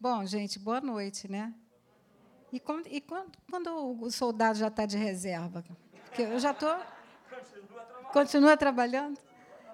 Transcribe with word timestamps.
Bom, 0.00 0.24
gente, 0.24 0.60
boa 0.60 0.80
noite, 0.80 1.28
né? 1.28 1.52
E, 2.52 2.60
quando, 2.60 2.86
e 2.86 3.00
quando, 3.00 3.32
quando 3.50 4.00
o 4.00 4.08
soldado 4.12 4.56
já 4.56 4.68
está 4.68 4.86
de 4.86 4.96
reserva? 4.96 5.64
Porque 6.04 6.22
eu 6.22 6.38
já 6.38 6.52
estou. 6.52 6.76
Continua 8.12 8.56
trabalhando? 8.56 9.18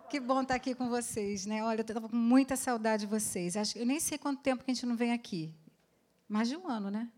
Que 0.08 0.18
bom 0.18 0.40
estar 0.40 0.54
aqui 0.54 0.74
com 0.74 0.88
vocês, 0.88 1.44
né? 1.44 1.62
Olha, 1.62 1.80
eu 1.80 1.82
estava 1.82 2.08
com 2.08 2.16
muita 2.16 2.56
saudade 2.56 3.04
de 3.04 3.06
vocês. 3.06 3.54
Acho, 3.54 3.76
eu 3.76 3.84
nem 3.84 4.00
sei 4.00 4.16
quanto 4.16 4.40
tempo 4.40 4.64
que 4.64 4.70
a 4.70 4.74
gente 4.74 4.86
não 4.86 4.96
vem 4.96 5.12
aqui. 5.12 5.54
Mais 6.26 6.48
de 6.48 6.56
um 6.56 6.68
ano, 6.68 6.90
né? 6.90 7.10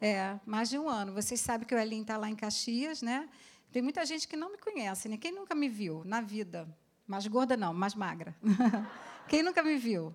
É, 0.00 0.36
mais 0.44 0.68
de 0.68 0.80
um 0.80 0.88
ano. 0.88 1.12
Vocês 1.12 1.40
sabem 1.40 1.64
que 1.64 1.72
o 1.72 1.78
Elin 1.78 2.02
está 2.02 2.16
lá 2.16 2.28
em 2.28 2.34
Caxias, 2.34 3.02
né? 3.02 3.28
Tem 3.70 3.80
muita 3.80 4.04
gente 4.04 4.26
que 4.26 4.36
não 4.36 4.50
me 4.50 4.58
conhece, 4.58 5.08
né? 5.08 5.16
Quem 5.16 5.30
nunca 5.30 5.54
me 5.54 5.68
viu 5.68 6.02
na 6.04 6.20
vida? 6.20 6.68
Mais 7.06 7.24
gorda 7.28 7.56
não, 7.56 7.72
mais 7.72 7.94
magra. 7.94 8.34
Quem 9.28 9.44
nunca 9.44 9.62
me 9.62 9.76
viu? 9.76 10.12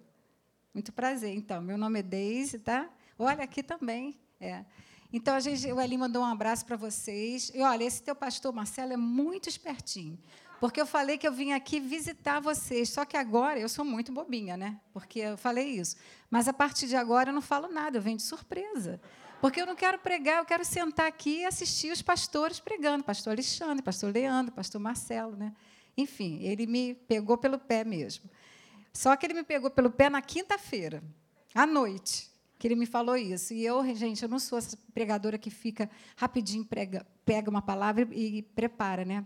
Muito 0.73 0.91
prazer, 0.91 1.35
então. 1.35 1.61
Meu 1.61 1.77
nome 1.77 1.99
é 1.99 2.03
Deise, 2.03 2.57
tá? 2.57 2.89
Olha, 3.19 3.43
aqui 3.43 3.61
também. 3.61 4.19
É. 4.41 4.65
Então, 5.11 5.35
a 5.35 5.39
gente, 5.39 5.71
o 5.71 5.79
Eli 5.79 5.95
mandou 5.95 6.23
um 6.23 6.25
abraço 6.25 6.65
para 6.65 6.75
vocês. 6.75 7.51
E 7.53 7.61
olha, 7.61 7.83
esse 7.83 8.01
teu 8.01 8.15
pastor 8.15 8.51
Marcelo 8.51 8.93
é 8.93 8.97
muito 8.97 9.47
espertinho. 9.47 10.17
Porque 10.59 10.81
eu 10.81 10.87
falei 10.87 11.17
que 11.17 11.27
eu 11.27 11.31
vim 11.31 11.51
aqui 11.51 11.79
visitar 11.79 12.39
vocês. 12.39 12.89
Só 12.89 13.05
que 13.05 13.15
agora 13.15 13.59
eu 13.59 13.69
sou 13.69 13.85
muito 13.85 14.11
bobinha, 14.11 14.57
né? 14.57 14.79
Porque 14.91 15.19
eu 15.19 15.37
falei 15.37 15.67
isso. 15.67 15.95
Mas 16.31 16.47
a 16.47 16.53
partir 16.53 16.87
de 16.87 16.95
agora 16.95 17.29
eu 17.29 17.33
não 17.33 17.41
falo 17.41 17.67
nada, 17.67 17.97
eu 17.97 18.01
venho 18.01 18.17
de 18.17 18.23
surpresa. 18.23 18.99
Porque 19.39 19.61
eu 19.61 19.65
não 19.67 19.75
quero 19.75 19.99
pregar, 19.99 20.39
eu 20.39 20.45
quero 20.45 20.65
sentar 20.65 21.05
aqui 21.05 21.41
e 21.41 21.45
assistir 21.45 21.91
os 21.91 22.01
pastores 22.01 22.59
pregando. 22.59 23.03
Pastor 23.03 23.33
Alexandre, 23.33 23.83
pastor 23.83 24.11
Leandro, 24.11 24.53
pastor 24.53 24.81
Marcelo, 24.81 25.35
né? 25.35 25.53
Enfim, 25.95 26.39
ele 26.41 26.65
me 26.65 26.95
pegou 26.95 27.37
pelo 27.37 27.59
pé 27.59 27.83
mesmo. 27.83 28.27
Só 28.93 29.15
que 29.15 29.25
ele 29.25 29.33
me 29.33 29.43
pegou 29.43 29.71
pelo 29.71 29.89
pé 29.89 30.09
na 30.09 30.21
quinta-feira, 30.21 31.03
à 31.53 31.65
noite, 31.65 32.31
que 32.59 32.67
ele 32.67 32.75
me 32.75 32.85
falou 32.85 33.17
isso. 33.17 33.53
E 33.53 33.65
eu, 33.65 33.83
gente, 33.95 34.21
eu 34.23 34.29
não 34.29 34.39
sou 34.39 34.57
essa 34.57 34.77
pregadora 34.93 35.37
que 35.37 35.49
fica 35.49 35.89
rapidinho, 36.15 36.63
prega, 36.63 37.05
pega 37.25 37.49
uma 37.49 37.61
palavra 37.61 38.07
e 38.11 38.43
prepara, 38.55 39.03
né? 39.03 39.25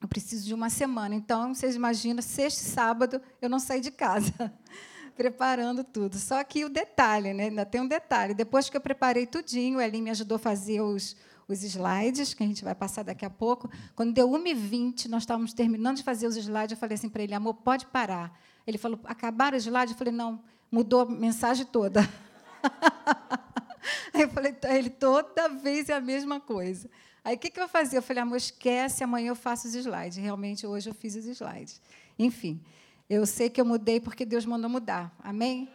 Eu 0.00 0.06
preciso 0.06 0.44
de 0.44 0.52
uma 0.52 0.68
semana. 0.68 1.14
Então, 1.14 1.54
vocês 1.54 1.74
imaginam, 1.74 2.20
sexta 2.22 2.62
e 2.62 2.66
sábado 2.66 3.20
eu 3.40 3.48
não 3.48 3.58
saí 3.58 3.80
de 3.80 3.90
casa, 3.90 4.52
preparando 5.16 5.82
tudo. 5.82 6.18
Só 6.18 6.44
que 6.44 6.64
o 6.64 6.68
detalhe, 6.68 7.32
né? 7.32 7.44
ainda 7.44 7.64
tem 7.64 7.80
um 7.80 7.88
detalhe. 7.88 8.34
Depois 8.34 8.68
que 8.68 8.76
eu 8.76 8.80
preparei 8.80 9.26
tudinho, 9.26 9.78
o 9.78 9.80
Elin 9.80 10.02
me 10.02 10.10
ajudou 10.10 10.36
a 10.36 10.38
fazer 10.38 10.82
os, 10.82 11.16
os 11.48 11.62
slides, 11.62 12.34
que 12.34 12.42
a 12.42 12.46
gente 12.46 12.62
vai 12.62 12.74
passar 12.74 13.02
daqui 13.02 13.24
a 13.24 13.30
pouco. 13.30 13.70
Quando 13.94 14.12
deu 14.12 14.28
1h20, 14.28 15.06
nós 15.06 15.22
estávamos 15.22 15.54
terminando 15.54 15.96
de 15.96 16.02
fazer 16.02 16.26
os 16.26 16.36
slides, 16.36 16.72
eu 16.72 16.76
falei 16.76 16.96
assim 16.96 17.08
para 17.08 17.22
ele, 17.22 17.34
amor, 17.34 17.54
pode 17.54 17.86
parar. 17.86 18.38
Ele 18.66 18.78
falou, 18.78 18.98
acabaram 19.04 19.56
os 19.56 19.64
slides? 19.64 19.92
Eu 19.92 19.98
falei, 19.98 20.12
não, 20.12 20.42
mudou 20.70 21.02
a 21.02 21.06
mensagem 21.06 21.64
toda. 21.64 22.00
Aí 24.12 24.22
eu 24.22 24.30
falei, 24.30 24.56
ele, 24.64 24.90
toda 24.90 25.48
vez 25.48 25.88
é 25.88 25.94
a 25.94 26.00
mesma 26.00 26.40
coisa. 26.40 26.90
Aí 27.22 27.36
o 27.36 27.38
que, 27.38 27.50
que 27.50 27.60
eu 27.60 27.68
fazer? 27.68 27.98
Eu 27.98 28.02
falei, 28.02 28.22
amor, 28.22 28.36
esquece, 28.36 29.04
amanhã 29.04 29.28
eu 29.28 29.36
faço 29.36 29.68
os 29.68 29.74
slides. 29.74 30.16
Realmente, 30.16 30.66
hoje 30.66 30.88
eu 30.88 30.94
fiz 30.94 31.14
os 31.16 31.26
slides. 31.26 31.80
Enfim, 32.18 32.60
eu 33.08 33.26
sei 33.26 33.50
que 33.50 33.60
eu 33.60 33.64
mudei 33.64 34.00
porque 34.00 34.24
Deus 34.24 34.44
mandou 34.44 34.70
mudar. 34.70 35.14
Amém? 35.18 35.68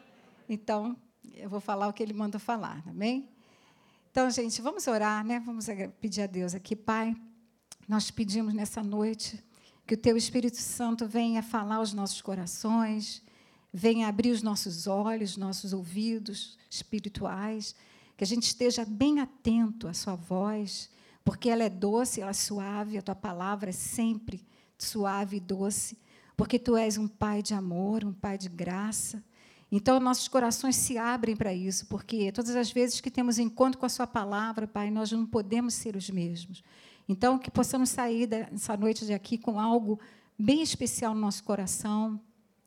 Então, 0.50 0.97
eu 1.36 1.50
vou 1.50 1.59
falar 1.59 1.88
o 1.88 1.94
que 1.94 2.03
ele 2.03 2.14
mandou 2.14 2.39
falar. 2.39 2.84
Amém? 2.88 3.30
Então, 4.12 4.30
gente, 4.30 4.62
vamos 4.62 4.88
orar, 4.88 5.25
né? 5.25 5.42
Vamos 5.45 5.67
pedir 6.00 6.23
a 6.23 6.28
Deus 6.28 6.53
aqui, 6.53 6.75
Pai. 6.75 7.16
Nós 7.88 8.12
pedimos 8.12 8.53
nessa 8.53 8.84
noite 8.84 9.42
que 9.86 9.96
o 9.96 9.98
Teu 9.98 10.16
Espírito 10.16 10.58
Santo 10.58 11.06
venha 11.06 11.44
falar 11.44 11.76
aos 11.76 11.94
nossos 11.94 12.22
corações, 12.22 13.22
venha 13.74 14.08
abrir 14.08 14.32
os 14.32 14.42
nossos 14.42 14.88
olhos, 14.88 15.38
nossos 15.38 15.74
ouvidos 15.74 16.58
espirituais, 16.70 17.76
que 18.18 18.24
a 18.24 18.28
gente 18.28 18.44
esteja 18.44 18.86
bem 18.86 19.20
atento 19.20 19.88
à 19.88 19.94
Sua 19.94 20.16
voz, 20.16 20.90
porque 21.24 21.50
ela 21.50 21.64
é 21.64 21.70
doce, 21.70 22.22
ela 22.22 22.32
é 22.32 22.34
suave, 22.34 22.98
a 22.98 23.02
Tua 23.02 23.16
palavra 23.16 23.70
é 23.70 23.74
sempre 23.74 24.46
suave 24.78 25.38
e 25.38 25.40
doce, 25.40 25.98
porque 26.36 26.59
Tu 26.59 26.75
és 26.75 26.98
um 26.98 27.08
Pai 27.08 27.42
de 27.42 27.53
amor, 27.53 28.03
um 28.03 28.13
Pai 28.13 28.38
de 28.38 28.50
graça. 28.50 29.24
Então, 29.72 30.00
nossos 30.02 30.28
corações 30.28 30.75
se 30.75 30.98
abrem 30.98 31.36
para 31.36 31.53
isso, 31.53 31.86
porque 31.86 32.31
todas 32.31 32.56
as 32.56 32.72
vezes 32.72 33.00
que 33.00 33.09
temos 33.09 33.40
encontro 33.40 33.80
com 33.80 33.86
a 33.86 33.90
Sua 33.90 34.06
palavra, 34.06 34.68
Pai, 34.68 34.92
nós 34.92 35.12
não 35.12 35.25
podemos 35.25 35.74
ser 35.74 35.96
os 35.96 36.09
mesmos. 36.09 36.62
Então, 37.12 37.38
que 37.38 37.52
possamos 37.52 37.90
sair 37.90 38.26
dessa 38.26 38.78
noite 38.78 39.06
de 39.06 39.14
aqui 39.14 39.38
com 39.38 39.60
algo 39.60 40.00
bem 40.40 40.62
especial 40.62 41.14
no 41.14 41.20
nosso 41.20 41.44
coração, 41.44 42.18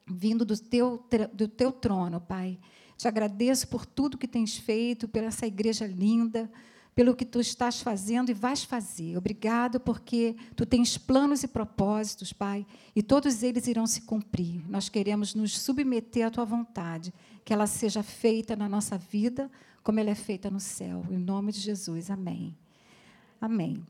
vindo 0.07 0.45
do 0.45 0.55
teu, 0.59 1.03
do 1.33 1.49
teu 1.49 1.73
trono, 1.73 2.21
Pai. 2.21 2.59
Te 2.95 3.09
agradeço 3.09 3.67
por 3.69 3.87
tudo 3.87 4.19
que 4.19 4.29
tens 4.29 4.59
feito, 4.59 5.09
pela 5.09 5.29
essa 5.29 5.47
igreja 5.47 5.87
linda, 5.87 6.51
pelo 6.95 7.17
que 7.17 7.25
tu 7.25 7.41
estás 7.41 7.81
fazendo 7.81 8.29
e 8.29 8.35
vais 8.35 8.63
fazer. 8.63 9.17
Obrigado, 9.17 9.81
porque 9.81 10.37
tu 10.55 10.67
tens 10.67 10.99
planos 10.99 11.43
e 11.43 11.49
propósitos, 11.49 12.31
Pai, 12.31 12.67
e 12.95 13.03
todos 13.03 13.43
eles 13.43 13.67
irão 13.67 13.87
se 13.87 14.03
cumprir. 14.03 14.63
Nós 14.69 14.91
queremos 14.91 15.35
nos 15.35 15.59
submeter 15.59 16.27
à 16.27 16.31
tua 16.31 16.45
vontade, 16.45 17.15
que 17.43 17.53
ela 17.55 17.67
seja 17.67 18.03
feita 18.03 18.55
na 18.55 18.69
nossa 18.69 18.99
vida 18.99 19.51
como 19.83 20.01
ela 20.01 20.11
é 20.11 20.15
feita 20.15 20.51
no 20.51 20.61
céu. 20.61 21.03
Em 21.11 21.17
nome 21.17 21.51
de 21.51 21.61
Jesus. 21.61 22.11
Amém. 22.11 22.55
Amém. 23.41 23.83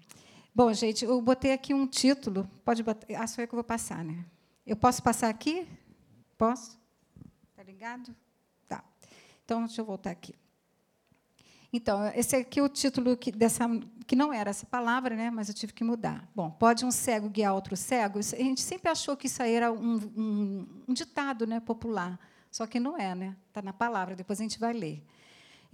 Bom, 0.56 0.72
gente, 0.72 1.04
eu 1.04 1.20
botei 1.20 1.52
aqui 1.52 1.74
um 1.74 1.84
título. 1.84 2.48
Pode 2.64 2.80
botar. 2.84 3.08
Ah, 3.16 3.26
sou 3.26 3.42
eu 3.42 3.48
que 3.48 3.54
vou 3.56 3.64
passar, 3.64 4.04
né? 4.04 4.24
Eu 4.64 4.76
posso 4.76 5.02
passar 5.02 5.28
aqui? 5.28 5.66
Posso? 6.38 6.78
Tá 7.56 7.62
ligado? 7.64 8.14
Tá. 8.68 8.84
Então, 9.44 9.64
deixa 9.64 9.80
eu 9.80 9.84
voltar 9.84 10.12
aqui. 10.12 10.32
Então, 11.72 12.06
esse 12.14 12.36
aqui 12.36 12.60
é 12.60 12.62
o 12.62 12.68
título 12.68 13.16
que, 13.16 13.32
dessa, 13.32 13.64
que 14.06 14.14
não 14.14 14.32
era 14.32 14.50
essa 14.50 14.64
palavra, 14.64 15.16
né, 15.16 15.28
mas 15.28 15.48
eu 15.48 15.54
tive 15.54 15.72
que 15.72 15.82
mudar. 15.82 16.30
Bom, 16.32 16.48
pode 16.48 16.84
um 16.84 16.90
cego 16.92 17.28
guiar 17.28 17.52
outro 17.52 17.76
cego? 17.76 18.20
A 18.20 18.22
gente 18.22 18.60
sempre 18.60 18.88
achou 18.88 19.16
que 19.16 19.26
isso 19.26 19.42
aí 19.42 19.54
era 19.54 19.72
um, 19.72 19.96
um, 20.16 20.66
um 20.86 20.94
ditado 20.94 21.48
né, 21.48 21.58
popular, 21.58 22.16
só 22.48 22.64
que 22.64 22.78
não 22.78 22.96
é, 22.96 23.12
né? 23.16 23.36
Está 23.48 23.60
na 23.60 23.72
palavra, 23.72 24.14
depois 24.14 24.38
a 24.38 24.44
gente 24.44 24.60
vai 24.60 24.72
ler. 24.72 25.04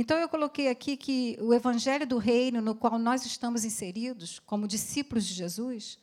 Então, 0.00 0.16
eu 0.16 0.30
coloquei 0.30 0.68
aqui 0.68 0.96
que 0.96 1.36
o 1.42 1.52
evangelho 1.52 2.06
do 2.06 2.16
reino, 2.16 2.62
no 2.62 2.74
qual 2.74 2.98
nós 2.98 3.26
estamos 3.26 3.66
inseridos, 3.66 4.38
como 4.38 4.66
discípulos 4.66 5.26
de 5.26 5.34
Jesus, 5.34 5.98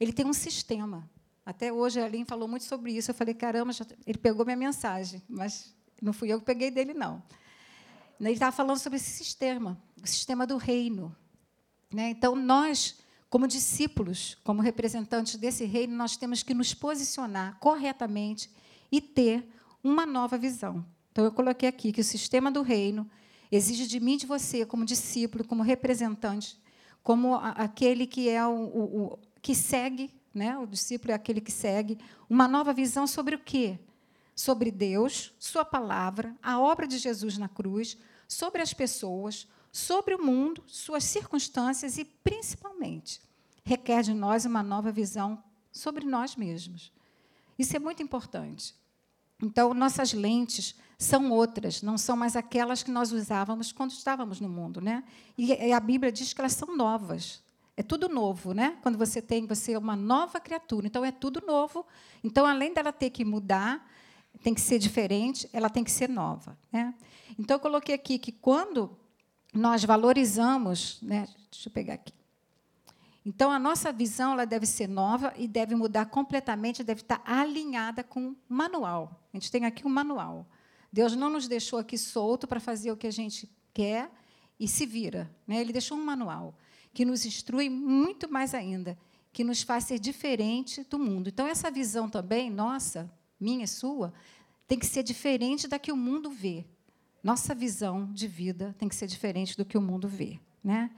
ele 0.00 0.10
tem 0.10 0.24
um 0.24 0.32
sistema. 0.32 1.06
Até 1.44 1.70
hoje 1.70 2.00
a 2.00 2.06
Aline 2.06 2.24
falou 2.24 2.48
muito 2.48 2.64
sobre 2.64 2.92
isso. 2.92 3.10
Eu 3.10 3.14
falei, 3.14 3.34
caramba, 3.34 3.70
ele 4.06 4.16
pegou 4.16 4.46
minha 4.46 4.56
mensagem, 4.56 5.22
mas 5.28 5.76
não 6.00 6.14
fui 6.14 6.32
eu 6.32 6.40
que 6.40 6.46
peguei 6.46 6.70
dele, 6.70 6.94
não. 6.94 7.22
Ele 8.18 8.30
estava 8.30 8.56
falando 8.56 8.78
sobre 8.78 8.96
esse 8.96 9.10
sistema, 9.10 9.78
o 10.02 10.06
sistema 10.06 10.46
do 10.46 10.56
reino. 10.56 11.14
Né? 11.92 12.08
Então, 12.08 12.34
nós, 12.34 13.00
como 13.28 13.46
discípulos, 13.46 14.38
como 14.42 14.62
representantes 14.62 15.36
desse 15.36 15.66
reino, 15.66 15.94
nós 15.94 16.16
temos 16.16 16.42
que 16.42 16.54
nos 16.54 16.72
posicionar 16.72 17.58
corretamente 17.58 18.50
e 18.90 18.98
ter 18.98 19.46
uma 19.84 20.06
nova 20.06 20.38
visão. 20.38 20.82
Então, 21.10 21.22
eu 21.22 21.32
coloquei 21.32 21.68
aqui 21.68 21.92
que 21.92 22.00
o 22.00 22.04
sistema 22.04 22.50
do 22.50 22.62
reino 22.62 23.06
exige 23.52 23.86
de 23.86 24.00
mim 24.00 24.16
de 24.16 24.26
você, 24.26 24.64
como 24.64 24.84
discípulo, 24.84 25.44
como 25.44 25.62
representante, 25.62 26.58
como 27.02 27.34
aquele 27.34 28.06
que 28.06 28.28
é 28.28 28.44
o, 28.46 28.52
o, 28.52 29.04
o 29.04 29.18
que 29.42 29.54
segue, 29.54 30.10
né? 30.34 30.56
o 30.56 30.66
discípulo 30.66 31.12
é 31.12 31.14
aquele 31.14 31.40
que 31.40 31.52
segue, 31.52 31.98
uma 32.30 32.48
nova 32.48 32.72
visão 32.72 33.06
sobre 33.06 33.34
o 33.34 33.38
quê? 33.38 33.78
Sobre 34.34 34.70
Deus, 34.70 35.34
Sua 35.38 35.64
palavra, 35.64 36.34
a 36.42 36.58
obra 36.58 36.86
de 36.86 36.96
Jesus 36.96 37.36
na 37.36 37.48
cruz, 37.48 37.98
sobre 38.26 38.62
as 38.62 38.72
pessoas, 38.72 39.46
sobre 39.70 40.14
o 40.14 40.24
mundo, 40.24 40.64
suas 40.66 41.04
circunstâncias 41.04 41.98
e, 41.98 42.04
principalmente, 42.04 43.20
requer 43.62 44.02
de 44.02 44.14
nós 44.14 44.46
uma 44.46 44.62
nova 44.62 44.90
visão 44.90 45.42
sobre 45.70 46.06
nós 46.06 46.36
mesmos. 46.36 46.90
Isso 47.58 47.76
é 47.76 47.78
muito 47.78 48.02
importante. 48.02 48.74
Então, 49.42 49.74
nossas 49.74 50.12
lentes 50.12 50.74
são 51.02 51.30
outras, 51.30 51.82
não 51.82 51.98
são 51.98 52.16
mais 52.16 52.36
aquelas 52.36 52.82
que 52.82 52.90
nós 52.90 53.12
usávamos 53.12 53.72
quando 53.72 53.90
estávamos 53.90 54.40
no 54.40 54.48
mundo, 54.48 54.80
né? 54.80 55.02
E 55.36 55.72
a 55.72 55.80
Bíblia 55.80 56.12
diz 56.12 56.32
que 56.32 56.40
elas 56.40 56.52
são 56.52 56.76
novas. 56.76 57.42
É 57.76 57.82
tudo 57.82 58.08
novo, 58.08 58.52
né? 58.52 58.76
Quando 58.82 58.98
você 58.98 59.20
tem, 59.20 59.46
você 59.46 59.72
é 59.72 59.78
uma 59.78 59.96
nova 59.96 60.38
criatura, 60.38 60.86
então 60.86 61.04
é 61.04 61.10
tudo 61.10 61.42
novo. 61.46 61.86
Então, 62.22 62.46
além 62.46 62.72
dela 62.72 62.92
ter 62.92 63.10
que 63.10 63.24
mudar, 63.24 63.88
tem 64.42 64.54
que 64.54 64.60
ser 64.60 64.78
diferente, 64.78 65.48
ela 65.52 65.70
tem 65.70 65.82
que 65.82 65.90
ser 65.90 66.08
nova. 66.08 66.56
Né? 66.70 66.94
Então, 67.38 67.56
eu 67.56 67.60
coloquei 67.60 67.94
aqui 67.94 68.18
que 68.18 68.30
quando 68.30 68.96
nós 69.54 69.84
valorizamos, 69.84 70.98
né, 71.02 71.26
deixa 71.50 71.68
eu 71.68 71.72
pegar 71.72 71.94
aqui. 71.94 72.12
Então, 73.24 73.50
a 73.50 73.58
nossa 73.58 73.92
visão 73.92 74.32
ela 74.32 74.44
deve 74.44 74.66
ser 74.66 74.88
nova 74.88 75.32
e 75.36 75.46
deve 75.46 75.74
mudar 75.74 76.06
completamente, 76.06 76.82
deve 76.82 77.02
estar 77.02 77.22
alinhada 77.24 78.02
com 78.02 78.28
o 78.28 78.36
manual. 78.48 79.20
A 79.32 79.36
gente 79.36 79.50
tem 79.50 79.64
aqui 79.64 79.86
um 79.86 79.90
manual. 79.90 80.46
Deus 80.92 81.16
não 81.16 81.30
nos 81.30 81.48
deixou 81.48 81.78
aqui 81.78 81.96
solto 81.96 82.46
para 82.46 82.60
fazer 82.60 82.92
o 82.92 82.96
que 82.96 83.06
a 83.06 83.12
gente 83.12 83.50
quer 83.72 84.10
e 84.60 84.68
se 84.68 84.84
vira. 84.84 85.30
Né? 85.46 85.60
Ele 85.60 85.72
deixou 85.72 85.96
um 85.96 86.04
manual 86.04 86.54
que 86.92 87.04
nos 87.04 87.24
instrui 87.24 87.70
muito 87.70 88.30
mais 88.30 88.54
ainda, 88.54 88.98
que 89.32 89.42
nos 89.42 89.62
faz 89.62 89.84
ser 89.84 89.98
diferente 89.98 90.84
do 90.84 90.98
mundo. 90.98 91.28
Então, 91.28 91.46
essa 91.46 91.70
visão 91.70 92.08
também, 92.08 92.50
nossa, 92.50 93.10
minha 93.40 93.64
e 93.64 93.68
sua, 93.68 94.12
tem 94.68 94.78
que 94.78 94.86
ser 94.86 95.02
diferente 95.02 95.66
da 95.66 95.78
que 95.78 95.90
o 95.90 95.96
mundo 95.96 96.30
vê. 96.30 96.66
Nossa 97.22 97.54
visão 97.54 98.12
de 98.12 98.28
vida 98.28 98.74
tem 98.78 98.88
que 98.88 98.94
ser 98.94 99.06
diferente 99.06 99.56
do 99.56 99.64
que 99.64 99.78
o 99.78 99.80
mundo 99.80 100.06
vê. 100.06 100.38
Né? 100.62 100.90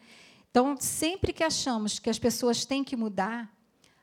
Então, 0.50 0.76
sempre 0.81 1.32
que 1.32 1.44
achamos 1.44 1.99
que 1.99 2.11
as 2.11 2.19
pessoas 2.19 2.64
têm 2.64 2.82
que 2.82 2.96
mudar, 2.96 3.52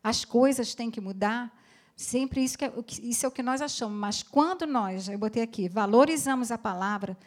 as 0.02 0.24
coisas 0.24 0.74
têm 0.74 0.90
que 0.90 1.02
mudar, 1.02 1.52
sempre 1.96 2.44
isso, 2.44 2.58
é, 2.64 2.72
isso 3.02 3.26
é 3.26 3.30
o 3.30 3.32
que 3.32 3.44
nós 3.44 3.62
achamos. 3.62 3.98
Mas 3.98 4.24
quando 4.24 4.66
nós, 4.66 5.08
eu 5.08 5.18
botei 5.18 5.44
aqui, 5.44 5.70
valorizamos 5.70 6.52
a 6.52 6.58
palavra, 6.58 7.18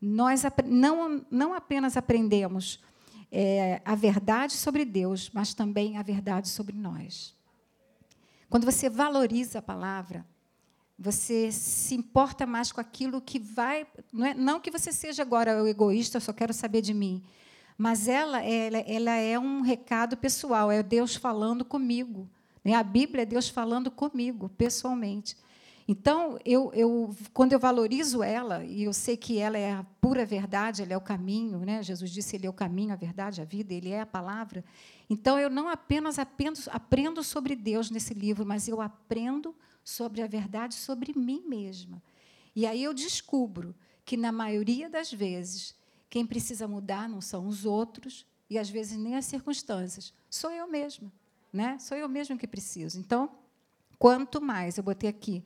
nós 0.00 0.42
não, 0.66 1.24
não 1.30 1.54
apenas 1.54 1.96
aprendemos 1.96 2.80
é, 3.30 3.80
a 3.84 3.94
verdade 3.94 4.52
sobre 4.52 4.84
Deus, 4.84 5.30
mas 5.32 5.54
também 5.54 5.96
a 5.96 6.02
verdade 6.02 6.48
sobre 6.48 6.76
nós. 6.76 7.34
Quando 8.48 8.64
você 8.64 8.88
valoriza 8.88 9.58
a 9.58 9.62
palavra, 9.62 10.24
você 10.98 11.50
se 11.50 11.94
importa 11.94 12.46
mais 12.46 12.70
com 12.70 12.80
aquilo 12.80 13.20
que 13.20 13.38
vai. 13.38 13.86
Não, 14.12 14.26
é, 14.26 14.34
não 14.34 14.60
que 14.60 14.70
você 14.70 14.92
seja 14.92 15.22
agora 15.22 15.62
o 15.62 15.66
egoísta, 15.66 16.18
eu 16.18 16.20
só 16.20 16.32
quero 16.32 16.52
saber 16.52 16.80
de 16.80 16.94
mim. 16.94 17.22
Mas 17.76 18.06
ela, 18.06 18.40
ela, 18.40 18.78
ela 18.78 19.16
é 19.16 19.36
um 19.38 19.60
recado 19.60 20.16
pessoal, 20.16 20.70
é 20.70 20.82
Deus 20.82 21.16
falando 21.16 21.64
comigo. 21.64 22.28
Né? 22.64 22.74
A 22.74 22.82
Bíblia 22.82 23.22
é 23.22 23.26
Deus 23.26 23.48
falando 23.48 23.90
comigo, 23.90 24.48
pessoalmente. 24.48 25.36
Então, 25.86 26.38
eu, 26.46 26.72
eu, 26.72 27.14
quando 27.34 27.52
eu 27.52 27.58
valorizo 27.58 28.22
ela, 28.22 28.64
e 28.64 28.84
eu 28.84 28.92
sei 28.92 29.18
que 29.18 29.38
ela 29.38 29.58
é 29.58 29.72
a 29.72 29.84
pura 30.00 30.24
verdade, 30.24 30.82
ela 30.82 30.94
é 30.94 30.96
o 30.96 31.00
caminho, 31.00 31.58
né? 31.58 31.82
Jesus 31.82 32.10
disse, 32.10 32.36
ele 32.36 32.46
é 32.46 32.50
o 32.50 32.54
caminho, 32.54 32.94
a 32.94 32.96
verdade, 32.96 33.42
a 33.42 33.44
vida, 33.44 33.74
ele 33.74 33.90
é 33.90 34.00
a 34.00 34.06
palavra. 34.06 34.64
Então, 35.10 35.38
eu 35.38 35.50
não 35.50 35.68
apenas 35.68 36.18
aprendo, 36.18 36.58
aprendo 36.70 37.22
sobre 37.22 37.54
Deus 37.54 37.90
nesse 37.90 38.14
livro, 38.14 38.46
mas 38.46 38.66
eu 38.66 38.80
aprendo 38.80 39.54
sobre 39.84 40.22
a 40.22 40.26
verdade 40.26 40.74
sobre 40.74 41.12
mim 41.14 41.44
mesma. 41.46 42.02
E 42.56 42.66
aí 42.66 42.82
eu 42.82 42.94
descubro 42.94 43.74
que, 44.06 44.16
na 44.16 44.32
maioria 44.32 44.88
das 44.88 45.12
vezes, 45.12 45.74
quem 46.08 46.24
precisa 46.24 46.66
mudar 46.66 47.10
não 47.10 47.20
são 47.20 47.46
os 47.46 47.66
outros, 47.66 48.24
e 48.48 48.58
às 48.58 48.70
vezes 48.70 48.96
nem 48.96 49.16
as 49.16 49.26
circunstâncias, 49.26 50.14
sou 50.30 50.50
eu 50.50 50.66
mesma. 50.66 51.12
Né? 51.54 51.78
Sou 51.78 51.96
eu 51.96 52.08
mesma 52.08 52.36
que 52.36 52.48
preciso. 52.48 52.98
Então, 52.98 53.30
quanto 53.96 54.40
mais, 54.40 54.76
eu 54.76 54.82
botei 54.82 55.08
aqui, 55.08 55.44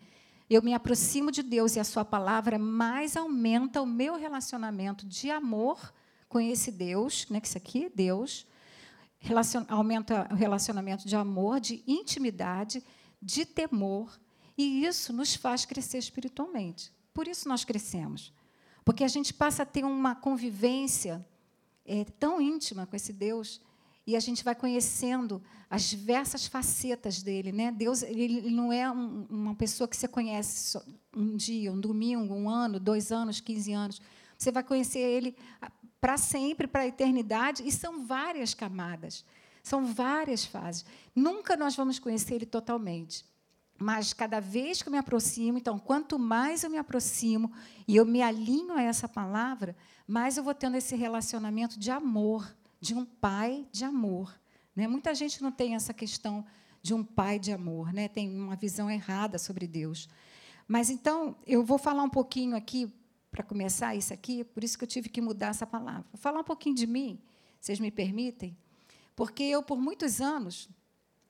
eu 0.48 0.62
me 0.62 0.72
aproximo 0.72 1.30
de 1.30 1.42
Deus 1.42 1.76
e 1.76 1.80
a 1.80 1.84
Sua 1.84 2.02
palavra, 2.02 2.58
mais 2.58 3.14
aumenta 3.14 3.82
o 3.82 3.86
meu 3.86 4.16
relacionamento 4.16 5.04
de 5.06 5.30
amor 5.30 5.92
com 6.26 6.40
esse 6.40 6.72
Deus, 6.72 7.28
né, 7.28 7.40
que 7.40 7.46
isso 7.46 7.58
aqui 7.58 7.92
Deus, 7.94 8.46
relacion, 9.18 9.66
aumenta 9.68 10.26
o 10.30 10.34
relacionamento 10.34 11.06
de 11.06 11.14
amor, 11.14 11.60
de 11.60 11.84
intimidade, 11.86 12.82
de 13.20 13.44
temor, 13.44 14.18
e 14.56 14.86
isso 14.86 15.12
nos 15.12 15.34
faz 15.34 15.66
crescer 15.66 15.98
espiritualmente. 15.98 16.90
Por 17.12 17.28
isso 17.28 17.46
nós 17.46 17.66
crescemos. 17.66 18.32
Porque 18.82 19.04
a 19.04 19.08
gente 19.08 19.34
passa 19.34 19.62
a 19.62 19.66
ter 19.66 19.84
uma 19.84 20.14
convivência 20.14 21.22
é, 21.84 22.06
tão 22.18 22.40
íntima 22.40 22.86
com 22.86 22.96
esse 22.96 23.12
Deus 23.12 23.60
e 24.08 24.16
a 24.16 24.20
gente 24.20 24.42
vai 24.42 24.54
conhecendo 24.54 25.42
as 25.68 25.82
diversas 25.82 26.46
facetas 26.46 27.20
dele, 27.20 27.52
né? 27.52 27.70
Deus, 27.70 28.02
ele 28.02 28.50
não 28.50 28.72
é 28.72 28.90
um, 28.90 29.26
uma 29.28 29.54
pessoa 29.54 29.86
que 29.86 29.94
você 29.94 30.08
conhece 30.08 30.80
um 31.14 31.36
dia, 31.36 31.70
um 31.70 31.78
domingo, 31.78 32.32
um 32.32 32.48
ano, 32.48 32.80
dois 32.80 33.12
anos, 33.12 33.38
quinze 33.38 33.70
anos. 33.70 34.00
Você 34.38 34.50
vai 34.50 34.62
conhecer 34.62 35.00
ele 35.00 35.36
para 36.00 36.16
sempre, 36.16 36.66
para 36.66 36.84
a 36.84 36.86
eternidade, 36.86 37.62
e 37.68 37.70
são 37.70 38.06
várias 38.06 38.54
camadas, 38.54 39.26
são 39.62 39.84
várias 39.84 40.42
fases. 40.42 40.86
Nunca 41.14 41.54
nós 41.54 41.76
vamos 41.76 41.98
conhecer 41.98 42.36
ele 42.36 42.46
totalmente. 42.46 43.26
Mas 43.78 44.14
cada 44.14 44.40
vez 44.40 44.80
que 44.80 44.88
eu 44.88 44.92
me 44.92 44.98
aproximo, 44.98 45.58
então, 45.58 45.78
quanto 45.78 46.18
mais 46.18 46.64
eu 46.64 46.70
me 46.70 46.78
aproximo 46.78 47.52
e 47.86 47.96
eu 47.96 48.06
me 48.06 48.22
alinho 48.22 48.72
a 48.72 48.80
essa 48.80 49.06
palavra, 49.06 49.76
mais 50.06 50.38
eu 50.38 50.42
vou 50.42 50.54
tendo 50.54 50.78
esse 50.78 50.96
relacionamento 50.96 51.78
de 51.78 51.90
amor 51.90 52.56
de 52.80 52.94
um 52.94 53.04
pai 53.04 53.66
de 53.72 53.84
amor. 53.84 54.38
Né? 54.74 54.86
Muita 54.86 55.14
gente 55.14 55.42
não 55.42 55.50
tem 55.50 55.74
essa 55.74 55.92
questão 55.92 56.44
de 56.82 56.94
um 56.94 57.02
pai 57.02 57.38
de 57.38 57.52
amor, 57.52 57.92
né? 57.92 58.08
tem 58.08 58.28
uma 58.40 58.56
visão 58.56 58.90
errada 58.90 59.38
sobre 59.38 59.66
Deus. 59.66 60.08
Mas 60.66 60.90
então, 60.90 61.36
eu 61.46 61.64
vou 61.64 61.78
falar 61.78 62.02
um 62.02 62.10
pouquinho 62.10 62.56
aqui, 62.56 62.92
para 63.30 63.42
começar 63.42 63.94
isso 63.94 64.12
aqui, 64.12 64.42
por 64.42 64.64
isso 64.64 64.78
que 64.78 64.84
eu 64.84 64.88
tive 64.88 65.08
que 65.08 65.20
mudar 65.20 65.48
essa 65.48 65.66
palavra. 65.66 66.04
Vou 66.12 66.20
falar 66.20 66.40
um 66.40 66.44
pouquinho 66.44 66.74
de 66.74 66.86
mim, 66.86 67.20
vocês 67.60 67.78
me 67.78 67.90
permitem? 67.90 68.56
Porque 69.14 69.42
eu, 69.42 69.62
por 69.62 69.78
muitos 69.78 70.20
anos, 70.20 70.68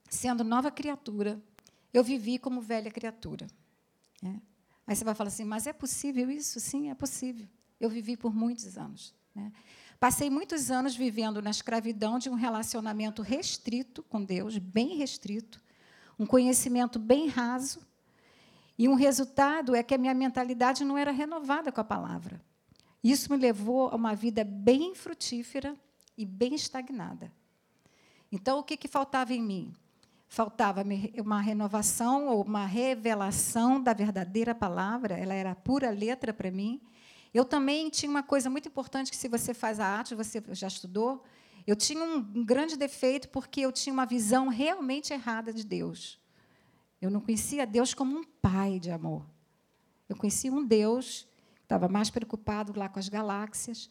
sendo 0.09 0.43
nova 0.43 0.71
criatura, 0.71 1.41
eu 1.93 2.03
vivi 2.03 2.37
como 2.37 2.61
velha 2.61 2.91
criatura. 2.91 3.47
Né? 4.21 4.41
Aí 4.85 4.95
você 4.95 5.03
vai 5.03 5.15
falar 5.15 5.29
assim, 5.29 5.45
mas 5.45 5.67
é 5.67 5.73
possível 5.73 6.29
isso? 6.29 6.59
Sim, 6.59 6.89
é 6.89 6.95
possível. 6.95 7.47
Eu 7.79 7.89
vivi 7.89 8.15
por 8.15 8.33
muitos 8.33 8.77
anos. 8.77 9.13
Né? 9.33 9.51
Passei 9.99 10.29
muitos 10.29 10.71
anos 10.71 10.95
vivendo 10.95 11.41
na 11.41 11.49
escravidão 11.49 12.17
de 12.17 12.29
um 12.29 12.35
relacionamento 12.35 13.21
restrito 13.21 14.01
com 14.03 14.23
Deus, 14.23 14.57
bem 14.57 14.95
restrito, 14.95 15.61
um 16.17 16.25
conhecimento 16.25 16.97
bem 16.97 17.27
raso, 17.27 17.85
e 18.77 18.87
um 18.87 18.93
resultado 18.93 19.75
é 19.75 19.83
que 19.83 19.93
a 19.93 19.97
minha 19.97 20.13
mentalidade 20.13 20.85
não 20.85 20.97
era 20.97 21.11
renovada 21.11 21.69
com 21.69 21.81
a 21.81 21.83
palavra. 21.83 22.41
Isso 23.03 23.29
me 23.29 23.37
levou 23.37 23.89
a 23.89 23.95
uma 23.95 24.15
vida 24.15 24.41
bem 24.45 24.95
frutífera 24.95 25.75
e 26.17 26.25
bem 26.25 26.55
estagnada. 26.55 27.29
Então, 28.31 28.59
o 28.59 28.63
que, 28.63 28.77
que 28.77 28.87
faltava 28.87 29.33
em 29.33 29.41
mim? 29.41 29.73
Faltava 30.29 30.81
uma 31.17 31.41
renovação 31.41 32.27
ou 32.27 32.41
uma 32.41 32.65
revelação 32.65 33.83
da 33.83 33.91
verdadeira 33.91 34.55
palavra, 34.55 35.17
ela 35.17 35.33
era 35.33 35.53
pura 35.55 35.89
letra 35.89 36.33
para 36.33 36.49
mim, 36.49 36.79
eu 37.33 37.45
também 37.45 37.89
tinha 37.89 38.09
uma 38.09 38.23
coisa 38.23 38.49
muito 38.49 38.67
importante 38.67 39.11
que, 39.11 39.17
se 39.17 39.27
você 39.27 39.53
faz 39.53 39.79
a 39.79 39.85
arte, 39.85 40.15
você 40.15 40.43
já 40.51 40.67
estudou. 40.67 41.23
Eu 41.67 41.75
tinha 41.75 42.03
um, 42.03 42.43
grande 42.43 42.75
defeito 42.75 43.29
porque 43.29 43.61
eu 43.61 43.71
tinha 43.71 43.93
uma 43.93 44.05
visão 44.05 44.47
realmente 44.47 45.13
errada 45.13 45.53
de 45.53 45.63
Deus. 45.63 46.19
Eu 46.99 47.11
não 47.11 47.21
conhecia 47.21 47.65
Deus 47.65 47.93
como 47.93 48.17
um 48.17 48.23
pai 48.23 48.79
de 48.79 48.89
amor. 48.89 49.23
Eu 50.07 50.15
conhecia 50.15 50.51
um 50.51 50.65
Deus 50.65 51.27
que 51.55 51.61
estava 51.65 51.87
mais 51.87 52.09
preocupado 52.09 52.77
lá 52.77 52.89
com 52.89 52.97
as 52.97 53.07
galáxias, 53.07 53.89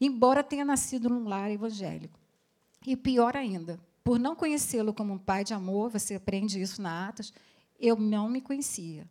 embora 0.00 0.44
tenha 0.44 0.64
nascido 0.64 1.08
num 1.08 1.28
lar 1.28 1.50
evangélico. 1.50 2.18
E 2.86 2.96
pior 2.96 3.36
ainda, 3.36 3.80
por 4.04 4.20
não 4.20 4.36
conhecê-lo 4.36 4.94
como 4.94 5.14
um 5.14 5.18
pai 5.18 5.42
de 5.42 5.52
amor, 5.52 5.90
você 5.90 6.14
aprende 6.14 6.60
isso 6.60 6.80
na 6.80 7.08
Atos, 7.08 7.32
eu 7.80 7.96
não 7.96 8.28
me 8.28 8.40
conhecia. 8.40 9.08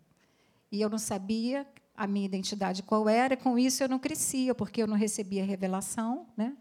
E 0.71 0.80
eu 0.80 0.89
não 0.89 0.98
sabia 0.98 1.68
a 1.97 2.07
minha 2.07 2.25
identidade 2.25 2.83
qual 2.83 3.07
era, 3.07 3.36
com 3.38 3.57
isso 3.57 3.83
eu 3.83 3.89
não 3.89 4.00
crescia, 4.00 4.53
porque 4.53 4.81
eu 4.81 4.88
não 4.88 4.95
recebia 4.95 5.45
revelação. 5.45 6.27
Né? 6.36 6.56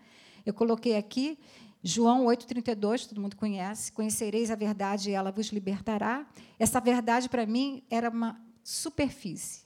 Eu 0.44 0.54
coloquei 0.54 0.96
aqui 0.96 1.38
João 1.86 2.24
8,32, 2.24 3.06
todo 3.08 3.20
mundo 3.20 3.36
conhece: 3.36 3.92
Conhecereis 3.92 4.50
a 4.50 4.54
verdade 4.54 5.10
e 5.10 5.12
ela 5.12 5.30
vos 5.30 5.48
libertará. 5.48 6.26
Essa 6.58 6.80
verdade, 6.80 7.28
para 7.28 7.44
mim, 7.44 7.82
era 7.90 8.08
uma 8.08 8.42
superfície. 8.62 9.64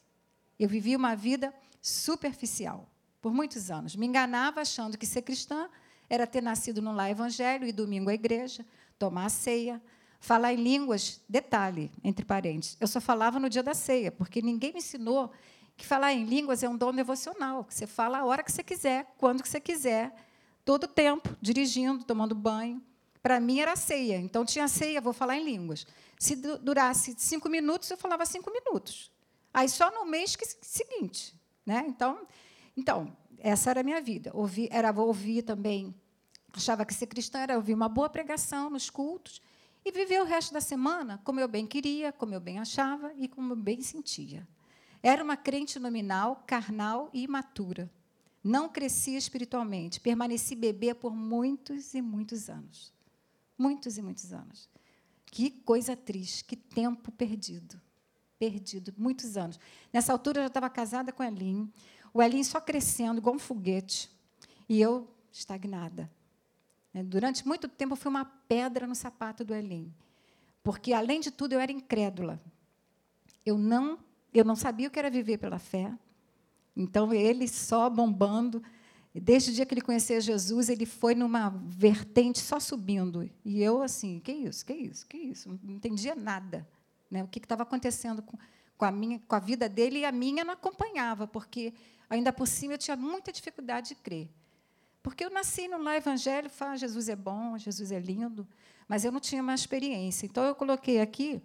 Eu 0.59 0.69
vivia 0.69 0.97
uma 0.97 1.15
vida 1.15 1.55
superficial 1.81 2.91
por 3.23 3.33
muitos 3.33 3.71
anos. 3.71 3.95
Me 3.95 4.05
enganava 4.05 4.61
achando 4.61 4.99
que 4.99 5.07
ser 5.07 5.23
cristã 5.23 5.69
era 6.11 6.27
ter 6.27 6.43
nascido 6.43 6.83
num 6.83 6.93
lar 6.93 7.09
evangelho 7.09 7.65
e 7.65 7.71
domingo 7.71 8.11
à 8.11 8.15
igreja, 8.15 8.67
tomar 8.99 9.27
a 9.27 9.29
ceia, 9.29 9.81
falar 10.19 10.53
em 10.53 10.57
línguas. 10.57 11.21
Detalhe, 11.29 11.89
entre 12.03 12.25
parênteses, 12.25 12.77
eu 12.81 12.89
só 12.89 13.01
falava 13.01 13.39
no 13.39 13.49
dia 13.49 13.63
da 13.63 13.75
ceia, 13.75 14.11
porque 14.11 14.43
ninguém 14.43 14.73
me 14.73 14.79
ensinou 14.79 15.31
que 15.79 15.87
falar 15.87 16.13
em 16.13 16.25
línguas 16.25 16.65
é 16.65 16.69
um 16.69 16.77
dom 16.77 16.93
devocional, 16.93 17.65
que 17.65 17.73
você 17.73 17.87
fala 17.87 18.19
a 18.19 18.25
hora 18.25 18.43
que 18.43 18.51
você 18.51 18.65
quiser, 18.65 19.15
quando 19.17 19.43
que 19.45 19.49
você 19.49 19.61
quiser, 19.61 20.13
todo 20.65 20.85
o 20.85 20.89
tempo, 20.89 21.35
dirigindo, 21.41 22.05
tomando 22.05 22.35
banho. 22.35 22.83
Para 23.23 23.39
mim 23.39 23.61
era 23.61 23.77
ceia, 23.77 24.17
então 24.19 24.45
tinha 24.45 24.67
ceia, 24.67 25.01
vou 25.01 25.13
falar 25.13 25.37
em 25.37 25.45
línguas. 25.45 25.87
Se 26.19 26.35
durasse 26.35 27.15
cinco 27.17 27.49
minutos, 27.49 27.89
eu 27.91 27.97
falava 27.97 28.27
cinco 28.27 28.51
minutos. 28.51 29.13
Aí 29.55 29.69
só 29.69 29.91
no 29.93 30.05
mês 30.05 30.37
seguinte, 30.61 31.33
né? 31.65 31.85
Então, 31.87 32.27
então 32.77 33.17
essa 33.39 33.71
era 33.71 33.81
a 33.81 33.85
minha 33.85 34.01
vida. 34.01 34.33
Ouvi, 34.35 34.69
era 34.73 34.91
ouvir 34.91 35.43
também. 35.43 35.95
Achava 36.53 36.85
que 36.85 36.93
ser 36.93 37.07
cristã 37.07 37.39
era 37.39 37.55
ouvir 37.57 37.75
uma 37.75 37.89
boa 37.89 38.11
pregação 38.11 38.69
nos 38.69 38.91
cultos 38.91 39.41
e 39.85 39.93
viver 39.93 40.21
o 40.21 40.25
resto 40.25 40.53
da 40.53 40.61
semana 40.61 41.21
como 41.23 41.39
eu 41.39 41.47
bem 41.47 41.67
queria, 41.67 42.13
como 42.13 42.35
eu 42.35 42.41
bem 42.41 42.59
achava 42.59 43.13
e 43.17 43.29
como 43.29 43.53
eu 43.53 43.57
bem 43.57 43.81
sentia. 43.81 44.47
Era 45.03 45.23
uma 45.23 45.37
crente 45.37 45.79
nominal, 45.79 46.43
carnal 46.47 47.09
e 47.13 47.23
imatura. 47.23 47.91
Não 48.43 48.69
crescia 48.69 49.19
espiritualmente. 49.19 50.01
Permaneci 50.01 50.55
bebê 50.55 50.95
por 50.95 51.15
muitos 51.15 51.95
e 51.95 52.03
muitos 52.03 52.49
anos. 52.49 52.93
Muitos 53.57 53.99
e 53.99 54.03
muitos 54.03 54.33
anos. 54.33 54.69
Que 55.27 55.51
coisa 55.51 55.97
triste, 55.97 56.45
que 56.45 56.57
tempo 56.57 57.13
perdido. 57.13 57.81
Perdido, 58.39 58.95
muitos 58.97 59.37
anos. 59.37 59.59
Nessa 59.93 60.13
altura 60.13 60.39
eu 60.39 60.43
já 60.45 60.49
estava 60.49 60.71
casada 60.71 61.13
com 61.13 61.23
o 61.23 61.27
Elinho. 61.27 61.71
O 62.15 62.23
Elinho 62.23 62.45
só 62.45 62.61
crescendo, 62.61 63.19
igual 63.19 63.35
um 63.35 63.39
foguete. 63.39 64.11
E 64.69 64.81
eu 64.81 65.09
estagnada. 65.33 66.11
É, 66.95 67.03
durante 67.03 67.47
muito 67.47 67.69
tempo 67.69 67.93
eu 67.93 67.97
fui 67.97 68.09
uma 68.09 68.25
pedra 68.25 68.87
no 68.87 68.95
sapato 68.95 69.45
do 69.45 69.55
Elinho. 69.55 69.95
Porque, 70.63 70.93
além 70.93 71.21
de 71.21 71.31
tudo, 71.31 71.53
eu 71.53 71.61
era 71.61 71.73
incrédula. 71.73 72.41
Eu 73.45 73.59
não 73.59 73.99
eu 74.33 74.45
não 74.45 74.57
sabia 74.57 74.89
o 74.89 74.91
que 74.91 74.99
era 74.99 75.11
viver 75.11 75.39
pela 75.39 75.59
fé. 75.59 75.93
Então, 76.77 77.13
ele 77.13 77.49
só 77.49 77.89
bombando. 77.91 78.63
Desde 79.15 79.51
o 79.51 79.55
dia 79.55 79.67
que 79.67 79.75
ele 79.75 79.81
conheceu 79.81 80.21
Jesus, 80.21 80.69
ele 80.69 80.87
foi 80.87 81.15
numa 81.15 81.49
vertente 81.67 82.39
só 82.39 82.61
subindo. 82.61 83.29
E 83.45 83.63
eu, 83.63 83.83
assim, 83.83 84.21
que 84.21 84.31
isso, 84.31 84.65
que 84.65 84.75
isso, 84.75 85.07
que 85.07 85.17
isso? 85.17 85.59
Não 85.63 85.75
entendia 85.75 86.15
nada. 86.15 86.69
Né? 87.11 87.25
O 87.25 87.27
que 87.27 87.39
estava 87.39 87.63
acontecendo 87.63 88.23
com, 88.23 88.39
com, 88.77 88.85
a 88.85 88.93
minha, 88.93 89.19
com 89.27 89.35
a 89.35 89.41
vida 89.41 89.69
dele 89.69 90.01
e 90.01 90.05
a 90.05 90.13
minha 90.13 90.45
não 90.45 90.55
acompanhava, 90.55 91.27
porque, 91.27 91.75
ainda 92.09 92.33
por 92.33 92.47
cima, 92.47 92.75
eu 92.75 92.79
tinha 92.79 92.97
muita 92.97 93.33
dificuldade 93.33 93.89
de 93.89 93.95
crer. 93.97 94.29
Porque 95.03 95.25
eu 95.25 95.31
nasci 95.31 95.69
no 95.69 95.79
lá 95.79 95.97
evangélico, 95.97 96.55
falo, 96.55 96.77
Jesus 96.77 97.09
é 97.09 97.17
bom, 97.17 97.57
Jesus 97.57 97.91
é 97.91 97.99
lindo, 97.99 98.47
mas 98.87 99.05
eu 99.05 99.11
não 99.11 99.21
tinha 99.21 99.43
uma 99.43 99.55
experiência. 99.55 100.27
Então, 100.27 100.45
eu 100.45 100.55
coloquei 100.55 101.01
aqui 101.01 101.43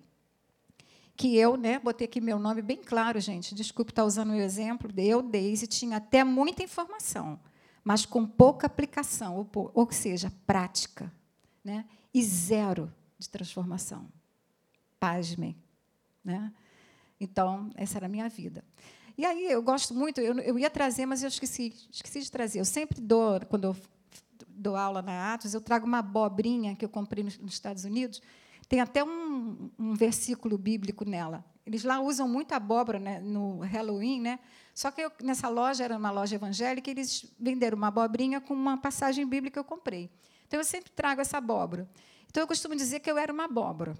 que 1.16 1.38
eu, 1.38 1.56
né, 1.56 1.80
botei 1.80 2.06
aqui 2.06 2.20
meu 2.20 2.40
nome 2.40 2.62
bem 2.62 2.78
claro, 2.78 3.20
gente, 3.20 3.54
desculpe 3.54 3.92
estar 3.92 4.04
usando 4.04 4.32
o 4.32 4.36
exemplo, 4.36 4.92
eu, 4.98 5.22
Deise, 5.22 5.68
tinha 5.68 5.98
até 5.98 6.24
muita 6.24 6.64
informação, 6.64 7.40
mas 7.84 8.06
com 8.06 8.26
pouca 8.26 8.68
aplicação, 8.68 9.48
ou, 9.54 9.72
ou 9.74 9.92
seja, 9.92 10.32
prática, 10.46 11.12
né, 11.64 11.86
e 12.14 12.24
zero 12.24 12.92
de 13.18 13.30
transformação. 13.30 14.08
Pasmem. 15.00 15.56
Né? 16.24 16.52
Então, 17.20 17.70
essa 17.76 17.98
era 17.98 18.06
a 18.06 18.10
minha 18.10 18.30
vida. 18.30 18.64
E 19.18 19.26
aí, 19.26 19.46
eu 19.46 19.62
gosto 19.62 19.94
muito, 19.94 20.20
eu, 20.20 20.40
eu 20.40 20.58
ia 20.58 20.70
trazer, 20.70 21.06
mas 21.06 21.22
eu 21.22 21.28
esqueci, 21.28 21.74
esqueci 21.92 22.22
de 22.22 22.32
trazer. 22.32 22.60
Eu 22.60 22.66
sempre 22.66 23.00
dou, 23.00 23.40
quando 23.48 23.66
eu 23.66 23.76
dou 24.48 24.76
aula 24.76 25.02
na 25.02 25.34
Atos, 25.34 25.54
eu 25.54 25.62
trago 25.62 25.86
uma 25.86 26.00
abobrinha 26.00 26.76
que 26.76 26.84
eu 26.84 26.90
comprei 26.90 27.24
nos, 27.24 27.38
nos 27.38 27.54
Estados 27.54 27.84
Unidos, 27.84 28.22
tem 28.68 28.80
até 28.80 29.04
um, 29.04 29.70
um, 29.78 29.94
versículo 29.94 30.58
bíblico 30.58 31.06
nela. 31.06 31.44
Eles 31.66 31.84
lá 31.84 32.00
usam 32.00 32.28
muito 32.28 32.54
abóbora 32.54 33.00
né, 33.00 33.20
no 33.20 33.60
Halloween, 33.60 34.22
né? 34.22 34.40
Só 34.74 34.92
que 34.92 35.02
eu, 35.02 35.12
nessa 35.22 35.48
loja, 35.48 35.84
era 35.84 35.98
uma 35.98 36.12
loja 36.12 36.36
evangélica, 36.36 36.90
eles 36.90 37.26
venderam 37.40 37.78
uma 37.78 37.88
abobrinha 37.88 38.42
com 38.42 38.54
uma 38.54 38.78
passagem 38.78 39.26
bíblica 39.26 39.54
que 39.54 39.60
eu 39.60 39.64
comprei. 39.64 40.10
Então, 40.48 40.60
eu 40.60 40.64
sempre 40.64 40.92
trago 40.92 41.22
essa 41.22 41.38
abóbora. 41.38 41.88
Então, 42.30 42.42
eu 42.42 42.48
costumo 42.48 42.76
dizer 42.76 43.00
que 43.00 43.10
eu 43.10 43.18
era 43.18 43.32
uma 43.32 43.46
abóbora. 43.46 43.96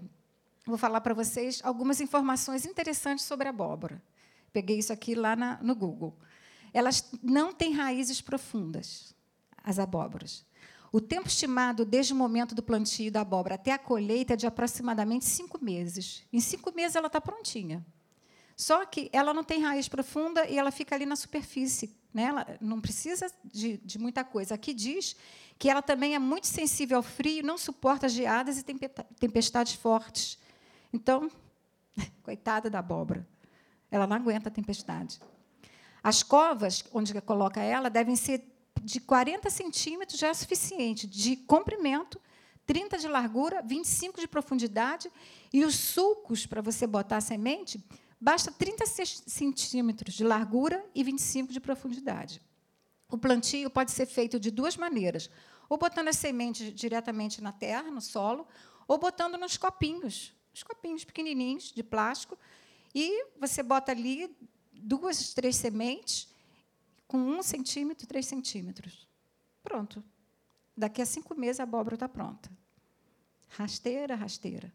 Vou 0.66 0.78
falar 0.78 1.00
para 1.00 1.14
vocês 1.14 1.60
algumas 1.62 2.00
informações 2.00 2.64
interessantes 2.64 3.24
sobre 3.24 3.46
a 3.46 3.50
abóbora. 3.50 4.02
Peguei 4.52 4.78
isso 4.78 4.92
aqui 4.92 5.14
lá 5.14 5.36
na, 5.36 5.58
no 5.62 5.74
Google. 5.74 6.16
Elas 6.72 7.08
não 7.22 7.52
têm 7.52 7.72
raízes 7.72 8.20
profundas, 8.20 9.14
as 9.62 9.78
abóboras. 9.78 10.44
O 10.94 11.00
tempo 11.00 11.26
estimado 11.26 11.84
desde 11.84 12.12
o 12.12 12.16
momento 12.16 12.54
do 12.54 12.62
plantio 12.62 13.10
da 13.10 13.22
abóbora 13.22 13.56
até 13.56 13.72
a 13.72 13.78
colheita 13.80 14.34
é 14.34 14.36
de 14.36 14.46
aproximadamente 14.46 15.24
cinco 15.24 15.58
meses. 15.60 16.22
Em 16.32 16.38
cinco 16.38 16.72
meses 16.72 16.94
ela 16.94 17.08
está 17.08 17.20
prontinha. 17.20 17.84
Só 18.56 18.86
que 18.86 19.10
ela 19.12 19.34
não 19.34 19.42
tem 19.42 19.60
raiz 19.60 19.88
profunda 19.88 20.46
e 20.46 20.56
ela 20.56 20.70
fica 20.70 20.94
ali 20.94 21.04
na 21.04 21.16
superfície. 21.16 21.96
Né? 22.14 22.26
Ela 22.26 22.46
não 22.60 22.80
precisa 22.80 23.26
de, 23.44 23.78
de 23.78 23.98
muita 23.98 24.22
coisa. 24.22 24.54
Aqui 24.54 24.72
diz 24.72 25.16
que 25.58 25.68
ela 25.68 25.82
também 25.82 26.14
é 26.14 26.18
muito 26.20 26.46
sensível 26.46 26.98
ao 26.98 27.02
frio, 27.02 27.44
não 27.44 27.58
suporta 27.58 28.08
geadas 28.08 28.56
e 28.56 28.64
tempestades 29.18 29.72
fortes. 29.72 30.38
Então, 30.92 31.28
coitada 32.22 32.70
da 32.70 32.78
abóbora, 32.78 33.26
ela 33.90 34.06
não 34.06 34.14
aguenta 34.14 34.48
a 34.48 34.52
tempestade. 34.52 35.20
As 36.04 36.22
covas 36.22 36.84
onde 36.92 37.20
coloca 37.20 37.60
ela 37.60 37.90
devem 37.90 38.14
ser 38.14 38.53
de 38.84 39.00
40 39.00 39.48
centímetros 39.48 40.18
já 40.18 40.28
é 40.28 40.34
suficiente. 40.34 41.06
De 41.06 41.36
comprimento, 41.36 42.20
30 42.66 42.98
de 42.98 43.08
largura, 43.08 43.62
25 43.62 44.20
de 44.20 44.28
profundidade, 44.28 45.10
e 45.52 45.64
os 45.64 45.74
sulcos 45.74 46.44
para 46.44 46.60
você 46.60 46.86
botar 46.86 47.16
a 47.16 47.20
semente, 47.20 47.82
basta 48.20 48.52
30 48.52 48.84
centímetros 49.26 50.14
de 50.14 50.22
largura 50.22 50.84
e 50.94 51.02
25 51.02 51.50
de 51.50 51.60
profundidade. 51.60 52.42
O 53.10 53.16
plantio 53.16 53.70
pode 53.70 53.90
ser 53.90 54.04
feito 54.04 54.38
de 54.38 54.50
duas 54.50 54.76
maneiras: 54.76 55.30
ou 55.68 55.78
botando 55.78 56.08
a 56.08 56.12
semente 56.12 56.70
diretamente 56.70 57.40
na 57.40 57.52
terra, 57.52 57.90
no 57.90 58.02
solo, 58.02 58.46
ou 58.86 58.98
botando 58.98 59.38
nos 59.38 59.56
copinhos, 59.56 60.34
os 60.52 60.62
copinhos 60.62 61.04
pequenininhos 61.04 61.72
de 61.72 61.82
plástico, 61.82 62.38
e 62.94 63.24
você 63.40 63.62
bota 63.62 63.92
ali 63.92 64.30
duas, 64.72 65.32
três 65.32 65.56
sementes 65.56 66.33
com 67.06 67.18
um 67.18 67.42
centímetro, 67.42 68.06
três 68.06 68.26
centímetros. 68.26 69.08
Pronto. 69.62 70.02
Daqui 70.76 71.00
a 71.00 71.06
cinco 71.06 71.34
meses 71.34 71.60
a 71.60 71.62
abóbora 71.62 71.94
está 71.94 72.08
pronta. 72.08 72.50
Rasteira, 73.48 74.14
rasteira. 74.14 74.72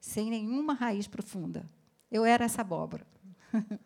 Sem 0.00 0.30
nenhuma 0.30 0.74
raiz 0.74 1.06
profunda. 1.06 1.64
Eu 2.10 2.24
era 2.24 2.44
essa 2.44 2.62
abóbora. 2.62 3.06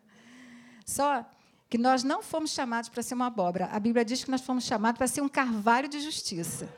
Só 0.85 1.25
que 1.69 1.77
nós 1.77 2.03
não 2.03 2.23
fomos 2.23 2.51
chamados 2.51 2.89
para 2.89 3.03
ser 3.03 3.13
uma 3.13 3.27
abóbora. 3.27 3.67
A 3.67 3.79
Bíblia 3.79 4.03
diz 4.03 4.23
que 4.23 4.31
nós 4.31 4.41
fomos 4.41 4.63
chamados 4.63 4.97
para 4.97 5.07
ser 5.07 5.21
um 5.21 5.29
carvalho 5.29 5.87
de 5.87 5.99
justiça. 5.99 6.73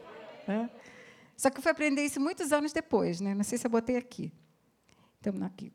Né? 0.48 0.70
Só 1.38 1.50
que 1.50 1.60
eu 1.60 1.62
fui 1.62 1.72
aprender 1.72 2.04
isso 2.04 2.20
muitos 2.20 2.52
anos 2.52 2.74
depois. 2.74 3.22
Né? 3.22 3.34
Não 3.34 3.44
sei 3.44 3.58
se 3.58 3.66
eu 3.66 3.72
botei 3.72 3.96
aqui. 3.96 4.32
Estamos 5.16 5.42
aqui. 5.42 5.72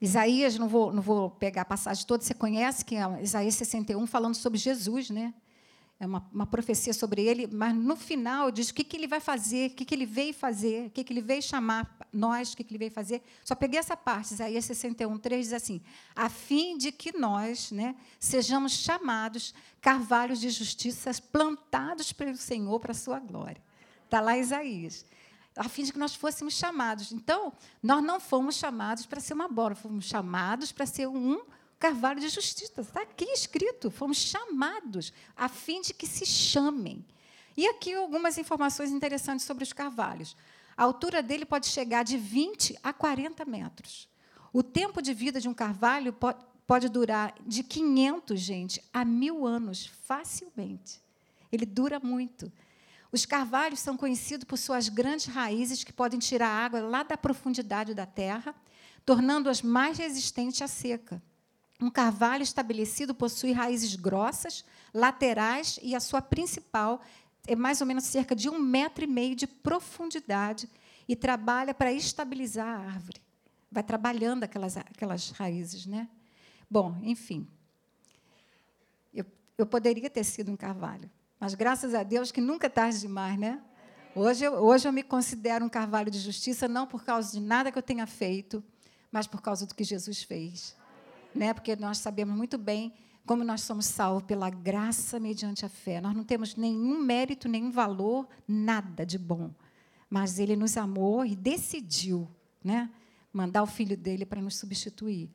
Isaías, 0.00 0.58
não 0.58 0.66
vou, 0.66 0.92
não 0.92 1.02
vou 1.02 1.30
pegar 1.30 1.62
a 1.62 1.64
passagem 1.64 2.06
toda, 2.06 2.24
você 2.24 2.32
conhece, 2.32 2.84
que 2.84 2.96
é 2.96 3.22
Isaías 3.22 3.54
61, 3.54 4.06
falando 4.06 4.34
sobre 4.34 4.58
Jesus, 4.58 5.10
né? 5.10 5.34
É 5.98 6.06
uma, 6.06 6.26
uma 6.32 6.46
profecia 6.46 6.94
sobre 6.94 7.22
ele, 7.22 7.46
mas 7.46 7.74
no 7.74 7.94
final 7.94 8.50
diz 8.50 8.70
o 8.70 8.74
que, 8.74 8.82
que 8.82 8.96
ele 8.96 9.06
vai 9.06 9.20
fazer, 9.20 9.70
o 9.70 9.74
que, 9.74 9.84
que 9.84 9.94
ele 9.94 10.06
veio 10.06 10.32
fazer, 10.32 10.86
o 10.86 10.90
que, 10.90 11.04
que 11.04 11.12
ele 11.12 11.20
veio 11.20 11.42
chamar 11.42 11.94
nós, 12.10 12.54
o 12.54 12.56
que, 12.56 12.64
que 12.64 12.72
ele 12.72 12.78
veio 12.78 12.90
fazer. 12.90 13.22
Só 13.44 13.54
peguei 13.54 13.78
essa 13.78 13.94
parte, 13.94 14.32
Isaías 14.32 14.64
61, 14.64 15.18
3 15.18 15.44
diz 15.44 15.52
assim: 15.52 15.82
a 16.16 16.30
fim 16.30 16.78
de 16.78 16.90
que 16.90 17.16
nós 17.18 17.70
né, 17.70 17.94
sejamos 18.18 18.72
chamados 18.72 19.54
carvalhos 19.82 20.40
de 20.40 20.48
justiça 20.48 21.10
plantados 21.30 22.14
pelo 22.14 22.34
Senhor 22.34 22.80
para 22.80 22.92
a 22.92 22.94
sua 22.94 23.18
glória. 23.18 23.62
Está 24.06 24.22
lá 24.22 24.38
Isaías 24.38 25.04
a 25.56 25.68
fim 25.68 25.82
de 25.82 25.92
que 25.92 25.98
nós 25.98 26.14
fôssemos 26.14 26.54
chamados. 26.54 27.12
Então, 27.12 27.52
nós 27.82 28.02
não 28.02 28.20
fomos 28.20 28.56
chamados 28.56 29.06
para 29.06 29.20
ser 29.20 29.34
uma 29.34 29.48
bora, 29.48 29.74
fomos 29.74 30.04
chamados 30.04 30.72
para 30.72 30.86
ser 30.86 31.08
um 31.08 31.40
carvalho 31.78 32.20
de 32.20 32.28
justiça. 32.28 32.80
Está 32.80 33.02
aqui 33.02 33.24
escrito, 33.24 33.90
fomos 33.90 34.18
chamados 34.18 35.12
a 35.36 35.48
fim 35.48 35.80
de 35.80 35.94
que 35.94 36.06
se 36.06 36.26
chamem. 36.26 37.04
E 37.56 37.66
aqui 37.66 37.94
algumas 37.94 38.38
informações 38.38 38.90
interessantes 38.90 39.44
sobre 39.44 39.64
os 39.64 39.72
carvalhos. 39.72 40.36
A 40.76 40.84
altura 40.84 41.22
dele 41.22 41.44
pode 41.44 41.66
chegar 41.66 42.04
de 42.04 42.16
20 42.16 42.78
a 42.82 42.92
40 42.92 43.44
metros. 43.44 44.08
O 44.52 44.62
tempo 44.62 45.02
de 45.02 45.12
vida 45.12 45.40
de 45.40 45.48
um 45.48 45.54
carvalho 45.54 46.14
pode 46.66 46.88
durar 46.88 47.34
de 47.46 47.62
500, 47.62 48.40
gente, 48.40 48.82
a 48.92 49.04
mil 49.04 49.46
anos, 49.46 49.86
facilmente. 49.86 51.00
Ele 51.50 51.66
dura 51.66 51.98
muito. 52.00 52.50
Os 53.12 53.26
carvalhos 53.26 53.80
são 53.80 53.96
conhecidos 53.96 54.44
por 54.44 54.56
suas 54.56 54.88
grandes 54.88 55.26
raízes 55.26 55.82
que 55.82 55.92
podem 55.92 56.18
tirar 56.18 56.48
água 56.48 56.80
lá 56.80 57.02
da 57.02 57.16
profundidade 57.16 57.94
da 57.94 58.06
terra, 58.06 58.54
tornando-as 59.04 59.62
mais 59.62 59.98
resistentes 59.98 60.62
à 60.62 60.68
seca. 60.68 61.20
Um 61.80 61.90
carvalho 61.90 62.42
estabelecido 62.42 63.14
possui 63.14 63.52
raízes 63.52 63.96
grossas, 63.96 64.64
laterais 64.92 65.78
e 65.82 65.94
a 65.94 66.00
sua 66.00 66.20
principal 66.20 67.00
é 67.46 67.56
mais 67.56 67.80
ou 67.80 67.86
menos 67.86 68.04
cerca 68.04 68.36
de 68.36 68.48
um 68.48 68.58
metro 68.58 69.02
e 69.02 69.06
meio 69.06 69.34
de 69.34 69.46
profundidade 69.46 70.68
e 71.08 71.16
trabalha 71.16 71.74
para 71.74 71.92
estabilizar 71.92 72.66
a 72.66 72.78
árvore. 72.78 73.20
Vai 73.72 73.82
trabalhando 73.82 74.44
aquelas, 74.44 74.76
aquelas 74.76 75.30
raízes, 75.30 75.86
né? 75.86 76.08
Bom, 76.70 76.96
enfim. 77.02 77.48
Eu, 79.12 79.24
eu 79.56 79.66
poderia 79.66 80.10
ter 80.10 80.22
sido 80.22 80.52
um 80.52 80.56
carvalho, 80.56 81.10
mas 81.40 81.54
graças 81.54 81.94
a 81.94 82.02
Deus 82.02 82.30
que 82.30 82.40
nunca 82.40 82.66
é 82.66 82.70
tarde 82.70 83.00
demais, 83.00 83.38
né? 83.38 83.62
Hoje 84.14 84.44
eu, 84.44 84.52
hoje 84.54 84.86
eu 84.86 84.92
me 84.92 85.02
considero 85.02 85.64
um 85.64 85.68
carvalho 85.68 86.10
de 86.10 86.18
justiça, 86.18 86.68
não 86.68 86.86
por 86.86 87.02
causa 87.02 87.32
de 87.32 87.40
nada 87.40 87.72
que 87.72 87.78
eu 87.78 87.82
tenha 87.82 88.06
feito, 88.06 88.62
mas 89.10 89.26
por 89.26 89.40
causa 89.40 89.64
do 89.66 89.74
que 89.74 89.82
Jesus 89.82 90.22
fez. 90.22 90.76
Né? 91.34 91.54
Porque 91.54 91.74
nós 91.76 91.98
sabemos 91.98 92.36
muito 92.36 92.58
bem 92.58 92.92
como 93.24 93.44
nós 93.44 93.62
somos 93.62 93.86
salvos 93.86 94.24
pela 94.24 94.50
graça 94.50 95.20
mediante 95.20 95.64
a 95.64 95.68
fé. 95.68 96.00
Nós 96.00 96.14
não 96.14 96.24
temos 96.24 96.56
nenhum 96.56 97.00
mérito, 97.00 97.48
nenhum 97.48 97.70
valor, 97.70 98.28
nada 98.46 99.06
de 99.06 99.16
bom. 99.16 99.50
Mas 100.10 100.38
Ele 100.38 100.56
nos 100.56 100.76
amou 100.76 101.24
e 101.24 101.36
decidiu 101.36 102.28
né, 102.62 102.90
mandar 103.32 103.62
o 103.62 103.66
Filho 103.66 103.96
dele 103.96 104.26
para 104.26 104.42
nos 104.42 104.56
substituir. 104.56 105.30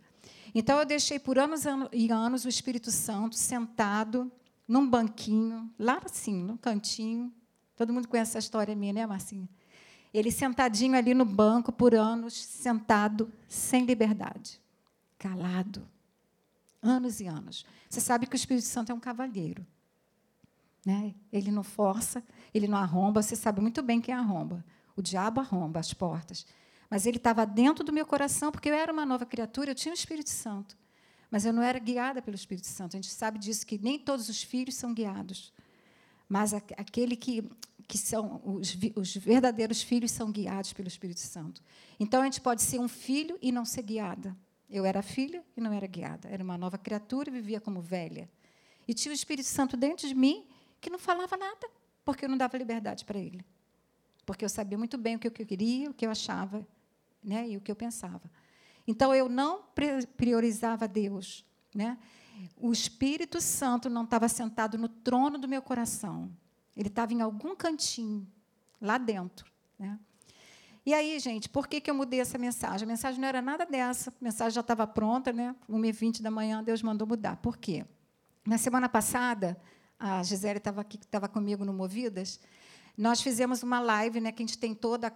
Então, 0.53 0.77
eu 0.77 0.85
deixei 0.85 1.17
por 1.17 1.39
anos 1.39 1.63
e 1.91 2.11
anos 2.11 2.45
o 2.45 2.49
Espírito 2.49 2.91
Santo 2.91 3.35
sentado 3.35 4.29
num 4.67 4.89
banquinho, 4.89 5.71
lá 5.77 6.01
assim, 6.03 6.43
no 6.43 6.57
cantinho. 6.57 7.33
Todo 7.75 7.93
mundo 7.93 8.07
conhece 8.07 8.31
essa 8.31 8.39
história 8.39 8.75
minha, 8.75 8.93
né, 8.93 9.05
Marcinha? 9.05 9.47
Ele 10.13 10.31
sentadinho 10.31 10.95
ali 10.95 11.13
no 11.13 11.25
banco 11.25 11.71
por 11.71 11.93
anos, 11.93 12.33
sentado, 12.33 13.31
sem 13.49 13.85
liberdade, 13.85 14.61
calado. 15.17 15.85
Anos 16.81 17.19
e 17.19 17.27
anos. 17.27 17.65
Você 17.89 17.99
sabe 17.99 18.25
que 18.25 18.35
o 18.35 18.37
Espírito 18.37 18.65
Santo 18.65 18.91
é 18.91 18.95
um 18.95 18.99
cavalheiro. 18.99 19.65
Né? 20.85 21.15
Ele 21.33 21.51
não 21.51 21.63
força, 21.63 22.23
ele 22.53 22.67
não 22.67 22.77
arromba. 22.77 23.21
Você 23.21 23.35
sabe 23.35 23.59
muito 23.59 23.81
bem 23.81 23.99
quem 23.99 24.13
arromba. 24.13 24.63
O 24.95 25.01
diabo 25.01 25.41
arromba 25.41 25.79
as 25.79 25.93
portas. 25.93 26.45
Mas 26.89 27.05
ele 27.05 27.17
estava 27.17 27.45
dentro 27.45 27.83
do 27.83 27.91
meu 27.91 28.05
coração, 28.05 28.51
porque 28.51 28.69
eu 28.69 28.73
era 28.73 28.93
uma 28.93 29.05
nova 29.05 29.25
criatura, 29.25 29.71
eu 29.71 29.75
tinha 29.75 29.91
o 29.91 29.97
Espírito 29.97 30.29
Santo. 30.29 30.77
Mas 31.35 31.43
eu 31.43 31.51
não 31.51 31.61
era 31.61 31.77
guiada 31.77 32.21
pelo 32.21 32.33
Espírito 32.33 32.65
Santo. 32.65 32.95
A 32.95 32.97
gente 32.97 33.11
sabe 33.11 33.37
disso, 33.37 33.67
que 33.67 33.77
nem 33.77 33.99
todos 33.99 34.29
os 34.29 34.41
filhos 34.41 34.73
são 34.75 34.93
guiados. 34.93 35.51
Mas 36.29 36.53
aquele 36.53 37.17
que, 37.17 37.43
que 37.89 37.97
são 37.97 38.41
os, 38.45 38.73
os 38.95 39.17
verdadeiros 39.17 39.81
filhos 39.83 40.11
são 40.11 40.31
guiados 40.31 40.71
pelo 40.71 40.87
Espírito 40.87 41.19
Santo. 41.19 41.61
Então, 41.99 42.21
a 42.21 42.23
gente 42.23 42.39
pode 42.39 42.61
ser 42.61 42.79
um 42.79 42.87
filho 42.87 43.37
e 43.41 43.51
não 43.51 43.65
ser 43.65 43.81
guiada. 43.81 44.33
Eu 44.69 44.85
era 44.85 45.01
filha 45.01 45.43
e 45.57 45.59
não 45.59 45.73
era 45.73 45.85
guiada. 45.87 46.29
Era 46.29 46.41
uma 46.41 46.57
nova 46.57 46.77
criatura 46.77 47.29
e 47.29 47.33
vivia 47.33 47.59
como 47.59 47.81
velha. 47.81 48.29
E 48.87 48.93
tinha 48.93 49.11
o 49.11 49.13
Espírito 49.13 49.49
Santo 49.49 49.75
dentro 49.75 50.07
de 50.07 50.15
mim 50.15 50.47
que 50.79 50.89
não 50.89 50.97
falava 50.97 51.35
nada, 51.35 51.69
porque 52.05 52.23
eu 52.23 52.29
não 52.29 52.37
dava 52.37 52.57
liberdade 52.57 53.03
para 53.03 53.19
ele. 53.19 53.43
Porque 54.25 54.45
eu 54.45 54.49
sabia 54.49 54.77
muito 54.77 54.97
bem 54.97 55.17
o 55.17 55.19
que 55.19 55.27
eu 55.27 55.31
queria, 55.31 55.89
o 55.89 55.93
que 55.93 56.05
eu 56.05 56.11
achava 56.11 56.65
né, 57.21 57.49
e 57.49 57.57
o 57.57 57.59
que 57.59 57.69
eu 57.69 57.75
pensava. 57.75 58.31
Então, 58.87 59.13
eu 59.13 59.27
não 59.27 59.63
priorizava 60.15 60.87
Deus. 60.87 61.45
Né? 61.73 61.97
O 62.57 62.71
Espírito 62.71 63.41
Santo 63.41 63.89
não 63.89 64.03
estava 64.03 64.27
sentado 64.27 64.77
no 64.77 64.87
trono 64.87 65.37
do 65.37 65.47
meu 65.47 65.61
coração. 65.61 66.31
Ele 66.75 66.89
estava 66.89 67.13
em 67.13 67.21
algum 67.21 67.55
cantinho, 67.55 68.27
lá 68.81 68.97
dentro. 68.97 69.49
Né? 69.79 69.99
E 70.85 70.93
aí, 70.93 71.17
gente, 71.19 71.49
por 71.49 71.67
que, 71.67 71.81
que 71.81 71.89
eu 71.89 71.95
mudei 71.95 72.19
essa 72.19 72.37
mensagem? 72.37 72.85
A 72.85 72.87
mensagem 72.87 73.19
não 73.19 73.27
era 73.27 73.41
nada 73.41 73.65
dessa, 73.65 74.11
a 74.11 74.13
mensagem 74.21 74.53
já 74.53 74.61
estava 74.61 74.85
pronta, 74.85 75.33
né? 75.33 75.55
1h20 75.67 76.21
da 76.21 76.29
manhã, 76.29 76.63
Deus 76.63 76.83
mandou 76.83 77.07
mudar. 77.07 77.37
Por 77.37 77.57
quê? 77.57 77.83
Na 78.45 78.59
semana 78.59 78.87
passada, 78.87 79.59
a 79.99 80.21
Gisele 80.21 80.59
estava 80.59 80.81
aqui, 80.81 80.97
estava 80.97 81.27
comigo 81.27 81.65
no 81.65 81.73
Movidas, 81.73 82.39
nós 82.95 83.19
fizemos 83.19 83.63
uma 83.63 83.79
live, 83.79 84.21
né, 84.21 84.31
que 84.31 84.43
a 84.43 84.45
gente 84.45 84.57
tem 84.57 84.75
toda. 84.75 85.11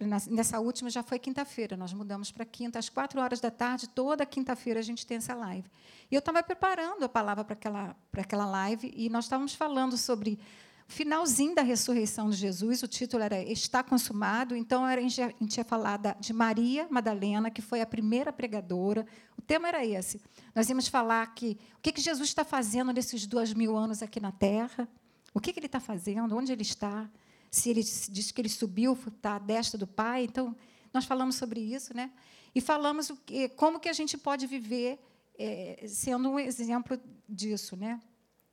Nessa 0.00 0.60
última 0.60 0.88
já 0.88 1.02
foi 1.02 1.18
quinta-feira, 1.18 1.76
nós 1.76 1.92
mudamos 1.92 2.30
para 2.30 2.44
quinta, 2.44 2.78
às 2.78 2.88
quatro 2.88 3.20
horas 3.20 3.40
da 3.40 3.50
tarde, 3.50 3.88
toda 3.88 4.24
quinta-feira 4.24 4.78
a 4.78 4.82
gente 4.82 5.04
tem 5.04 5.16
essa 5.16 5.34
live. 5.34 5.68
E 6.08 6.14
eu 6.14 6.20
estava 6.20 6.40
preparando 6.40 7.02
a 7.02 7.08
palavra 7.08 7.42
para 7.44 7.54
aquela, 7.54 7.96
para 8.10 8.22
aquela 8.22 8.46
live, 8.46 8.92
e 8.94 9.10
nós 9.10 9.24
estávamos 9.24 9.54
falando 9.54 9.96
sobre 9.96 10.38
finalzinho 10.86 11.54
da 11.54 11.62
ressurreição 11.62 12.30
de 12.30 12.36
Jesus, 12.36 12.82
o 12.82 12.88
título 12.88 13.22
era 13.22 13.42
Está 13.42 13.82
Consumado, 13.82 14.56
então 14.56 14.84
a 14.84 14.98
gente 15.00 15.56
ia 15.56 15.64
falar 15.64 15.98
de 16.18 16.32
Maria 16.32 16.86
Madalena, 16.88 17.50
que 17.50 17.60
foi 17.60 17.80
a 17.80 17.86
primeira 17.86 18.32
pregadora. 18.32 19.04
O 19.36 19.42
tema 19.42 19.68
era 19.68 19.84
esse. 19.84 20.20
Nós 20.54 20.68
íamos 20.68 20.88
falar 20.88 21.26
que 21.34 21.58
o 21.76 21.80
que 21.80 22.00
Jesus 22.00 22.28
está 22.28 22.44
fazendo 22.44 22.92
nesses 22.92 23.26
dois 23.26 23.52
mil 23.52 23.76
anos 23.76 24.02
aqui 24.02 24.18
na 24.18 24.32
Terra, 24.32 24.88
o 25.34 25.40
que 25.40 25.50
ele 25.50 25.66
está 25.66 25.78
fazendo, 25.78 26.36
onde 26.36 26.52
ele 26.52 26.62
está, 26.62 27.08
se 27.50 27.70
ele 27.70 27.82
diz 27.82 28.30
que 28.30 28.40
ele 28.40 28.48
subiu, 28.48 28.98
está 29.06 29.36
à 29.36 29.38
destra 29.38 29.78
do 29.78 29.86
Pai. 29.86 30.24
Então, 30.24 30.54
nós 30.92 31.04
falamos 31.04 31.36
sobre 31.36 31.60
isso, 31.60 31.94
né? 31.94 32.10
E 32.54 32.60
falamos 32.60 33.12
como 33.56 33.78
que 33.78 33.88
a 33.88 33.92
gente 33.92 34.16
pode 34.16 34.46
viver 34.46 34.98
é, 35.38 35.84
sendo 35.86 36.30
um 36.30 36.38
exemplo 36.38 37.00
disso, 37.28 37.76
né? 37.76 38.00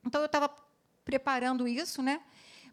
Então, 0.05 0.21
eu 0.21 0.25
estava 0.25 0.49
preparando 1.03 1.67
isso, 1.67 2.01
né? 2.01 2.21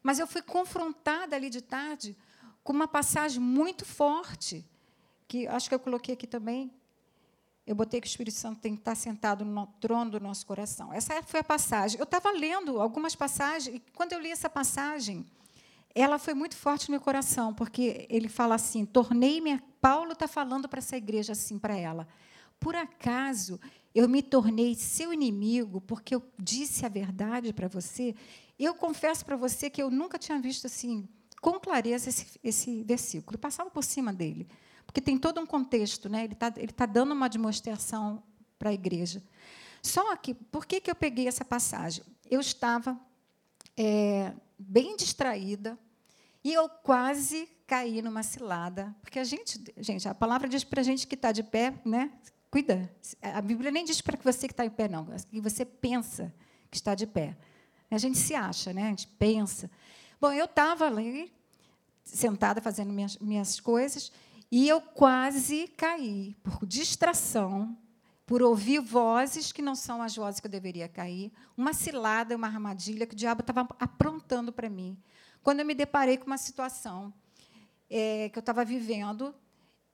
Mas 0.03 0.19
eu 0.19 0.27
fui 0.27 0.43
confrontada 0.43 1.37
ali 1.37 1.49
de 1.49 1.63
tarde 1.63 2.17
com 2.63 2.73
uma 2.73 2.89
passagem 2.89 3.41
muito 3.41 3.85
forte, 3.85 4.65
que 5.29 5.47
acho 5.47 5.69
que 5.69 5.75
eu 5.75 5.79
coloquei 5.79 6.15
aqui 6.15 6.27
também. 6.27 6.73
Eu 7.65 7.77
botei 7.77 8.01
que 8.01 8.07
o 8.07 8.11
Espírito 8.11 8.37
Santo 8.37 8.61
tem 8.61 8.75
que 8.75 8.81
estar 8.81 8.97
sentado 8.97 9.45
no 9.45 9.67
trono 9.81 10.11
do 10.11 10.21
nosso 10.21 10.45
coração. 10.45 10.93
Essa 10.93 11.23
foi 11.23 11.41
a 11.41 11.45
passagem. 11.45 11.99
Eu 11.99 12.05
estava 12.05 12.33
lendo 12.33 12.81
algumas 12.81 13.15
passagens, 13.15 13.77
e 13.77 13.81
quando 13.95 14.13
eu 14.13 14.19
li 14.21 14.31
essa 14.31 14.51
passagem, 14.51 15.25
ela 15.95 16.19
foi 16.19 16.35
muito 16.35 16.57
forte 16.57 16.89
no 16.89 16.93
meu 16.93 17.01
coração, 17.01 17.53
porque 17.55 18.07
ele 18.09 18.29
fala 18.29 18.55
assim: 18.55 18.85
tornei-me. 18.85 19.61
Paulo 19.81 20.13
está 20.13 20.29
falando 20.29 20.69
para 20.69 20.79
essa 20.79 20.97
igreja 20.97 21.33
assim, 21.33 21.59
para 21.59 21.77
ela. 21.77 22.07
Por 22.61 22.77
acaso 22.77 23.59
eu 23.95 24.09
me 24.09 24.23
tornei 24.23 24.75
seu 24.75 25.13
inimigo 25.13 25.81
porque 25.81 26.15
eu 26.15 26.23
disse 26.39 26.87
a 26.87 26.89
verdade 26.89 27.53
para 27.53 27.69
você. 27.69 28.15
Eu 28.59 28.75
confesso 28.75 29.25
para 29.25 29.37
você 29.37 29.69
que 29.69 29.83
eu 29.83 29.91
nunca 29.91 30.19
tinha 30.19 30.39
visto 30.39 30.67
assim, 30.67 31.09
com 31.41 31.59
clareza, 31.59 32.09
esse, 32.09 32.39
esse 32.43 32.83
versículo. 32.85 33.35
Eu 33.35 33.41
passava 33.41 33.69
por 33.69 33.83
cima 33.83 34.13
dele, 34.13 34.49
porque 34.87 35.01
tem 35.01 35.19
todo 35.19 35.41
um 35.41 35.47
contexto, 35.47 36.09
né? 36.09 36.25
ele 36.25 36.35
está 36.35 36.53
ele 36.57 36.73
tá 36.73 36.87
dando 36.87 37.13
uma 37.13 37.29
demonstração 37.29 38.23
para 38.59 38.71
a 38.71 38.75
igreja. 38.75 39.23
Só 39.83 40.15
que, 40.17 40.33
por 40.33 40.65
que, 40.65 40.81
que 40.81 40.91
eu 40.91 40.95
peguei 40.95 41.27
essa 41.27 41.45
passagem? 41.45 42.05
Eu 42.31 42.41
estava 42.41 42.99
é, 43.77 44.33
bem 44.63 44.97
distraída 44.97 45.79
e 46.45 46.53
eu 46.53 46.69
quase 46.69 47.49
caí 47.67 48.03
numa 48.03 48.23
cilada, 48.23 48.95
porque 49.01 49.19
a 49.19 49.25
gente, 49.25 49.63
gente, 49.79 50.09
a 50.09 50.15
palavra 50.15 50.49
diz 50.49 50.65
para 50.65 50.81
a 50.81 50.85
gente 50.85 51.07
que 51.07 51.15
está 51.15 51.33
de 51.33 51.43
pé, 51.43 51.75
né? 51.85 52.13
Cuida. 52.51 52.91
A 53.23 53.41
Bíblia 53.41 53.71
nem 53.71 53.85
diz 53.85 54.01
para 54.01 54.19
você 54.23 54.47
que 54.47 54.53
está 54.53 54.65
em 54.65 54.71
pé, 54.71 54.89
não. 54.89 55.07
Que 55.31 55.41
você 55.41 55.65
pensa 55.65 56.35
que 56.71 56.77
está 56.77 56.95
de 56.95 57.07
pé. 57.07 57.37
A 57.91 57.99
gente 57.99 58.19
se 58.19 58.35
acha, 58.35 58.73
né? 58.73 58.85
A 58.85 58.89
gente 58.89 59.07
pensa. 59.07 59.71
Bom, 60.21 60.33
eu 60.33 60.45
estava 60.45 60.87
ali, 60.87 61.33
sentada, 62.05 62.61
fazendo 62.61 62.93
minhas, 62.93 63.17
minhas 63.19 63.59
coisas, 63.59 64.13
e 64.51 64.69
eu 64.69 64.81
quase 64.81 65.69
caí 65.69 66.37
por 66.43 66.67
distração, 66.67 67.77
por 68.33 68.43
ouvir 68.43 68.81
vozes 68.81 69.53
que 69.53 69.61
não 69.61 69.75
são 69.75 70.01
as 70.01 70.17
vozes 70.17 70.41
que 70.41 70.47
eu 70.47 70.51
deveria 70.51 70.89
cair, 70.89 71.31
uma 71.55 71.75
cilada, 71.75 72.35
uma 72.35 72.47
armadilha 72.47 73.07
que 73.07 73.13
o 73.13 73.17
diabo 73.17 73.43
estava 73.43 73.69
aprontando 73.79 74.51
para 74.51 74.71
mim. 74.71 74.97
Quando 75.43 75.61
eu 75.61 75.67
me 75.67 75.75
deparei 75.75 76.17
com 76.17 76.25
uma 76.25 76.39
situação 76.39 77.13
é, 77.91 78.31
que 78.31 78.39
eu 78.39 78.41
estava 78.41 78.65
vivendo, 78.65 79.35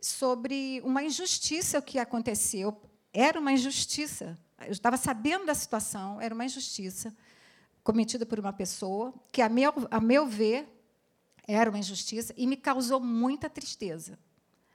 sobre 0.00 0.80
uma 0.84 1.02
injustiça 1.02 1.82
que 1.82 1.98
aconteceu. 1.98 2.80
Era 3.12 3.40
uma 3.40 3.50
injustiça. 3.50 4.38
Eu 4.60 4.70
estava 4.70 4.96
sabendo 4.96 5.44
da 5.44 5.54
situação, 5.56 6.20
era 6.20 6.32
uma 6.32 6.44
injustiça 6.44 7.12
cometida 7.82 8.24
por 8.24 8.38
uma 8.38 8.52
pessoa 8.52 9.12
que, 9.32 9.42
a 9.42 9.48
meu, 9.48 9.72
a 9.90 10.00
meu 10.00 10.28
ver, 10.28 10.64
era 11.44 11.68
uma 11.68 11.80
injustiça 11.80 12.32
e 12.36 12.46
me 12.46 12.56
causou 12.56 13.00
muita 13.00 13.50
tristeza. 13.50 14.16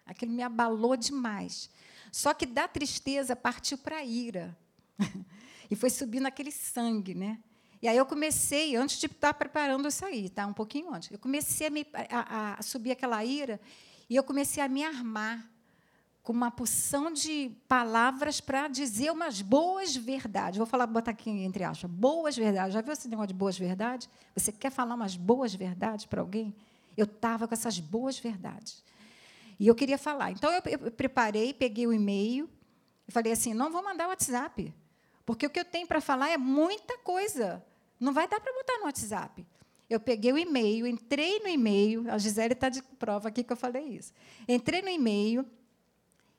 Aquilo 0.06 0.34
me 0.34 0.44
abalou 0.44 0.98
demais. 0.98 1.70
Só 2.14 2.32
que 2.32 2.46
da 2.46 2.68
tristeza 2.68 3.36
partiu 3.36 3.76
para 3.76 3.98
a 3.98 4.06
ira. 4.06 4.56
e 5.70 5.76
foi 5.76 5.90
subindo 5.90 6.28
aquele 6.28 6.52
sangue, 6.52 7.16
né? 7.16 7.40
E 7.82 7.88
aí 7.88 7.98
eu 7.98 8.06
comecei, 8.06 8.76
antes 8.76 9.00
de 9.00 9.08
estar 9.08 9.34
preparando 9.34 9.88
isso 9.88 10.06
aí, 10.06 10.30
tá? 10.30 10.46
um 10.46 10.54
pouquinho 10.54 10.94
antes, 10.94 11.10
eu 11.10 11.18
comecei 11.18 11.66
a, 11.66 11.70
me, 11.72 11.88
a, 12.12 12.54
a 12.60 12.62
subir 12.62 12.92
aquela 12.92 13.26
ira 13.26 13.60
e 14.08 14.16
eu 14.16 14.24
comecei 14.24 14.62
a 14.62 14.70
me 14.70 14.84
armar 14.84 15.44
com 16.22 16.32
uma 16.32 16.52
porção 16.52 17.12
de 17.12 17.52
palavras 17.68 18.40
para 18.40 18.68
dizer 18.68 19.12
umas 19.12 19.42
boas 19.42 19.96
verdades. 19.96 20.60
Vou 20.60 20.68
falar, 20.68 20.86
botar 20.86 21.12
aqui 21.12 21.32
entre 21.32 21.64
aspas, 21.64 21.90
boas 21.90 22.38
verdades. 22.38 22.76
Já 22.76 22.82
viu 22.82 22.94
esse 22.94 23.08
negócio 23.08 23.30
de 23.30 23.34
boas 23.34 23.58
verdades? 23.58 24.08
Você 24.36 24.52
quer 24.52 24.70
falar 24.70 24.94
umas 24.94 25.16
boas 25.16 25.56
verdades 25.56 26.06
para 26.06 26.22
alguém? 26.22 26.56
Eu 26.96 27.06
estava 27.06 27.48
com 27.48 27.56
essas 27.56 27.80
boas 27.80 28.20
verdades. 28.20 28.84
E 29.64 29.68
eu 29.68 29.74
queria 29.74 29.98
falar. 29.98 30.30
Então, 30.32 30.52
eu, 30.52 30.92
preparei, 30.92 31.54
peguei 31.54 31.88
o 31.88 31.94
e-mail 31.94 32.50
e 33.08 33.12
falei 33.14 33.32
assim: 33.32 33.54
não 33.54 33.72
vou 33.72 33.82
mandar 33.82 34.08
o 34.08 34.10
WhatsApp, 34.10 34.74
porque 35.26 35.46
o 35.46 35.50
que 35.50 35.58
eu 35.58 35.64
tenho 35.64 35.88
para 35.88 36.02
falar 36.02 36.32
é 36.32 36.38
muita 36.38 36.98
coisa. 36.98 37.64
Não 37.98 38.12
vai 38.12 38.28
dar 38.28 38.42
para 38.42 38.52
botar 38.52 38.78
no 38.80 38.84
WhatsApp. 38.84 39.48
Eu 39.90 40.02
peguei 40.02 40.34
o 40.34 40.38
e-mail, 40.38 40.86
entrei 40.86 41.40
no 41.40 41.48
e-mail, 41.48 42.12
a 42.12 42.18
Gisele 42.18 42.52
está 42.52 42.68
de 42.68 42.84
prova 43.00 43.30
aqui 43.30 43.42
que 43.42 43.54
eu 43.54 43.56
falei 43.56 43.86
isso. 43.86 44.12
Entrei 44.50 44.82
no 44.82 44.90
e-mail 44.90 45.46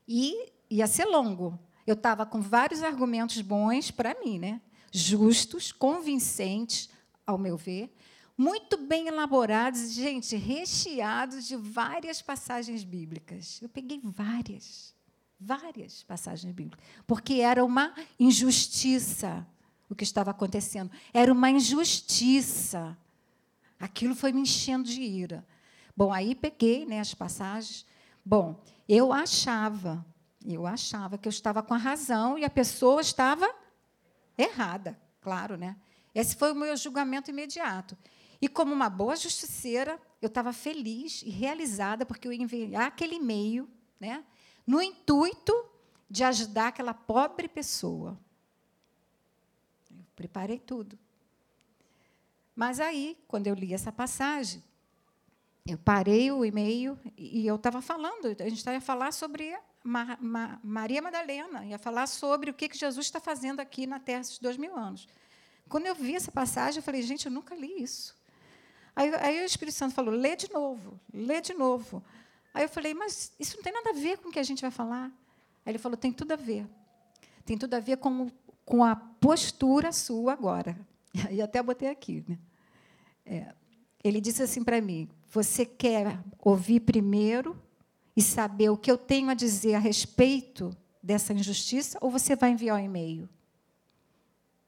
e 0.06 0.52
ia 0.68 0.86
ser 0.86 1.06
longo. 1.06 1.58
Eu 1.86 1.94
estava 1.94 2.26
com 2.26 2.42
vários 2.42 2.82
argumentos 2.82 3.40
bons 3.40 3.90
para 3.90 4.14
mim, 4.22 4.38
né? 4.38 4.60
justos, 4.92 5.72
convincentes, 5.72 6.90
ao 7.26 7.38
meu 7.38 7.56
ver, 7.56 7.90
muito 8.36 8.76
bem 8.76 9.08
elaborados, 9.08 9.92
gente, 9.92 10.36
recheados 10.36 11.46
de 11.46 11.56
várias 11.56 12.20
passagens 12.20 12.84
bíblicas. 12.84 13.60
Eu 13.62 13.68
peguei 13.68 14.00
várias, 14.02 14.94
várias 15.38 16.02
passagens 16.02 16.52
bíblicas, 16.52 16.84
porque 17.06 17.34
era 17.34 17.64
uma 17.64 17.94
injustiça 18.18 19.46
o 19.88 19.94
que 19.94 20.04
estava 20.04 20.30
acontecendo. 20.30 20.90
Era 21.12 21.32
uma 21.32 21.50
injustiça. 21.50 22.96
Aquilo 23.78 24.14
foi 24.14 24.32
me 24.32 24.40
enchendo 24.40 24.88
de 24.88 25.00
ira. 25.00 25.46
Bom, 25.96 26.12
aí 26.12 26.34
peguei 26.34 26.84
né, 26.84 27.00
as 27.00 27.14
passagens. 27.14 27.86
Bom, 28.24 28.60
eu 28.88 29.12
achava, 29.12 30.04
eu 30.44 30.66
achava 30.66 31.16
que 31.16 31.28
eu 31.28 31.30
estava 31.30 31.62
com 31.62 31.74
a 31.74 31.78
razão 31.78 32.38
e 32.38 32.44
a 32.44 32.50
pessoa 32.50 33.00
estava 33.00 33.48
errada, 34.36 34.98
claro, 35.20 35.56
né? 35.56 35.76
Esse 36.14 36.34
foi 36.36 36.52
o 36.52 36.54
meu 36.54 36.76
julgamento 36.76 37.30
imediato. 37.30 37.96
E 38.44 38.48
como 38.48 38.74
uma 38.74 38.90
boa 38.90 39.16
justiceira, 39.16 39.98
eu 40.20 40.26
estava 40.26 40.52
feliz 40.52 41.22
e 41.22 41.30
realizada 41.30 42.04
porque 42.04 42.28
eu 42.28 42.32
ia 42.32 42.42
enviar 42.42 42.88
aquele 42.88 43.14
e-mail, 43.14 43.66
né, 43.98 44.22
no 44.66 44.82
intuito 44.82 45.54
de 46.10 46.22
ajudar 46.24 46.66
aquela 46.68 46.92
pobre 46.92 47.48
pessoa. 47.48 48.20
Eu 49.90 50.04
preparei 50.14 50.58
tudo. 50.58 50.98
Mas 52.54 52.80
aí, 52.80 53.16
quando 53.26 53.46
eu 53.46 53.54
li 53.54 53.72
essa 53.72 53.90
passagem, 53.90 54.62
eu 55.66 55.78
parei 55.78 56.30
o 56.30 56.44
e-mail 56.44 56.98
e 57.16 57.46
eu 57.46 57.56
estava 57.56 57.80
falando, 57.80 58.26
a 58.26 58.44
gente 58.50 58.58
estava 58.58 58.76
a 58.76 58.80
falar 58.82 59.10
sobre 59.14 59.58
Ma, 59.82 60.18
Ma, 60.20 60.60
Maria 60.62 61.00
Madalena, 61.00 61.64
ia 61.64 61.78
falar 61.78 62.06
sobre 62.06 62.50
o 62.50 62.54
que, 62.54 62.68
que 62.68 62.76
Jesus 62.76 63.06
está 63.06 63.20
fazendo 63.20 63.60
aqui 63.60 63.86
na 63.86 63.98
Terra 63.98 64.20
esses 64.20 64.38
dois 64.38 64.58
mil 64.58 64.76
anos. 64.76 65.08
Quando 65.66 65.86
eu 65.86 65.94
vi 65.94 66.14
essa 66.14 66.30
passagem, 66.30 66.80
eu 66.80 66.82
falei, 66.82 67.00
gente, 67.00 67.24
eu 67.24 67.32
nunca 67.32 67.54
li 67.54 67.82
isso. 67.82 68.22
Aí, 68.96 69.14
aí 69.16 69.42
o 69.42 69.44
Espírito 69.44 69.74
Santo 69.74 69.94
falou, 69.94 70.14
lê 70.14 70.36
de 70.36 70.52
novo, 70.52 70.98
lê 71.12 71.40
de 71.40 71.52
novo. 71.54 72.02
Aí 72.52 72.64
eu 72.64 72.68
falei, 72.68 72.94
mas 72.94 73.32
isso 73.38 73.56
não 73.56 73.62
tem 73.62 73.72
nada 73.72 73.90
a 73.90 73.94
ver 73.94 74.18
com 74.18 74.28
o 74.28 74.32
que 74.32 74.38
a 74.38 74.44
gente 74.44 74.62
vai 74.62 74.70
falar. 74.70 75.06
Aí 75.66 75.72
ele 75.72 75.78
falou, 75.78 75.96
tem 75.96 76.12
tudo 76.12 76.32
a 76.32 76.36
ver. 76.36 76.66
Tem 77.44 77.58
tudo 77.58 77.74
a 77.74 77.80
ver 77.80 77.96
com, 77.98 78.30
com 78.64 78.84
a 78.84 78.94
postura 78.94 79.92
sua 79.92 80.32
agora. 80.32 80.76
E 81.30 81.40
até 81.40 81.62
botei 81.62 81.88
aqui. 81.88 82.24
Né? 82.26 82.38
É, 83.24 83.54
ele 84.02 84.20
disse 84.20 84.42
assim 84.42 84.62
para 84.62 84.80
mim: 84.80 85.08
Você 85.30 85.64
quer 85.64 86.18
ouvir 86.40 86.80
primeiro 86.80 87.56
e 88.16 88.22
saber 88.22 88.68
o 88.68 88.76
que 88.76 88.90
eu 88.90 88.98
tenho 88.98 89.30
a 89.30 89.34
dizer 89.34 89.74
a 89.74 89.78
respeito 89.78 90.76
dessa 91.02 91.32
injustiça, 91.32 91.98
ou 92.00 92.10
você 92.10 92.34
vai 92.34 92.50
enviar 92.50 92.76
um 92.76 92.84
e-mail? 92.84 93.28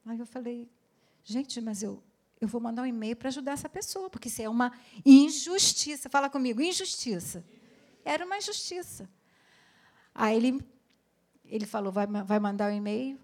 Aí 0.05 0.17
eu 0.17 0.25
falei: 0.25 0.67
Gente, 1.23 1.59
mas 1.61 1.83
eu, 1.83 2.01
eu 2.39 2.47
vou 2.47 2.61
mandar 2.61 2.83
um 2.83 2.85
e-mail 2.85 3.15
para 3.15 3.29
ajudar 3.29 3.53
essa 3.53 3.67
pessoa, 3.67 4.09
porque 4.09 4.27
isso 4.27 4.41
é 4.41 4.49
uma 4.49 4.71
injustiça. 5.05 6.09
Fala 6.09 6.29
comigo: 6.29 6.61
injustiça. 6.61 7.43
Era 8.05 8.25
uma 8.25 8.37
injustiça. 8.37 9.09
Aí 10.13 10.37
ele, 10.37 10.65
ele 11.45 11.65
falou: 11.65 11.91
Vai, 11.91 12.05
vai 12.05 12.39
mandar 12.39 12.71
um 12.71 12.75
e-mail? 12.75 13.19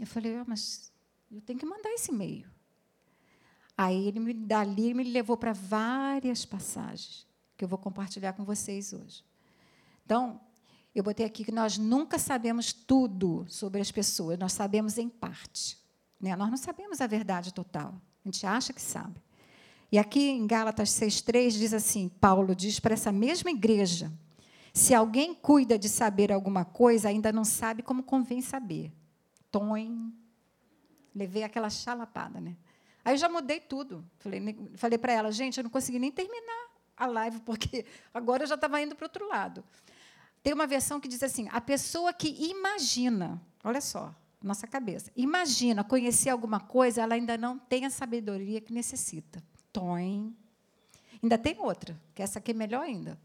Eu 0.00 0.06
falei: 0.06 0.36
ah, 0.36 0.44
Mas 0.46 0.92
eu 1.30 1.40
tenho 1.40 1.58
que 1.58 1.66
mandar 1.66 1.90
esse 1.92 2.10
e-mail. 2.10 2.50
Aí 3.76 4.08
ele 4.08 4.20
me 4.20 4.32
dali 4.32 4.94
me 4.94 5.04
levou 5.04 5.36
para 5.36 5.52
várias 5.52 6.46
passagens 6.46 7.26
que 7.56 7.64
eu 7.64 7.68
vou 7.68 7.78
compartilhar 7.78 8.32
com 8.32 8.44
vocês 8.44 8.92
hoje. 8.92 9.22
Então, 10.04 10.40
eu 10.94 11.02
botei 11.02 11.26
aqui 11.26 11.44
que 11.44 11.52
nós 11.52 11.76
nunca 11.76 12.18
sabemos 12.18 12.72
tudo 12.72 13.44
sobre 13.48 13.80
as 13.80 13.90
pessoas, 13.90 14.38
nós 14.38 14.52
sabemos 14.52 14.96
em 14.96 15.08
parte. 15.08 15.78
Né? 16.20 16.34
Nós 16.36 16.50
não 16.50 16.56
sabemos 16.56 17.00
a 17.00 17.06
verdade 17.06 17.52
total. 17.52 17.94
A 18.24 18.28
gente 18.28 18.46
acha 18.46 18.72
que 18.72 18.80
sabe. 18.80 19.22
E 19.90 19.98
aqui 19.98 20.30
em 20.30 20.46
Gálatas 20.46 20.90
6,3 20.90 21.50
diz 21.50 21.72
assim: 21.72 22.08
Paulo 22.08 22.54
diz 22.54 22.80
para 22.80 22.94
essa 22.94 23.12
mesma 23.12 23.50
igreja: 23.50 24.12
se 24.72 24.94
alguém 24.94 25.34
cuida 25.34 25.78
de 25.78 25.88
saber 25.88 26.32
alguma 26.32 26.64
coisa, 26.64 27.08
ainda 27.08 27.32
não 27.32 27.44
sabe 27.44 27.82
como 27.82 28.02
convém 28.02 28.42
saber. 28.42 28.92
Tom, 29.50 29.72
levei 31.14 31.44
aquela 31.44 31.70
chalapada, 31.70 32.40
né? 32.40 32.56
Aí 33.04 33.14
eu 33.14 33.18
já 33.18 33.28
mudei 33.28 33.60
tudo. 33.60 34.04
Falei, 34.18 34.70
falei 34.74 34.98
para 34.98 35.12
ela, 35.12 35.30
gente, 35.30 35.58
eu 35.58 35.64
não 35.64 35.70
consegui 35.70 35.98
nem 35.98 36.10
terminar 36.10 36.66
a 36.96 37.06
live, 37.06 37.40
porque 37.40 37.86
agora 38.12 38.42
eu 38.42 38.46
já 38.48 38.56
estava 38.56 38.80
indo 38.80 38.96
para 38.96 39.06
outro 39.06 39.28
lado. 39.28 39.64
Tem 40.42 40.52
uma 40.52 40.66
versão 40.66 41.00
que 41.00 41.08
diz 41.08 41.22
assim: 41.22 41.48
a 41.52 41.60
pessoa 41.60 42.12
que 42.12 42.28
imagina, 42.28 43.40
olha 43.62 43.80
só, 43.80 44.14
nossa 44.42 44.66
cabeça, 44.66 45.10
imagina 45.16 45.82
conhecer 45.82 46.30
alguma 46.30 46.60
coisa, 46.60 47.02
ela 47.02 47.14
ainda 47.14 47.36
não 47.36 47.58
tem 47.58 47.84
a 47.84 47.90
sabedoria 47.90 48.60
que 48.60 48.72
necessita. 48.72 49.42
Toim. 49.72 50.36
Ainda 51.22 51.38
tem 51.38 51.58
outra, 51.58 52.00
que 52.14 52.22
essa 52.22 52.38
aqui 52.38 52.52
é 52.52 52.54
melhor 52.54 52.82
ainda. 52.82 53.18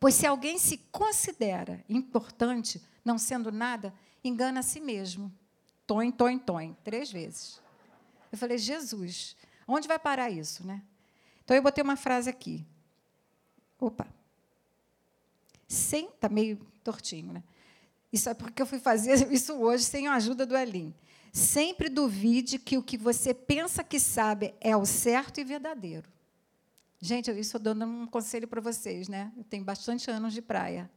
Pois 0.00 0.14
se 0.14 0.26
alguém 0.26 0.58
se 0.58 0.78
considera 0.92 1.84
importante, 1.88 2.82
não 3.04 3.18
sendo 3.18 3.50
nada, 3.50 3.92
engana 4.22 4.60
a 4.60 4.62
si 4.62 4.80
mesmo. 4.80 5.32
Toim, 5.86 6.10
toim, 6.10 6.38
toim, 6.38 6.76
três 6.84 7.10
vezes. 7.10 7.60
Eu 8.30 8.36
falei, 8.36 8.58
Jesus, 8.58 9.36
onde 9.66 9.88
vai 9.88 9.98
parar 9.98 10.30
isso, 10.30 10.66
né? 10.66 10.82
Então 11.44 11.56
eu 11.56 11.62
botei 11.62 11.82
uma 11.82 11.96
frase 11.96 12.28
aqui. 12.28 12.66
Opa. 13.80 14.06
Sem, 15.66 16.10
tá 16.12 16.28
meio 16.28 16.58
tortinho, 16.84 17.32
né? 17.32 17.42
Isso 18.12 18.28
é 18.28 18.34
porque 18.34 18.62
eu 18.62 18.66
fui 18.66 18.78
fazer 18.78 19.28
isso 19.32 19.54
hoje 19.54 19.84
sem 19.84 20.06
a 20.06 20.14
ajuda 20.14 20.46
do 20.46 20.56
Elim. 20.56 20.94
Sempre 21.32 21.88
duvide 21.88 22.58
que 22.58 22.78
o 22.78 22.82
que 22.82 22.96
você 22.96 23.34
pensa 23.34 23.84
que 23.84 24.00
sabe 24.00 24.54
é 24.60 24.76
o 24.76 24.86
certo 24.86 25.40
e 25.40 25.44
verdadeiro. 25.44 26.08
Gente, 27.00 27.30
eu 27.30 27.38
estou 27.38 27.60
dando 27.60 27.84
um 27.84 28.06
conselho 28.06 28.48
para 28.48 28.60
vocês, 28.60 29.08
né? 29.08 29.32
Eu 29.36 29.44
tenho 29.44 29.64
bastante 29.64 30.10
anos 30.10 30.34
de 30.34 30.42
praia. 30.42 30.90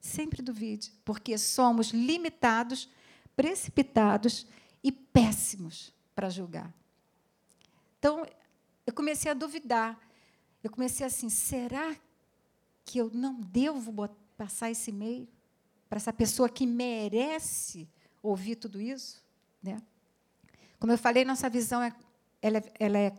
Sempre 0.00 0.42
duvide, 0.42 0.92
porque 1.04 1.36
somos 1.36 1.88
limitados, 1.88 2.88
precipitados 3.36 4.46
e 4.82 4.92
péssimos 4.92 5.92
para 6.14 6.30
julgar. 6.30 6.72
Então, 7.98 8.26
eu 8.86 8.92
comecei 8.92 9.30
a 9.30 9.34
duvidar. 9.34 9.98
Eu 10.62 10.70
comecei 10.70 11.04
assim: 11.04 11.28
será 11.28 11.94
que 12.84 12.98
eu 12.98 13.10
não 13.12 13.40
devo 13.40 13.92
passar 14.36 14.70
esse 14.70 14.90
e-mail 14.90 15.28
para 15.94 15.98
essa 15.98 16.12
pessoa 16.12 16.48
que 16.48 16.66
merece 16.66 17.88
ouvir 18.20 18.56
tudo 18.56 18.80
isso? 18.80 19.22
Né? 19.62 19.80
Como 20.80 20.92
eu 20.92 20.98
falei, 20.98 21.24
nossa 21.24 21.48
visão 21.48 21.80
é, 21.80 21.94
ela, 22.42 22.58
é, 22.58 22.72
ela 22.80 22.98
é 22.98 23.12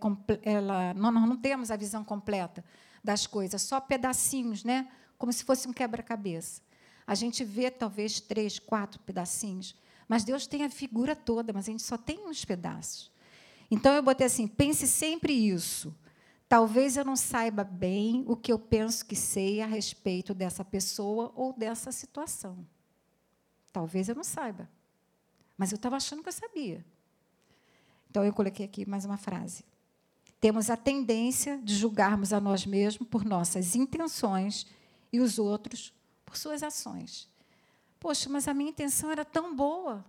ela, 0.43 0.93
nós 0.93 1.13
não 1.13 1.37
temos 1.37 1.71
a 1.71 1.77
visão 1.77 2.03
completa 2.03 2.65
das 3.01 3.25
coisas, 3.25 3.61
só 3.61 3.79
pedacinhos, 3.79 4.65
né? 4.65 4.91
como 5.17 5.31
se 5.31 5.45
fosse 5.45 5.69
um 5.69 5.71
quebra-cabeça. 5.71 6.61
A 7.07 7.15
gente 7.15 7.45
vê 7.45 7.71
talvez 7.71 8.19
três, 8.19 8.59
quatro 8.59 8.99
pedacinhos, 8.99 9.73
mas 10.05 10.25
Deus 10.25 10.45
tem 10.45 10.65
a 10.65 10.69
figura 10.69 11.15
toda, 11.15 11.53
mas 11.53 11.69
a 11.69 11.71
gente 11.71 11.83
só 11.83 11.97
tem 11.97 12.27
uns 12.27 12.43
pedaços. 12.43 13.09
Então 13.71 13.93
eu 13.93 14.03
botei 14.03 14.27
assim: 14.27 14.47
pense 14.47 14.85
sempre 14.85 15.31
isso. 15.31 15.95
Talvez 16.47 16.95
eu 16.95 17.03
não 17.03 17.15
saiba 17.15 17.63
bem 17.63 18.23
o 18.27 18.35
que 18.35 18.51
eu 18.51 18.59
penso 18.59 19.05
que 19.05 19.15
sei 19.15 19.61
a 19.61 19.65
respeito 19.65 20.33
dessa 20.33 20.63
pessoa 20.63 21.31
ou 21.35 21.51
dessa 21.53 21.91
situação. 21.91 22.65
Talvez 23.73 24.07
eu 24.07 24.15
não 24.15 24.23
saiba. 24.23 24.69
Mas 25.57 25.71
eu 25.71 25.75
estava 25.75 25.95
achando 25.95 26.21
que 26.21 26.29
eu 26.29 26.33
sabia. 26.33 26.85
Então 28.09 28.23
eu 28.23 28.33
coloquei 28.33 28.65
aqui 28.65 28.87
mais 28.87 29.05
uma 29.05 29.17
frase. 29.17 29.65
Temos 30.39 30.69
a 30.69 30.77
tendência 30.77 31.57
de 31.57 31.75
julgarmos 31.75 32.31
a 32.31 32.39
nós 32.39 32.65
mesmos 32.65 33.09
por 33.09 33.25
nossas 33.25 33.75
intenções 33.75 34.67
e 35.11 35.19
os 35.19 35.39
outros 35.39 35.93
por 36.25 36.37
suas 36.37 36.61
ações. 36.61 37.27
Poxa, 37.99 38.29
mas 38.29 38.47
a 38.47 38.53
minha 38.53 38.69
intenção 38.69 39.11
era 39.11 39.25
tão 39.25 39.55
boa. 39.55 40.05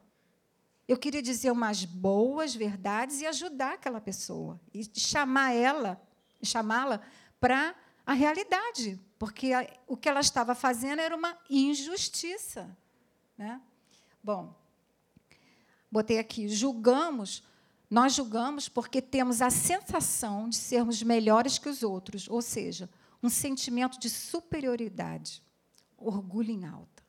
Eu 0.87 0.97
queria 0.97 1.23
dizer 1.23 1.51
umas 1.51 1.85
boas 1.85 2.55
verdades 2.55 3.21
e 3.21 3.27
ajudar 3.27 3.75
aquela 3.75 4.01
pessoa 4.01 4.61
e 4.73 4.85
chamar 4.95 5.53
ela, 5.53 6.01
chamá-la 6.43 7.01
para 7.41 7.75
a 8.05 8.13
realidade, 8.13 9.01
porque 9.19 9.53
a, 9.53 9.67
o 9.87 9.97
que 9.97 10.09
ela 10.09 10.21
estava 10.21 10.55
fazendo 10.55 11.01
era 11.01 11.17
uma 11.17 11.37
injustiça, 11.51 12.77
né? 13.37 13.61
Bom, 14.23 14.55
botei 15.91 16.19
aqui, 16.19 16.49
julgamos, 16.49 17.43
nós 17.89 18.15
julgamos 18.15 18.69
porque 18.69 19.01
temos 19.01 19.41
a 19.41 19.51
sensação 19.51 20.49
de 20.49 20.57
sermos 20.57 21.03
melhores 21.03 21.59
que 21.59 21.69
os 21.69 21.83
outros, 21.83 22.29
ou 22.29 22.43
seja, 22.43 22.89
um 23.23 23.29
sentimento 23.29 23.99
de 23.99 24.11
superioridade, 24.11 25.43
orgulho 25.97 26.51
em 26.51 26.65
alta. 26.65 27.05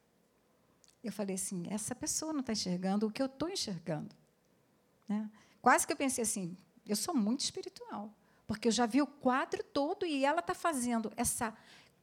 Eu 1.03 1.11
falei 1.11 1.35
assim: 1.35 1.67
essa 1.69 1.95
pessoa 1.95 2.33
não 2.33 2.41
está 2.41 2.53
enxergando 2.53 3.07
o 3.07 3.11
que 3.11 3.21
eu 3.21 3.27
estou 3.27 3.49
enxergando. 3.49 4.15
Né? 5.07 5.29
Quase 5.61 5.85
que 5.85 5.93
eu 5.93 5.97
pensei 5.97 6.23
assim: 6.23 6.57
eu 6.85 6.95
sou 6.95 7.13
muito 7.13 7.41
espiritual, 7.41 8.13
porque 8.47 8.69
eu 8.69 8.71
já 8.71 8.85
vi 8.85 9.01
o 9.01 9.07
quadro 9.07 9.61
todo 9.61 10.05
e 10.05 10.23
ela 10.23 10.39
está 10.39 10.55
fazendo 10.55 11.11
essa 11.17 11.53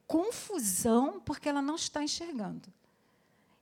confusão 0.05 1.19
porque 1.19 1.49
ela 1.49 1.61
não 1.61 1.75
está 1.75 2.03
enxergando. 2.03 2.71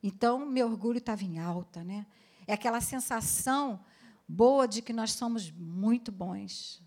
Então, 0.03 0.45
meu 0.45 0.67
orgulho 0.67 0.97
estava 0.97 1.23
em 1.23 1.39
alta. 1.39 1.81
Né? 1.81 2.05
É 2.45 2.53
aquela 2.53 2.81
sensação 2.81 3.79
boa 4.27 4.67
de 4.67 4.81
que 4.81 4.91
nós 4.91 5.13
somos 5.13 5.49
muito 5.49 6.11
bons. 6.11 6.83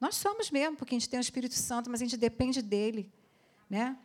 Nós 0.00 0.16
somos 0.16 0.50
mesmo, 0.50 0.76
porque 0.76 0.94
a 0.94 0.98
gente 0.98 1.08
tem 1.08 1.18
o 1.18 1.22
Espírito 1.22 1.54
Santo, 1.54 1.88
mas 1.88 2.02
a 2.02 2.04
gente 2.04 2.16
depende 2.16 2.60
dele. 2.60 3.12
Né? 3.70 3.96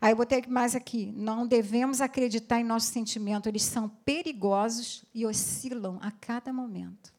Aí 0.00 0.12
eu 0.12 0.16
botei 0.16 0.44
mais 0.48 0.76
aqui. 0.76 1.12
Não 1.16 1.44
devemos 1.44 2.00
acreditar 2.00 2.60
em 2.60 2.64
nossos 2.64 2.90
sentimentos, 2.90 3.48
eles 3.48 3.62
são 3.62 3.88
perigosos 3.88 5.04
e 5.12 5.26
oscilam 5.26 5.98
a 6.00 6.12
cada 6.12 6.52
momento. 6.52 7.12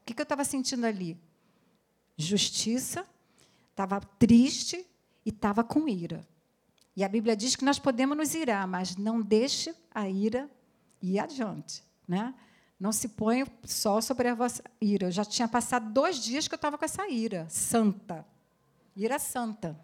O 0.00 0.04
que 0.04 0.20
eu 0.20 0.22
estava 0.22 0.44
sentindo 0.44 0.86
ali? 0.86 1.18
Justiça, 2.18 3.06
estava 3.70 4.00
triste 4.00 4.84
e 5.24 5.30
estava 5.30 5.64
com 5.64 5.88
ira. 5.88 6.26
E 6.96 7.04
a 7.04 7.08
Bíblia 7.08 7.36
diz 7.36 7.54
que 7.54 7.64
nós 7.64 7.78
podemos 7.78 8.16
nos 8.16 8.34
irar, 8.34 8.66
mas 8.66 8.96
não 8.96 9.22
deixe 9.22 9.74
a 9.94 10.08
ira 10.08 10.50
ir 11.00 11.20
adiante. 11.20 11.82
Né? 12.06 12.34
Não 12.78 12.90
se 12.90 13.08
põe 13.08 13.46
só 13.64 14.00
sobre 14.00 14.28
a 14.28 14.34
vossa 14.34 14.62
ira. 14.80 15.06
Eu 15.06 15.12
já 15.12 15.24
tinha 15.24 15.46
passado 15.46 15.92
dois 15.92 16.18
dias 16.18 16.48
que 16.48 16.54
eu 16.54 16.56
estava 16.56 16.76
com 16.76 16.84
essa 16.84 17.08
ira 17.08 17.46
santa. 17.48 18.26
Ira 18.96 19.18
santa. 19.18 19.78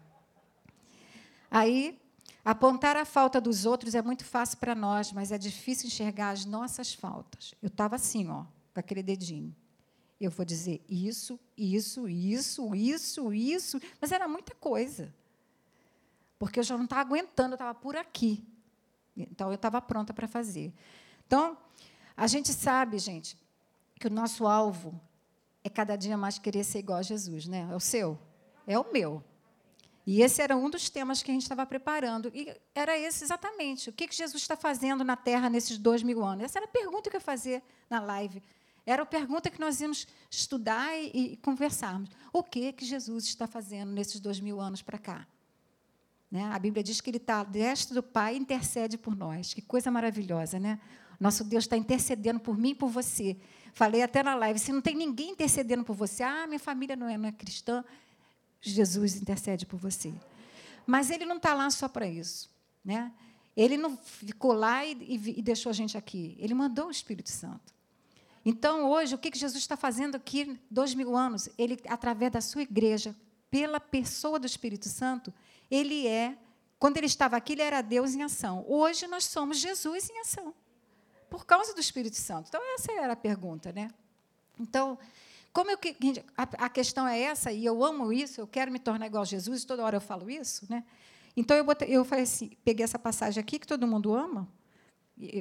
Aí 1.49 1.97
Apontar 2.45 2.95
a 2.95 3.05
falta 3.05 3.41
dos 3.41 3.65
outros 3.65 3.95
é 3.95 4.03
muito 4.03 4.23
fácil 4.23 4.59
para 4.59 4.75
nós, 4.75 5.11
mas 5.11 5.31
é 5.31 5.37
difícil 5.37 5.87
enxergar 5.87 6.29
as 6.29 6.45
nossas 6.45 6.93
faltas. 6.93 7.55
Eu 7.59 7.69
estava 7.69 7.95
assim, 7.95 8.29
ó, 8.29 8.45
com 8.71 8.79
aquele 8.79 9.01
dedinho. 9.01 9.53
Eu 10.19 10.31
vou 10.31 10.45
dizer 10.45 10.83
isso, 10.87 11.39
isso, 11.57 12.07
isso, 12.07 12.73
isso, 12.73 13.33
isso, 13.33 13.81
mas 13.99 14.11
era 14.11 14.27
muita 14.27 14.55
coisa. 14.55 15.13
Porque 16.39 16.59
eu 16.59 16.63
já 16.63 16.77
não 16.77 16.85
estava 16.85 17.01
aguentando, 17.01 17.53
eu 17.53 17.55
estava 17.55 17.73
por 17.73 17.95
aqui. 17.97 18.45
Então, 19.15 19.49
eu 19.49 19.55
estava 19.55 19.81
pronta 19.81 20.13
para 20.13 20.27
fazer. 20.27 20.73
Então, 21.25 21.57
a 22.15 22.27
gente 22.27 22.53
sabe, 22.53 22.97
gente, 22.97 23.37
que 23.99 24.07
o 24.07 24.11
nosso 24.11 24.45
alvo 24.45 24.99
é 25.63 25.69
cada 25.69 25.95
dia 25.95 26.17
mais 26.17 26.37
querer 26.37 26.63
ser 26.63 26.79
igual 26.79 26.99
a 26.99 27.01
Jesus, 27.01 27.47
né? 27.47 27.67
É 27.71 27.75
o 27.75 27.79
seu? 27.79 28.19
É 28.67 28.77
o 28.77 28.91
meu. 28.91 29.23
E 30.05 30.21
esse 30.21 30.41
era 30.41 30.55
um 30.55 30.69
dos 30.69 30.89
temas 30.89 31.23
que 31.23 31.31
a 31.31 31.33
gente 31.33 31.43
estava 31.43 31.65
preparando. 31.65 32.31
E 32.33 32.55
era 32.75 32.97
esse 32.97 33.23
exatamente. 33.23 33.89
O 33.89 33.93
que, 33.93 34.07
que 34.07 34.15
Jesus 34.15 34.43
está 34.43 34.55
fazendo 34.55 35.03
na 35.03 35.15
Terra 35.15 35.49
nesses 35.49 35.77
dois 35.77 36.03
mil 36.03 36.23
anos? 36.23 36.45
Essa 36.45 36.59
era 36.59 36.65
a 36.65 36.69
pergunta 36.69 37.09
que 37.09 37.15
eu 37.15 37.19
ia 37.19 37.25
fazer 37.25 37.63
na 37.89 37.99
live. 37.99 38.43
Era 38.85 39.03
a 39.03 39.05
pergunta 39.05 39.49
que 39.49 39.59
nós 39.59 39.81
íamos 39.81 40.07
estudar 40.29 40.95
e, 40.97 41.33
e 41.33 41.37
conversarmos. 41.37 42.09
O 42.31 42.43
que, 42.43 42.71
que 42.73 42.85
Jesus 42.85 43.25
está 43.25 43.47
fazendo 43.47 43.91
nesses 43.91 44.19
dois 44.19 44.39
mil 44.39 44.61
anos 44.61 44.81
para 44.81 44.97
cá? 44.97 45.27
Né? 46.29 46.43
A 46.51 46.59
Bíblia 46.59 46.83
diz 46.83 47.01
que 47.01 47.09
ele 47.09 47.17
está 47.17 47.43
destro 47.43 47.95
do 47.95 48.03
Pai 48.03 48.35
e 48.35 48.39
intercede 48.39 48.97
por 48.97 49.15
nós. 49.15 49.53
Que 49.53 49.61
coisa 49.61 49.89
maravilhosa, 49.89 50.59
né? 50.59 50.79
Nosso 51.19 51.43
Deus 51.43 51.63
está 51.63 51.77
intercedendo 51.77 52.39
por 52.39 52.57
mim 52.57 52.71
e 52.71 52.75
por 52.75 52.89
você. 52.89 53.37
Falei 53.73 54.03
até 54.03 54.21
na 54.21 54.35
live, 54.35 54.59
se 54.59 54.71
não 54.71 54.81
tem 54.81 54.95
ninguém 54.95 55.31
intercedendo 55.31 55.83
por 55.83 55.95
você, 55.95 56.23
ah, 56.23 56.45
minha 56.47 56.59
família 56.59 56.95
não 56.95 57.07
é, 57.07 57.17
não 57.17 57.27
é 57.27 57.31
cristã, 57.31 57.83
Jesus 58.61 59.15
intercede 59.15 59.65
por 59.65 59.77
você. 59.77 60.13
Mas 60.85 61.09
ele 61.09 61.25
não 61.25 61.37
está 61.37 61.53
lá 61.53 61.69
só 61.69 61.87
para 61.87 62.07
isso. 62.07 62.49
Né? 62.83 63.11
Ele 63.55 63.77
não 63.77 63.97
ficou 63.97 64.53
lá 64.53 64.85
e, 64.85 64.93
e, 64.93 65.39
e, 65.39 65.41
deixou 65.41 65.69
a 65.69 65.73
gente 65.73 65.97
aqui. 65.97 66.35
Ele 66.39 66.53
mandou 66.53 66.87
o 66.87 66.91
Espírito 66.91 67.29
Santo. 67.29 67.74
Então, 68.45 68.91
hoje, 68.91 69.15
o 69.15 69.17
que, 69.17 69.35
Jesus 69.35 69.57
está 69.57 69.75
fazendo 69.75 70.15
aqui, 70.15 70.59
dois 70.69 70.93
mil 70.93 71.17
anos? 71.17 71.49
Ele, 71.57 71.79
através 71.87 72.31
da 72.31 72.39
sua 72.39 72.61
igreja, 72.61 73.15
pela 73.49 73.79
pessoa 73.79 74.37
do 74.37 74.45
Espírito 74.45 74.87
Santo, 74.87 75.33
ele 75.69 76.05
é, 76.07 76.37
quando 76.77 76.97
ele 76.97 77.07
estava 77.07 77.35
aqui, 77.35 77.53
ele 77.53 77.63
era 77.63 77.81
Deus 77.81 78.13
em 78.13 78.21
ação. 78.21 78.63
Hoje, 78.67 79.07
nós 79.07 79.23
somos 79.25 79.57
Jesus 79.57 80.09
em 80.11 80.19
ação 80.19 80.53
por 81.29 81.45
causa 81.45 81.73
do 81.73 81.79
Espírito 81.79 82.17
Santo. 82.17 82.47
Então, 82.49 82.61
essa 82.75 82.91
era 82.91 83.13
a 83.13 83.15
pergunta, 83.15 83.71
né? 83.71 83.89
Então, 84.59 84.97
como 85.51 85.71
eu, 85.71 85.77
a, 86.37 86.69
questão 86.69 87.07
é 87.07 87.19
essa, 87.19 87.51
e 87.51 87.65
eu 87.65 87.83
amo 87.83 88.13
isso, 88.13 88.39
eu 88.41 88.47
quero 88.47 88.71
me 88.71 88.77
tornar 88.77 89.07
igual 89.07 89.23
a 89.23 89.25
Jesus, 89.25 89.65
toda 89.65 89.83
hora 89.83 89.97
eu 89.97 90.01
falo 90.01 90.29
isso, 90.29 90.65
né? 90.69 90.83
Então, 91.35 91.57
eu, 91.57 91.63
botei, 91.63 91.89
eu 91.89 92.05
falei 92.05 92.23
assim, 92.23 92.51
peguei 92.63 92.83
essa 92.83 92.99
passagem 92.99 93.41
aqui, 93.41 93.57
que 93.57 93.67
todo 93.67 93.87
mundo 93.87 94.13
ama, 94.13 94.47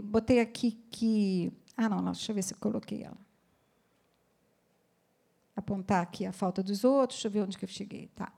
botei 0.04 0.40
aqui 0.40 0.72
que... 0.90 1.52
Ah, 1.76 1.88
não, 1.88 2.00
não, 2.00 2.12
deixa 2.12 2.30
eu 2.30 2.34
ver 2.36 2.42
se 2.42 2.54
eu 2.54 2.58
coloquei 2.58 3.02
ela. 3.02 3.18
Apontar 5.56 6.02
aqui 6.02 6.26
a 6.26 6.32
falta 6.32 6.62
dos 6.62 6.84
outros, 6.84 7.18
deixa 7.18 7.28
eu 7.28 7.32
ver 7.32 7.40
onde 7.42 7.58
que 7.58 7.64
eu 7.64 7.68
cheguei. 7.68 8.08
Tá. 8.08 8.32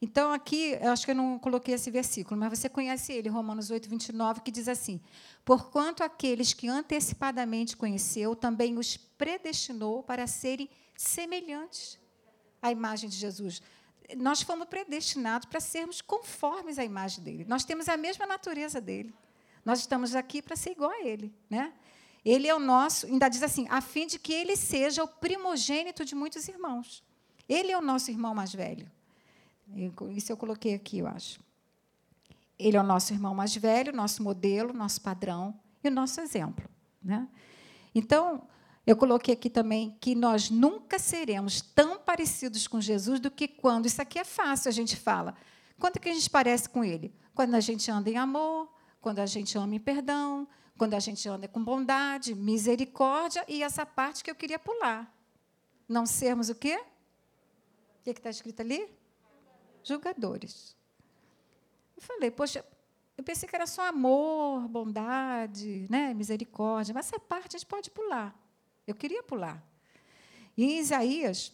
Então, 0.00 0.32
aqui, 0.32 0.78
eu 0.80 0.92
acho 0.92 1.04
que 1.04 1.10
eu 1.10 1.14
não 1.14 1.38
coloquei 1.38 1.74
esse 1.74 1.90
versículo, 1.90 2.38
mas 2.38 2.56
você 2.56 2.68
conhece 2.68 3.12
ele, 3.12 3.28
Romanos 3.28 3.70
8, 3.70 3.88
29, 3.88 4.42
que 4.42 4.50
diz 4.50 4.68
assim: 4.68 5.00
Porquanto 5.44 6.04
aqueles 6.04 6.52
que 6.52 6.68
antecipadamente 6.68 7.76
conheceu, 7.76 8.36
também 8.36 8.78
os 8.78 8.96
predestinou 8.96 10.02
para 10.04 10.26
serem 10.28 10.70
semelhantes 10.96 11.98
à 12.62 12.70
imagem 12.70 13.08
de 13.08 13.16
Jesus. 13.16 13.60
Nós 14.16 14.40
fomos 14.40 14.68
predestinados 14.68 15.48
para 15.48 15.60
sermos 15.60 16.00
conformes 16.00 16.78
à 16.78 16.84
imagem 16.84 17.22
dele. 17.22 17.44
Nós 17.46 17.64
temos 17.64 17.88
a 17.88 17.96
mesma 17.96 18.24
natureza 18.24 18.80
dele. 18.80 19.12
Nós 19.64 19.80
estamos 19.80 20.14
aqui 20.14 20.40
para 20.40 20.56
ser 20.56 20.70
igual 20.70 20.90
a 20.90 21.04
ele. 21.04 21.34
Né? 21.50 21.72
Ele 22.28 22.46
é 22.46 22.54
o 22.54 22.58
nosso, 22.58 23.06
ainda 23.06 23.26
diz 23.26 23.42
assim, 23.42 23.66
a 23.70 23.80
fim 23.80 24.06
de 24.06 24.18
que 24.18 24.34
ele 24.34 24.54
seja 24.54 25.02
o 25.02 25.08
primogênito 25.08 26.04
de 26.04 26.14
muitos 26.14 26.46
irmãos. 26.46 27.02
Ele 27.48 27.72
é 27.72 27.78
o 27.78 27.80
nosso 27.80 28.10
irmão 28.10 28.34
mais 28.34 28.52
velho. 28.52 28.86
Isso 30.10 30.30
eu 30.30 30.36
coloquei 30.36 30.74
aqui, 30.74 30.98
eu 30.98 31.06
acho. 31.06 31.40
Ele 32.58 32.76
é 32.76 32.80
o 32.80 32.84
nosso 32.84 33.14
irmão 33.14 33.34
mais 33.34 33.56
velho, 33.56 33.94
nosso 33.94 34.22
modelo, 34.22 34.74
nosso 34.74 35.00
padrão 35.00 35.58
e 35.82 35.88
o 35.88 35.90
nosso 35.90 36.20
exemplo. 36.20 36.68
Né? 37.02 37.26
Então, 37.94 38.42
eu 38.86 38.94
coloquei 38.94 39.32
aqui 39.32 39.48
também 39.48 39.96
que 39.98 40.14
nós 40.14 40.50
nunca 40.50 40.98
seremos 40.98 41.62
tão 41.62 41.98
parecidos 41.98 42.66
com 42.66 42.78
Jesus 42.78 43.20
do 43.20 43.30
que 43.30 43.48
quando. 43.48 43.86
Isso 43.86 44.02
aqui 44.02 44.18
é 44.18 44.24
fácil, 44.24 44.68
a 44.68 44.72
gente 44.72 44.96
fala. 44.96 45.34
Quando 45.78 45.98
que 45.98 46.10
a 46.10 46.12
gente 46.12 46.28
parece 46.28 46.68
com 46.68 46.84
ele? 46.84 47.10
Quando 47.34 47.54
a 47.54 47.60
gente 47.60 47.90
anda 47.90 48.10
em 48.10 48.18
amor, 48.18 48.70
quando 49.00 49.20
a 49.20 49.26
gente 49.26 49.56
ama 49.56 49.76
em 49.76 49.80
perdão, 49.80 50.46
quando 50.78 50.94
a 50.94 51.00
gente 51.00 51.28
anda 51.28 51.46
com 51.48 51.62
bondade, 51.62 52.34
misericórdia 52.34 53.44
e 53.48 53.62
essa 53.62 53.84
parte 53.84 54.24
que 54.24 54.30
eu 54.30 54.34
queria 54.34 54.58
pular. 54.58 55.12
Não 55.88 56.06
sermos 56.06 56.48
o 56.48 56.54
quê? 56.54 56.78
O 58.00 58.04
que 58.04 58.10
está 58.10 58.30
escrito 58.30 58.60
ali? 58.60 58.88
julgadores. 59.88 60.76
Eu 61.96 62.02
falei, 62.02 62.30
poxa, 62.30 62.64
eu 63.16 63.24
pensei 63.24 63.48
que 63.48 63.56
era 63.56 63.66
só 63.66 63.88
amor, 63.88 64.68
bondade, 64.68 65.86
né, 65.90 66.14
misericórdia, 66.14 66.94
mas 66.94 67.06
essa 67.06 67.18
parte 67.18 67.56
a 67.56 67.58
gente 67.58 67.66
pode 67.66 67.90
pular. 67.90 68.36
Eu 68.86 68.94
queria 68.94 69.22
pular. 69.22 69.62
E 70.56 70.64
em 70.64 70.78
Isaías, 70.78 71.52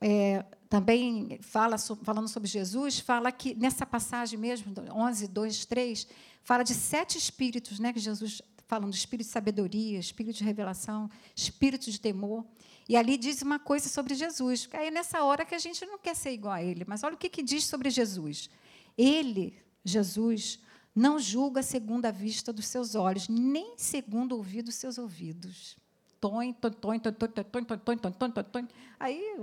é, 0.00 0.44
também 0.68 1.38
fala, 1.42 1.76
falando 1.78 2.28
sobre 2.28 2.48
Jesus, 2.48 3.00
fala 3.00 3.30
que 3.32 3.54
nessa 3.54 3.84
passagem 3.84 4.38
mesmo, 4.38 4.72
11, 4.92 5.28
2, 5.28 5.64
3, 5.66 6.06
fala 6.42 6.62
de 6.62 6.74
sete 6.74 7.18
espíritos, 7.18 7.78
né, 7.78 7.92
que 7.92 7.98
Jesus 7.98 8.40
falando 8.70 8.92
do 8.92 8.96
espírito 8.96 9.26
de 9.26 9.32
sabedoria, 9.32 9.98
espírito 9.98 10.38
de 10.38 10.44
revelação, 10.44 11.10
espírito 11.34 11.90
de 11.90 12.00
temor. 12.00 12.46
E 12.88 12.96
ali 12.96 13.16
diz 13.16 13.42
uma 13.42 13.58
coisa 13.58 13.88
sobre 13.88 14.14
Jesus. 14.14 14.68
Aí 14.72 14.86
é 14.86 14.90
nessa 14.92 15.24
hora 15.24 15.44
que 15.44 15.56
a 15.56 15.58
gente 15.58 15.84
não 15.84 15.98
quer 15.98 16.14
ser 16.14 16.30
igual 16.30 16.54
a 16.54 16.62
ele. 16.62 16.84
Mas 16.86 17.02
olha 17.02 17.16
o 17.16 17.18
que, 17.18 17.28
que 17.28 17.42
diz 17.42 17.64
sobre 17.64 17.90
Jesus. 17.90 18.48
Ele, 18.96 19.58
Jesus, 19.84 20.60
não 20.94 21.18
julga 21.18 21.64
segundo 21.64 22.06
a 22.06 22.12
vista 22.12 22.52
dos 22.52 22.66
seus 22.66 22.94
olhos, 22.94 23.28
nem 23.28 23.74
segundo 23.76 24.32
o 24.32 24.36
ouvido 24.38 24.66
dos 24.66 24.76
seus 24.76 24.98
ouvidos. 24.98 25.76
Tom, 26.20 26.52
tom, 26.52 26.70
tom, 26.70 26.98
tom, 27.00 27.12
tom, 27.12 27.26
tom, 27.26 27.42
tom, 27.42 27.96
tom, 27.96 28.12
tom, 28.12 28.30
tom, 28.30 28.42
tom. 28.44 28.68
Aí 29.00 29.36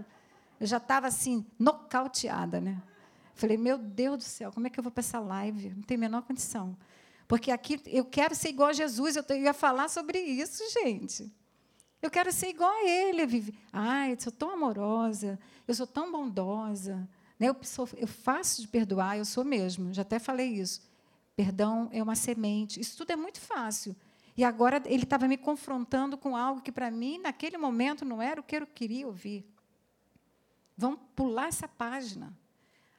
eu 0.59 0.67
já 0.67 0.77
estava 0.77 1.07
assim, 1.07 1.45
nocauteada, 1.57 2.59
né? 2.59 2.81
Falei, 3.35 3.57
meu 3.57 3.77
Deus 3.77 4.17
do 4.17 4.23
céu, 4.23 4.51
como 4.51 4.65
é 4.65 4.69
que 4.69 4.79
eu 4.79 4.83
vou 4.83 4.91
para 4.91 5.01
essa 5.01 5.19
live? 5.19 5.69
Não 5.75 5.83
tem 5.83 5.95
a 5.95 5.99
menor 5.99 6.23
condição. 6.23 6.75
Porque 7.27 7.51
aqui 7.51 7.79
eu 7.85 8.05
quero 8.05 8.33
ser 8.33 8.49
igual 8.49 8.69
a 8.69 8.73
Jesus, 8.73 9.15
eu 9.15 9.23
ia 9.37 9.53
falar 9.53 9.89
sobre 9.89 10.19
isso, 10.19 10.63
gente. 10.81 11.31
Eu 12.01 12.09
quero 12.09 12.31
ser 12.31 12.49
igual 12.49 12.71
a 12.71 12.87
ele. 12.87 13.25
Vive. 13.25 13.53
Ai, 13.71 14.13
eu 14.13 14.19
sou 14.19 14.31
tão 14.31 14.51
amorosa, 14.51 15.39
eu 15.67 15.73
sou 15.75 15.85
tão 15.85 16.11
bondosa. 16.11 17.07
Né? 17.39 17.49
Eu, 17.49 17.55
sou, 17.61 17.87
eu 17.97 18.07
faço 18.07 18.61
de 18.61 18.67
perdoar, 18.67 19.17
eu 19.17 19.25
sou 19.25 19.43
mesmo, 19.43 19.93
já 19.93 20.01
até 20.01 20.19
falei 20.19 20.47
isso. 20.47 20.81
Perdão 21.35 21.89
é 21.91 22.01
uma 22.01 22.15
semente. 22.15 22.79
Isso 22.79 22.97
tudo 22.97 23.11
é 23.11 23.15
muito 23.15 23.39
fácil. 23.39 23.95
E 24.35 24.43
agora 24.43 24.81
ele 24.85 25.03
estava 25.03 25.27
me 25.27 25.37
confrontando 25.37 26.17
com 26.17 26.35
algo 26.35 26.61
que, 26.61 26.71
para 26.71 26.89
mim, 26.89 27.19
naquele 27.19 27.57
momento, 27.57 28.05
não 28.05 28.21
era 28.21 28.39
o 28.39 28.43
que 28.43 28.55
eu 28.55 28.67
queria 28.67 29.05
ouvir. 29.05 29.45
Vamos 30.77 30.99
pular 31.15 31.47
essa 31.47 31.67
página. 31.67 32.31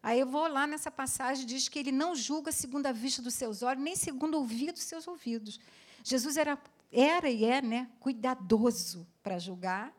Aí 0.03 0.21
eu 0.21 0.27
vou 0.27 0.49
lá 0.49 0.67
nessa 0.67 0.91
passagem, 0.91 1.47
diz 1.47 1.69
que 1.69 1.79
ele 1.79 1.93
não 1.93 2.15
julga 2.15 2.51
segundo 2.51 2.87
a 2.87 2.93
vista 2.93 3.23
dos 3.23 3.35
seus 3.35 3.63
olhos, 3.63 3.83
nem 3.83 3.95
segundo 3.95 4.35
o 4.35 4.39
ouvido 4.39 4.73
dos 4.73 4.83
seus 4.83 5.07
ouvidos. 5.07 5.61
Jesus 6.03 6.37
era 6.37 6.59
era 6.91 7.29
e 7.29 7.45
é 7.45 7.61
né, 7.61 7.89
cuidadoso 8.01 9.07
para 9.23 9.39
julgar, 9.39 9.95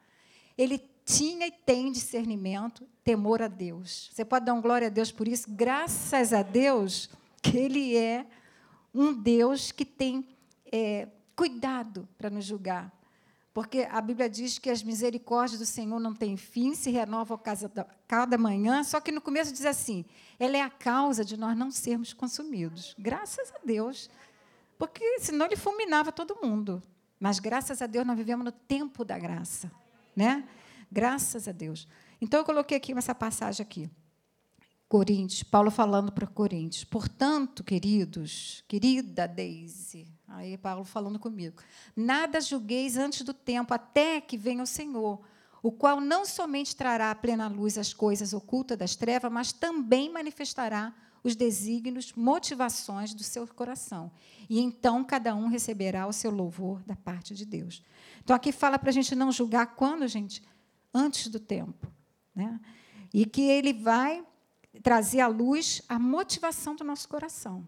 ele 0.57 0.79
tinha 1.05 1.47
e 1.47 1.51
tem 1.51 1.91
discernimento, 1.91 2.87
temor 3.03 3.41
a 3.41 3.47
Deus. 3.47 4.11
Você 4.13 4.23
pode 4.23 4.45
dar 4.45 4.53
um 4.53 4.61
glória 4.61 4.87
a 4.87 4.91
Deus 4.91 5.11
por 5.11 5.27
isso? 5.27 5.49
Graças 5.49 6.33
a 6.33 6.43
Deus 6.43 7.09
que 7.41 7.57
Ele 7.57 7.95
é 7.97 8.27
um 8.93 9.13
Deus 9.13 9.71
que 9.71 9.85
tem 9.85 10.27
é, 10.71 11.07
cuidado 11.35 12.07
para 12.17 12.29
nos 12.29 12.45
julgar. 12.45 12.91
Porque 13.59 13.85
a 13.91 13.99
Bíblia 13.99 14.29
diz 14.29 14.57
que 14.57 14.69
as 14.69 14.81
misericórdias 14.81 15.59
do 15.59 15.65
Senhor 15.65 15.99
não 15.99 16.13
têm 16.13 16.37
fim, 16.37 16.73
se 16.73 16.91
renovam 16.91 17.37
cada 18.07 18.37
manhã, 18.37 18.85
só 18.85 19.01
que 19.01 19.11
no 19.11 19.19
começo 19.19 19.51
diz 19.51 19.65
assim: 19.65 20.05
ela 20.39 20.55
é 20.55 20.61
a 20.61 20.69
causa 20.69 21.25
de 21.25 21.35
nós 21.35 21.57
não 21.57 21.69
sermos 21.69 22.13
consumidos. 22.13 22.95
Graças 22.97 23.51
a 23.53 23.59
Deus 23.65 24.09
porque 24.77 25.19
senão 25.19 25.45
ele 25.45 25.57
fulminava 25.57 26.09
todo 26.09 26.39
mundo. 26.41 26.81
Mas 27.19 27.37
graças 27.37 27.81
a 27.81 27.85
Deus 27.85 28.07
nós 28.07 28.15
vivemos 28.15 28.45
no 28.45 28.51
tempo 28.53 29.03
da 29.03 29.19
graça, 29.19 29.69
né? 30.15 30.47
Graças 30.89 31.45
a 31.45 31.51
Deus. 31.51 31.85
Então 32.21 32.39
eu 32.39 32.45
coloquei 32.45 32.77
aqui 32.77 32.97
essa 32.97 33.13
passagem 33.13 33.61
aqui. 33.61 33.89
Coríntios, 34.89 35.43
Paulo 35.43 35.69
falando 35.69 36.11
para 36.11 36.25
Coríntios. 36.25 36.83
Portanto, 36.83 37.63
queridos, 37.63 38.63
querida 38.67 39.27
Deise, 39.27 40.07
aí 40.27 40.57
Paulo 40.57 40.83
falando 40.83 41.19
comigo, 41.19 41.61
nada 41.95 42.41
julgueis 42.41 42.97
antes 42.97 43.21
do 43.21 43.31
tempo, 43.31 43.71
até 43.71 44.19
que 44.19 44.35
venha 44.35 44.63
o 44.63 44.67
Senhor, 44.67 45.21
o 45.61 45.71
qual 45.71 46.01
não 46.01 46.25
somente 46.25 46.75
trará 46.75 47.11
à 47.11 47.15
plena 47.15 47.47
luz 47.47 47.77
as 47.77 47.93
coisas 47.93 48.33
ocultas 48.33 48.79
das 48.79 48.95
trevas, 48.95 49.31
mas 49.31 49.53
também 49.53 50.11
manifestará 50.11 50.91
os 51.23 51.35
desígnios, 51.35 52.11
motivações 52.13 53.13
do 53.13 53.21
seu 53.23 53.47
coração. 53.47 54.11
E 54.49 54.59
então 54.59 55.03
cada 55.03 55.35
um 55.35 55.49
receberá 55.49 56.07
o 56.07 56.13
seu 56.13 56.31
louvor 56.31 56.81
da 56.83 56.95
parte 56.95 57.35
de 57.35 57.45
Deus. 57.45 57.83
Então 58.23 58.35
aqui 58.35 58.51
fala 58.51 58.79
para 58.79 58.89
a 58.89 58.93
gente 58.93 59.13
não 59.13 59.31
julgar 59.31 59.75
quando, 59.75 60.07
gente? 60.07 60.41
Antes 60.91 61.27
do 61.27 61.39
tempo. 61.39 61.87
Né? 62.33 62.59
E 63.13 63.25
que 63.27 63.41
ele 63.41 63.73
vai 63.73 64.25
trazer 64.83 65.21
à 65.21 65.27
luz 65.27 65.81
a 65.87 65.97
motivação 65.97 66.75
do 66.75 66.83
nosso 66.83 67.07
coração. 67.07 67.67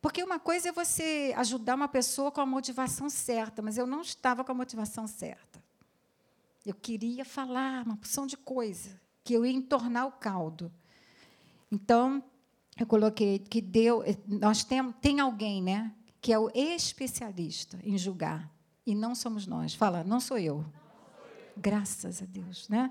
Porque 0.00 0.22
uma 0.22 0.38
coisa 0.38 0.68
é 0.68 0.72
você 0.72 1.32
ajudar 1.36 1.74
uma 1.74 1.88
pessoa 1.88 2.30
com 2.30 2.40
a 2.40 2.46
motivação 2.46 3.08
certa, 3.08 3.62
mas 3.62 3.78
eu 3.78 3.86
não 3.86 4.02
estava 4.02 4.44
com 4.44 4.52
a 4.52 4.54
motivação 4.54 5.06
certa. 5.06 5.62
Eu 6.64 6.74
queria 6.74 7.24
falar 7.24 7.84
uma 7.86 7.96
porção 7.96 8.26
de 8.26 8.36
coisa 8.36 9.00
que 9.22 9.32
eu 9.32 9.46
ia 9.46 9.52
entornar 9.52 10.06
o 10.06 10.12
caldo. 10.12 10.70
Então, 11.72 12.22
eu 12.78 12.86
coloquei 12.86 13.38
que 13.38 13.62
deu, 13.62 14.02
nós 14.26 14.62
temos 14.62 14.94
tem 15.00 15.20
alguém, 15.20 15.62
né, 15.62 15.90
que 16.20 16.32
é 16.32 16.38
o 16.38 16.50
especialista 16.54 17.78
em 17.82 17.96
julgar 17.96 18.50
e 18.86 18.94
não 18.94 19.14
somos 19.14 19.46
nós. 19.46 19.74
Fala, 19.74 20.04
não 20.04 20.20
sou 20.20 20.38
eu. 20.38 20.64
Graças 21.56 22.20
a 22.22 22.26
Deus, 22.26 22.68
né? 22.68 22.90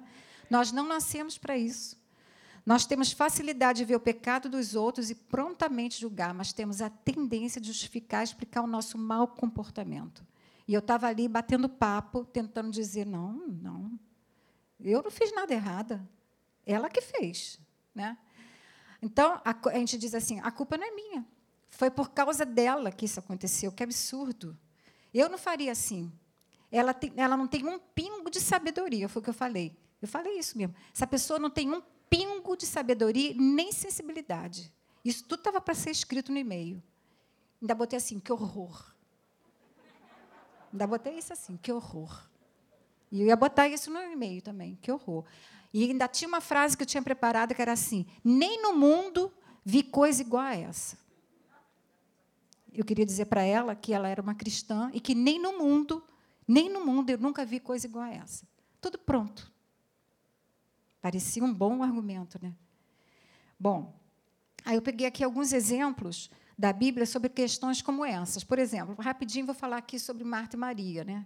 Nós 0.50 0.72
não 0.72 0.88
nascemos 0.88 1.38
para 1.38 1.58
isso. 1.58 2.02
Nós 2.66 2.86
temos 2.86 3.12
facilidade 3.12 3.80
de 3.80 3.86
ver 3.86 3.96
o 3.96 4.00
pecado 4.00 4.48
dos 4.48 4.74
outros 4.74 5.10
e 5.10 5.16
prontamente 5.16 6.00
julgar, 6.00 6.34
mas 6.34 6.54
temos 6.54 6.82
a 6.82 6.90
tendência 6.90 7.60
de 7.60 7.68
justificar 7.68 8.22
e 8.22 8.24
explicar 8.26 8.62
o 8.62 8.68
nosso 8.68 8.98
mau 8.98 9.28
comportamento. 9.28 10.26
E 10.66 10.74
eu 10.74 10.80
estava 10.80 11.08
ali 11.08 11.28
batendo 11.28 11.68
papo, 11.68 12.24
tentando 12.24 12.72
dizer: 12.72 13.06
não, 13.06 13.34
não, 13.48 14.00
eu 14.80 15.04
não 15.04 15.12
fiz 15.12 15.34
nada 15.34 15.54
errado. 15.54 16.08
Ela 16.66 16.90
que 16.90 17.02
fez. 17.02 17.60
Né? 17.94 18.18
Então, 19.02 19.42
a, 19.44 19.56
a 19.70 19.78
gente 19.78 19.98
diz 19.98 20.14
assim: 20.14 20.40
a 20.40 20.50
culpa 20.50 20.78
não 20.78 20.88
é 20.88 20.92
minha. 20.92 21.26
Foi 21.68 21.92
por 21.92 22.12
causa 22.12 22.46
dela 22.46 22.92
que 22.92 23.06
isso 23.06 23.20
aconteceu. 23.20 23.72
Que 23.72 23.84
absurdo. 23.84 24.58
Eu 25.14 25.28
não 25.28 25.38
faria 25.38 25.72
assim. 25.72 26.12
Ela, 26.72 26.94
tem, 26.94 27.14
ela 27.18 27.36
não 27.36 27.46
tem 27.46 27.68
um 27.68 27.78
pingo 27.78 28.32
de 28.32 28.40
sabedoria, 28.40 29.08
foi 29.08 29.20
o 29.20 29.24
que 29.24 29.30
eu 29.30 29.34
falei. 29.34 29.78
Eu 30.02 30.08
falei 30.08 30.40
isso 30.40 30.58
mesmo. 30.58 30.74
Essa 30.94 31.06
pessoa 31.06 31.38
não 31.38 31.50
tem 31.50 31.72
um 31.72 31.82
pingo 32.14 32.56
de 32.56 32.68
sabedoria 32.68 33.34
nem 33.36 33.72
sensibilidade. 33.72 34.72
Isso 35.04 35.24
tudo 35.24 35.40
estava 35.40 35.60
para 35.60 35.74
ser 35.74 35.90
escrito 35.90 36.32
no 36.32 36.38
e-mail. 36.38 36.82
Ainda 37.60 37.74
botei 37.74 37.98
assim, 37.98 38.20
que 38.20 38.32
horror. 38.32 38.94
Ainda 40.72 40.86
botei 40.86 41.18
isso 41.18 41.34
assim, 41.34 41.58
que 41.58 41.72
horror. 41.72 42.30
E 43.12 43.22
eu 43.22 43.28
ia 43.28 43.36
botar 43.36 43.68
isso 43.68 43.90
no 43.90 44.00
e-mail 44.00 44.42
também, 44.42 44.78
que 44.82 44.92
horror. 44.92 45.26
E 45.74 45.84
ainda 45.84 46.08
tinha 46.08 46.28
uma 46.28 46.42
frase 46.42 46.78
que 46.78 46.84
eu 46.84 46.88
tinha 46.88 47.02
preparado 47.02 47.56
que 47.56 47.62
era 47.62 47.72
assim: 47.72 48.06
nem 48.24 48.62
no 48.62 48.74
mundo 48.74 49.34
vi 49.66 49.82
coisa 49.82 50.22
igual 50.22 50.44
a 50.44 50.56
essa. 50.56 50.98
Eu 52.72 52.86
queria 52.86 53.06
dizer 53.06 53.26
para 53.26 53.44
ela 53.44 53.76
que 53.76 53.94
ela 53.94 54.08
era 54.08 54.22
uma 54.22 54.36
cristã 54.36 54.90
e 54.94 55.00
que 55.00 55.14
nem 55.16 55.40
no 55.40 55.58
mundo, 55.58 56.04
nem 56.48 56.70
no 56.70 56.84
mundo 56.86 57.10
eu 57.10 57.18
nunca 57.18 57.46
vi 57.46 57.60
coisa 57.60 57.86
igual 57.86 58.06
a 58.06 58.14
essa. 58.14 58.48
Tudo 58.82 58.98
pronto. 58.98 59.53
Parecia 61.04 61.44
um 61.44 61.54
bom 61.54 61.84
argumento, 61.84 62.40
né? 62.42 62.54
Bom, 63.60 63.94
aí 64.64 64.78
eu 64.78 64.82
peguei 64.82 65.06
aqui 65.06 65.22
alguns 65.22 65.52
exemplos 65.52 66.32
da 66.58 66.72
Bíblia 66.72 67.06
sobre 67.06 67.28
questões 67.28 67.82
como 67.82 68.06
essas. 68.06 68.42
Por 68.42 68.58
exemplo, 68.58 68.96
rapidinho 68.98 69.46
vou 69.46 69.54
falar 69.54 69.76
aqui 69.80 70.00
sobre 70.00 70.24
Marta 70.24 70.56
e 70.56 70.60
Maria, 70.60 71.04
né? 71.04 71.26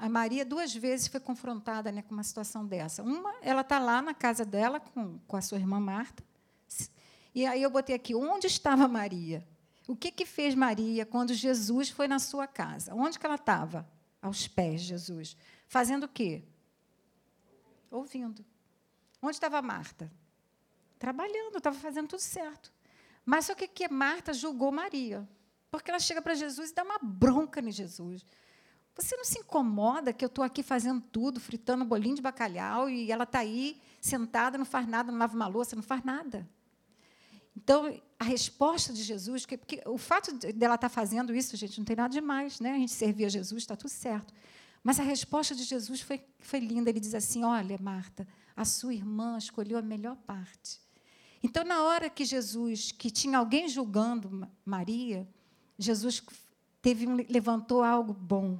a 0.00 0.08
Maria 0.08 0.42
duas 0.42 0.74
vezes 0.74 1.08
foi 1.08 1.20
confrontada 1.20 1.92
né, 1.92 2.00
com 2.00 2.14
uma 2.14 2.22
situação 2.22 2.64
dessa. 2.64 3.02
Uma, 3.02 3.34
ela 3.42 3.60
está 3.60 3.78
lá 3.78 4.00
na 4.00 4.14
casa 4.14 4.42
dela 4.42 4.80
com, 4.80 5.18
com 5.26 5.36
a 5.36 5.42
sua 5.42 5.58
irmã 5.58 5.78
Marta. 5.78 6.24
E 7.34 7.44
aí 7.44 7.62
eu 7.62 7.68
botei 7.68 7.94
aqui, 7.94 8.14
onde 8.14 8.46
estava 8.46 8.88
Maria? 8.88 9.46
O 9.86 9.94
que, 9.94 10.10
que 10.10 10.24
fez 10.24 10.54
Maria 10.54 11.04
quando 11.04 11.34
Jesus 11.34 11.90
foi 11.90 12.08
na 12.08 12.18
sua 12.18 12.46
casa? 12.46 12.94
Onde 12.94 13.18
que 13.18 13.26
ela 13.26 13.34
estava? 13.34 13.86
Aos 14.22 14.48
pés 14.48 14.80
de 14.80 14.86
Jesus. 14.86 15.36
Fazendo 15.66 16.04
o 16.04 16.08
quê? 16.08 16.42
Ouvindo. 17.90 18.44
Onde 19.22 19.36
estava 19.36 19.60
Marta? 19.62 20.10
Trabalhando, 20.98 21.58
estava 21.58 21.76
fazendo 21.76 22.08
tudo 22.08 22.20
certo. 22.20 22.72
Mas 23.24 23.46
só 23.46 23.54
que, 23.54 23.68
que 23.68 23.88
Marta 23.88 24.32
julgou 24.32 24.72
Maria. 24.72 25.28
Porque 25.70 25.90
ela 25.90 26.00
chega 26.00 26.22
para 26.22 26.34
Jesus 26.34 26.70
e 26.70 26.74
dá 26.74 26.82
uma 26.82 26.98
bronca 26.98 27.60
em 27.60 27.70
Jesus. 27.70 28.24
Você 28.94 29.16
não 29.16 29.24
se 29.24 29.38
incomoda 29.38 30.12
que 30.12 30.24
eu 30.24 30.28
estou 30.28 30.44
aqui 30.44 30.62
fazendo 30.62 31.00
tudo, 31.00 31.38
fritando 31.38 31.84
um 31.84 31.86
bolinho 31.86 32.16
de 32.16 32.22
bacalhau, 32.22 32.90
e 32.90 33.12
ela 33.12 33.22
está 33.24 33.40
aí 33.40 33.80
sentada, 34.00 34.58
não 34.58 34.64
faz 34.64 34.88
nada, 34.88 35.12
não 35.12 35.18
lava 35.18 35.36
uma 35.36 35.46
louça, 35.46 35.76
não 35.76 35.82
faz 35.82 36.02
nada. 36.02 36.48
Então, 37.56 38.00
a 38.18 38.24
resposta 38.24 38.92
de 38.92 39.02
Jesus, 39.02 39.46
que, 39.46 39.56
porque 39.56 39.82
o 39.86 39.98
fato 39.98 40.32
dela 40.52 40.74
estar 40.74 40.88
tá 40.88 40.88
fazendo 40.88 41.34
isso, 41.34 41.56
gente, 41.56 41.78
não 41.78 41.84
tem 41.84 41.94
nada 41.94 42.12
demais, 42.12 42.58
né? 42.58 42.72
A 42.72 42.78
gente 42.78 42.92
servir 42.92 43.24
a 43.24 43.28
Jesus, 43.28 43.62
está 43.62 43.76
tudo 43.76 43.90
certo. 43.90 44.34
Mas 44.82 44.98
a 44.98 45.02
resposta 45.02 45.54
de 45.54 45.64
Jesus 45.64 46.00
foi, 46.00 46.20
foi 46.38 46.60
linda. 46.60 46.90
Ele 46.90 47.00
diz 47.00 47.14
assim: 47.14 47.44
Olha, 47.44 47.78
Marta, 47.80 48.26
a 48.56 48.64
sua 48.64 48.94
irmã 48.94 49.38
escolheu 49.38 49.78
a 49.78 49.82
melhor 49.82 50.16
parte. 50.16 50.80
Então, 51.42 51.64
na 51.64 51.82
hora 51.82 52.10
que 52.10 52.24
Jesus, 52.24 52.90
que 52.90 53.10
tinha 53.10 53.38
alguém 53.38 53.68
julgando 53.68 54.48
Maria, 54.64 55.28
Jesus 55.78 56.22
teve 56.82 57.06
um, 57.06 57.16
levantou 57.28 57.82
algo 57.82 58.12
bom. 58.12 58.58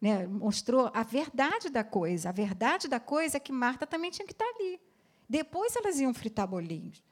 Né? 0.00 0.26
Mostrou 0.26 0.90
a 0.92 1.02
verdade 1.02 1.68
da 1.68 1.84
coisa. 1.84 2.28
A 2.28 2.32
verdade 2.32 2.88
da 2.88 2.98
coisa 2.98 3.36
é 3.36 3.40
que 3.40 3.52
Marta 3.52 3.86
também 3.86 4.10
tinha 4.10 4.26
que 4.26 4.32
estar 4.32 4.44
ali. 4.44 4.80
Depois 5.28 5.74
elas 5.76 5.98
iam 5.98 6.12
fritar 6.12 6.46
bolinhos. 6.46 7.02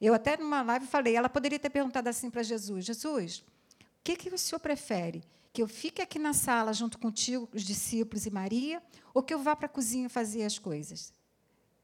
Eu 0.00 0.12
até 0.12 0.36
numa 0.36 0.62
live 0.62 0.86
falei, 0.86 1.16
ela 1.16 1.28
poderia 1.28 1.58
ter 1.58 1.70
perguntado 1.70 2.08
assim 2.08 2.30
para 2.30 2.42
Jesus: 2.42 2.84
Jesus, 2.84 3.38
o 3.38 3.84
que, 4.02 4.16
que 4.16 4.28
o 4.28 4.38
senhor 4.38 4.60
prefere? 4.60 5.24
Que 5.54 5.62
eu 5.62 5.68
fique 5.68 6.02
aqui 6.02 6.18
na 6.18 6.32
sala 6.32 6.72
junto 6.72 6.98
contigo, 6.98 7.48
os 7.54 7.62
discípulos 7.62 8.26
e 8.26 8.30
Maria, 8.30 8.82
ou 9.14 9.22
que 9.22 9.32
eu 9.32 9.38
vá 9.38 9.54
para 9.54 9.66
a 9.66 9.68
cozinha 9.68 10.10
fazer 10.10 10.42
as 10.42 10.58
coisas? 10.58 11.12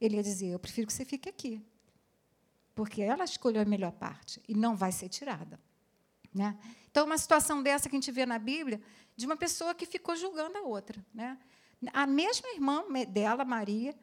Ele 0.00 0.16
ia 0.16 0.22
dizer: 0.24 0.48
Eu 0.48 0.58
prefiro 0.58 0.88
que 0.88 0.92
você 0.92 1.04
fique 1.04 1.28
aqui. 1.28 1.64
Porque 2.74 3.00
ela 3.00 3.22
escolheu 3.22 3.62
a 3.62 3.64
melhor 3.64 3.92
parte 3.92 4.42
e 4.48 4.54
não 4.54 4.74
vai 4.74 4.90
ser 4.90 5.08
tirada. 5.08 5.60
Né? 6.34 6.58
Então, 6.90 7.06
uma 7.06 7.16
situação 7.16 7.62
dessa 7.62 7.88
que 7.88 7.94
a 7.94 7.98
gente 7.98 8.10
vê 8.10 8.26
na 8.26 8.40
Bíblia, 8.40 8.80
de 9.16 9.24
uma 9.24 9.36
pessoa 9.36 9.72
que 9.72 9.86
ficou 9.86 10.16
julgando 10.16 10.58
a 10.58 10.62
outra. 10.62 11.04
Né? 11.14 11.38
A 11.92 12.08
mesma 12.08 12.48
irmã 12.48 12.84
dela, 13.08 13.44
Maria, 13.44 13.94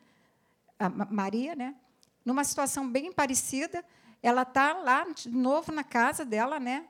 Maria, 1.10 1.56
né? 1.56 1.75
numa 2.23 2.45
situação 2.45 2.89
bem 2.89 3.12
parecida, 3.12 3.84
ela 4.23 4.43
está 4.43 4.73
lá 4.73 5.03
de 5.10 5.30
novo 5.30 5.73
na 5.73 5.84
casa 5.84 6.23
dela, 6.23 6.58
né? 6.58 6.88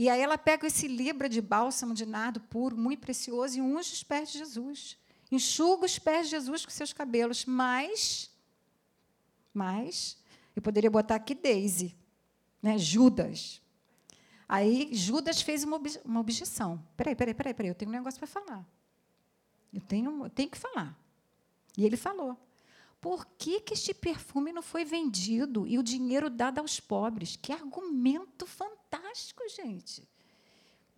E 0.00 0.08
aí 0.08 0.22
ela 0.22 0.38
pega 0.38 0.66
esse 0.66 0.88
libra 0.88 1.28
de 1.28 1.42
bálsamo 1.42 1.92
de 1.92 2.06
nardo 2.06 2.40
puro, 2.40 2.74
muito 2.74 3.00
precioso, 3.00 3.58
e 3.58 3.60
unge 3.60 3.92
os 3.92 4.02
pés 4.02 4.32
de 4.32 4.38
Jesus. 4.38 4.96
Enxuga 5.30 5.84
os 5.84 5.98
pés 5.98 6.24
de 6.24 6.30
Jesus 6.30 6.64
com 6.64 6.70
seus 6.70 6.90
cabelos. 6.90 7.44
Mas, 7.44 8.30
mas, 9.52 10.16
eu 10.56 10.62
poderia 10.62 10.90
botar 10.90 11.16
aqui 11.16 11.34
Daisy, 11.34 11.94
né? 12.62 12.78
Judas. 12.78 13.60
Aí 14.48 14.88
Judas 14.90 15.42
fez 15.42 15.64
uma, 15.64 15.76
obje 15.76 16.00
uma 16.02 16.20
objeção. 16.20 16.82
Peraí, 16.96 17.14
peraí, 17.14 17.34
peraí, 17.34 17.52
peraí, 17.52 17.70
eu 17.70 17.74
tenho 17.74 17.90
um 17.90 17.94
negócio 17.94 18.18
para 18.18 18.26
falar. 18.26 18.66
Eu 19.70 19.82
tenho, 19.82 20.24
eu 20.24 20.30
tenho 20.30 20.48
que 20.48 20.56
falar. 20.56 20.98
E 21.76 21.84
ele 21.84 21.98
falou. 21.98 22.38
Por 23.00 23.26
que, 23.38 23.60
que 23.60 23.72
este 23.72 23.94
perfume 23.94 24.52
não 24.52 24.60
foi 24.62 24.84
vendido 24.84 25.66
e 25.66 25.78
o 25.78 25.82
dinheiro 25.82 26.28
dado 26.28 26.58
aos 26.58 26.78
pobres? 26.78 27.34
Que 27.34 27.52
argumento 27.52 28.46
fantástico, 28.46 29.42
gente. 29.48 30.06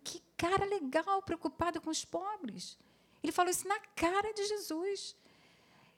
Que 0.03 0.21
cara 0.35 0.65
legal, 0.65 1.21
preocupado 1.21 1.79
com 1.79 1.89
os 1.89 2.03
pobres. 2.03 2.77
Ele 3.23 3.31
falou 3.31 3.49
isso 3.49 3.65
na 3.65 3.79
cara 3.95 4.33
de 4.33 4.45
Jesus. 4.45 5.15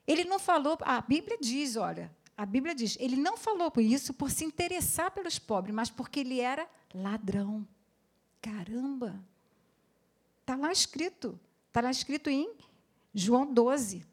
Ele 0.06 0.24
não 0.26 0.38
falou, 0.38 0.78
a 0.82 1.02
Bíblia 1.02 1.40
diz, 1.42 1.76
olha, 1.76 2.16
a 2.38 2.46
Bíblia 2.46 2.76
diz, 2.76 2.96
ele 3.00 3.16
não 3.16 3.36
falou 3.36 3.72
por 3.72 3.82
isso 3.82 4.14
por 4.14 4.30
se 4.30 4.46
interessar 4.46 5.10
pelos 5.10 5.40
pobres, 5.40 5.74
mas 5.74 5.90
porque 5.90 6.20
ele 6.20 6.40
era 6.40 6.70
ladrão. 6.94 7.68
Caramba! 8.40 9.20
Está 10.42 10.56
lá 10.56 10.72
escrito. 10.72 11.40
Está 11.68 11.82
lá 11.82 11.90
escrito 11.90 12.30
em 12.30 12.54
João 13.12 13.52
12 13.52 14.06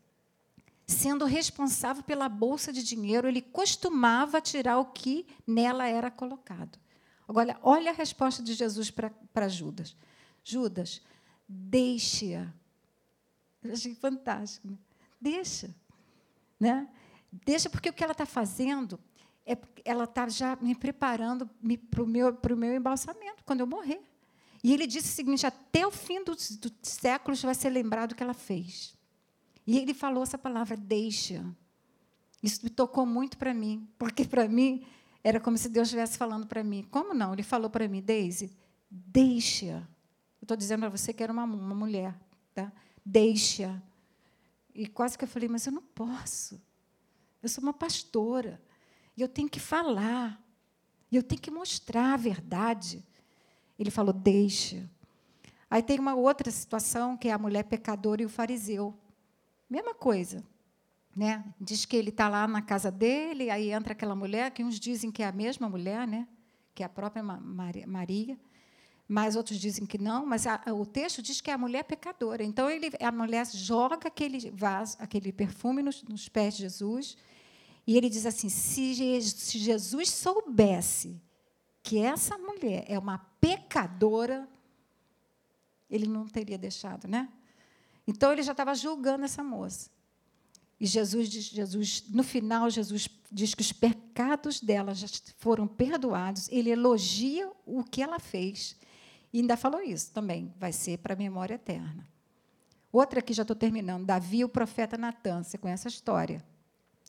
sendo 0.92 1.24
responsável 1.24 2.02
pela 2.02 2.28
bolsa 2.28 2.72
de 2.72 2.82
dinheiro, 2.82 3.28
ele 3.28 3.42
costumava 3.42 4.40
tirar 4.40 4.78
o 4.78 4.86
que 4.86 5.26
nela 5.46 5.86
era 5.86 6.10
colocado. 6.10 6.78
Agora, 7.26 7.58
olha 7.62 7.90
a 7.90 7.94
resposta 7.94 8.42
de 8.42 8.54
Jesus 8.54 8.90
para 8.90 9.48
Judas. 9.48 9.96
Judas, 10.44 11.00
deixe-a. 11.48 12.52
Eu 13.62 13.72
achei 13.72 13.94
fantástico. 13.94 14.68
Né? 14.68 14.76
Deixa. 15.20 15.74
Né? 16.58 16.88
Deixa, 17.44 17.70
porque 17.70 17.88
o 17.88 17.92
que 17.92 18.02
ela 18.02 18.12
está 18.12 18.26
fazendo 18.26 18.98
é 19.46 19.56
ela 19.84 20.04
está 20.04 20.28
já 20.28 20.56
me 20.60 20.74
preparando 20.74 21.48
para 21.90 22.02
o 22.02 22.06
meu, 22.06 22.34
pro 22.34 22.56
meu 22.56 22.74
embalsamento, 22.74 23.42
quando 23.44 23.60
eu 23.60 23.66
morrer. 23.66 24.00
E 24.62 24.72
ele 24.72 24.86
disse 24.86 25.08
o 25.08 25.12
seguinte: 25.12 25.46
até 25.46 25.86
o 25.86 25.90
fim 25.90 26.22
dos, 26.22 26.56
dos 26.56 26.72
séculos 26.82 27.42
vai 27.42 27.54
ser 27.54 27.70
lembrado 27.70 28.12
o 28.12 28.14
que 28.14 28.22
ela 28.22 28.34
fez. 28.34 28.94
E 29.66 29.78
ele 29.78 29.94
falou 29.94 30.22
essa 30.22 30.38
palavra, 30.38 30.76
deixa. 30.76 31.44
Isso 32.42 32.60
me 32.64 32.70
tocou 32.70 33.06
muito 33.06 33.38
para 33.38 33.54
mim, 33.54 33.88
porque 33.98 34.24
para 34.24 34.48
mim 34.48 34.84
era 35.22 35.38
como 35.38 35.56
se 35.56 35.68
Deus 35.68 35.88
estivesse 35.88 36.18
falando 36.18 36.46
para 36.46 36.64
mim. 36.64 36.86
Como 36.90 37.14
não? 37.14 37.32
Ele 37.32 37.42
falou 37.42 37.70
para 37.70 37.86
mim, 37.86 38.02
Daisy, 38.02 38.50
deixa. 38.90 39.88
Eu 40.40 40.44
estou 40.44 40.56
dizendo 40.56 40.80
para 40.80 40.88
você 40.88 41.12
que 41.12 41.22
era 41.22 41.32
uma, 41.32 41.44
uma 41.44 41.74
mulher, 41.74 42.18
tá? 42.52 42.72
Deixa. 43.04 43.80
E 44.74 44.86
quase 44.86 45.16
que 45.16 45.24
eu 45.24 45.28
falei, 45.28 45.48
mas 45.48 45.66
eu 45.66 45.72
não 45.72 45.82
posso. 45.82 46.60
Eu 47.42 47.48
sou 47.48 47.62
uma 47.62 47.72
pastora. 47.72 48.60
E 49.16 49.22
eu 49.22 49.28
tenho 49.28 49.48
que 49.48 49.60
falar. 49.60 50.42
E 51.10 51.16
eu 51.16 51.22
tenho 51.22 51.40
que 51.40 51.50
mostrar 51.50 52.14
a 52.14 52.16
verdade. 52.16 53.04
Ele 53.78 53.90
falou: 53.90 54.12
deixa. 54.12 54.88
Aí 55.70 55.82
tem 55.82 55.98
uma 55.98 56.14
outra 56.14 56.50
situação, 56.50 57.16
que 57.16 57.28
é 57.28 57.32
a 57.32 57.38
mulher 57.38 57.64
pecadora 57.64 58.22
e 58.22 58.26
o 58.26 58.28
fariseu. 58.28 58.94
Mesma 59.72 59.94
coisa. 59.94 60.44
Né? 61.16 61.42
Diz 61.58 61.86
que 61.86 61.96
ele 61.96 62.10
está 62.10 62.28
lá 62.28 62.46
na 62.46 62.60
casa 62.60 62.90
dele, 62.90 63.48
aí 63.48 63.72
entra 63.72 63.94
aquela 63.94 64.14
mulher, 64.14 64.50
que 64.50 64.62
uns 64.62 64.78
dizem 64.78 65.10
que 65.10 65.22
é 65.22 65.26
a 65.26 65.32
mesma 65.32 65.66
mulher, 65.66 66.06
né? 66.06 66.28
que 66.74 66.82
é 66.82 66.86
a 66.86 66.90
própria 66.90 67.22
Maria, 67.22 68.38
mas 69.08 69.34
outros 69.34 69.58
dizem 69.58 69.86
que 69.86 69.96
não, 69.96 70.26
mas 70.26 70.46
a, 70.46 70.60
o 70.74 70.84
texto 70.84 71.22
diz 71.22 71.40
que 71.40 71.50
é 71.50 71.54
a 71.54 71.58
mulher 71.58 71.84
pecadora. 71.84 72.44
Então 72.44 72.68
ele, 72.68 72.90
a 73.00 73.10
mulher 73.10 73.46
joga 73.46 73.96
aquele 74.08 74.50
vaso, 74.50 74.98
aquele 75.00 75.32
perfume 75.32 75.82
nos, 75.82 76.02
nos 76.02 76.28
pés 76.28 76.54
de 76.54 76.64
Jesus, 76.64 77.16
e 77.86 77.96
ele 77.96 78.10
diz 78.10 78.26
assim: 78.26 78.50
se, 78.50 79.22
se 79.22 79.58
Jesus 79.58 80.10
soubesse 80.10 81.18
que 81.82 81.98
essa 81.98 82.36
mulher 82.36 82.84
é 82.86 82.98
uma 82.98 83.18
pecadora, 83.40 84.46
ele 85.88 86.06
não 86.06 86.26
teria 86.26 86.58
deixado, 86.58 87.08
né? 87.08 87.30
Então 88.06 88.32
ele 88.32 88.42
já 88.42 88.52
estava 88.52 88.74
julgando 88.74 89.24
essa 89.24 89.42
moça. 89.42 89.90
E 90.78 90.86
Jesus, 90.86 91.28
Jesus, 91.28 92.04
no 92.08 92.24
final, 92.24 92.68
Jesus 92.68 93.08
diz 93.30 93.54
que 93.54 93.62
os 93.62 93.72
pecados 93.72 94.60
dela 94.60 94.92
já 94.92 95.06
foram 95.38 95.66
perdoados. 95.68 96.48
Ele 96.48 96.70
elogia 96.70 97.50
o 97.64 97.84
que 97.84 98.02
ela 98.02 98.18
fez. 98.18 98.76
E 99.32 99.40
ainda 99.40 99.56
falou 99.56 99.80
isso 99.80 100.10
também, 100.12 100.52
vai 100.58 100.72
ser 100.72 100.98
para 100.98 101.14
a 101.14 101.16
memória 101.16 101.54
eterna. 101.54 102.06
Outra 102.90 103.20
aqui, 103.20 103.32
já 103.32 103.42
estou 103.42 103.56
terminando. 103.56 104.04
Davi, 104.04 104.44
o 104.44 104.48
profeta 104.48 104.98
Natan. 104.98 105.42
Você 105.42 105.56
conhece 105.56 105.86
a 105.86 105.90
história? 105.90 106.44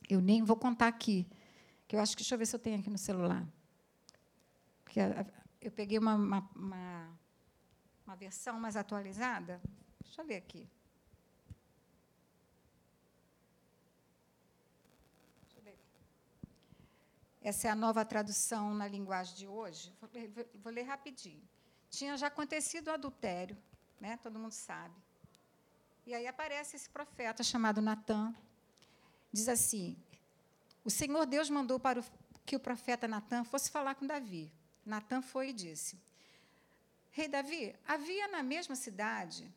Eu 0.08 0.22
nem 0.22 0.44
vou 0.44 0.56
contar 0.56 0.88
aqui. 0.88 1.28
Que 1.88 1.96
eu 1.96 2.00
acho 2.00 2.16
que, 2.16 2.22
deixa 2.22 2.36
eu 2.36 2.40
ver 2.40 2.46
se 2.46 2.56
eu 2.56 2.60
tenho 2.60 2.80
aqui 2.80 2.90
no 2.90 2.98
celular. 2.98 3.46
Porque 4.84 5.00
eu 5.60 5.72
peguei 5.72 5.98
uma, 5.98 6.16
uma, 6.16 6.50
uma, 6.56 7.20
uma 8.06 8.16
versão 8.16 8.60
mais 8.60 8.78
atualizada. 8.78 9.60
Deixa 10.02 10.22
eu 10.22 10.26
ver 10.26 10.36
aqui. 10.36 10.70
Essa 17.44 17.68
é 17.68 17.72
a 17.72 17.76
nova 17.76 18.06
tradução 18.06 18.74
na 18.74 18.88
linguagem 18.88 19.36
de 19.36 19.46
hoje. 19.46 19.94
Vou 20.00 20.10
ler, 20.14 20.50
vou 20.64 20.72
ler 20.72 20.84
rapidinho. 20.84 21.44
Tinha 21.90 22.16
já 22.16 22.28
acontecido 22.28 22.88
o 22.88 22.92
adultério, 22.92 23.58
né? 24.00 24.18
todo 24.24 24.40
mundo 24.40 24.54
sabe. 24.54 24.96
E 26.06 26.14
aí 26.14 26.26
aparece 26.26 26.78
esse 26.78 26.90
profeta 26.90 27.44
chamado 27.44 27.82
Natã. 27.82 28.34
Diz 29.30 29.50
assim: 29.50 29.98
O 30.86 30.90
Senhor 30.90 31.26
Deus 31.26 31.50
mandou 31.50 31.78
para 31.78 32.00
o, 32.00 32.04
que 32.46 32.56
o 32.56 32.60
profeta 32.62 33.10
Natã 33.10 33.44
fosse 33.44 33.70
falar 33.70 33.96
com 33.96 34.08
Davi. 34.08 34.50
Natã 34.86 35.22
foi 35.22 35.50
e 35.50 35.54
disse: 35.54 36.00
Rei 37.12 37.28
Davi, 37.28 37.76
havia 37.86 38.30
na 38.30 38.42
mesma 38.42 38.76
cidade, 38.76 39.54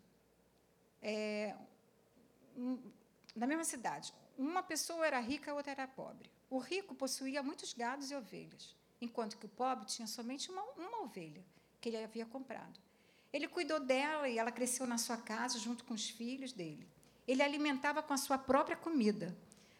é, 1.00 1.54
um, 2.56 2.82
na 3.34 3.46
mesma 3.46 3.64
cidade, 3.64 4.12
uma 4.36 4.62
pessoa 4.62 5.06
era 5.06 5.20
rica, 5.20 5.52
a 5.52 5.54
outra 5.54 5.70
era 5.70 5.86
pobre. 5.86 6.35
O 6.48 6.58
rico 6.58 6.94
possuía 6.94 7.42
muitos 7.42 7.72
gados 7.72 8.10
e 8.10 8.14
ovelhas, 8.14 8.76
enquanto 9.00 9.36
que 9.36 9.46
o 9.46 9.48
pobre 9.48 9.86
tinha 9.86 10.06
somente 10.06 10.50
uma, 10.50 10.62
uma 10.76 11.02
ovelha 11.02 11.44
que 11.80 11.88
ele 11.88 12.02
havia 12.02 12.24
comprado. 12.24 12.80
Ele 13.32 13.48
cuidou 13.48 13.80
dela 13.80 14.28
e 14.28 14.38
ela 14.38 14.52
cresceu 14.52 14.86
na 14.86 14.96
sua 14.96 15.16
casa 15.16 15.58
junto 15.58 15.84
com 15.84 15.94
os 15.94 16.08
filhos 16.08 16.52
dele. 16.52 16.88
Ele 17.26 17.42
alimentava 17.42 18.02
com 18.02 18.14
a 18.14 18.16
sua 18.16 18.38
própria 18.38 18.76
comida, 18.76 19.36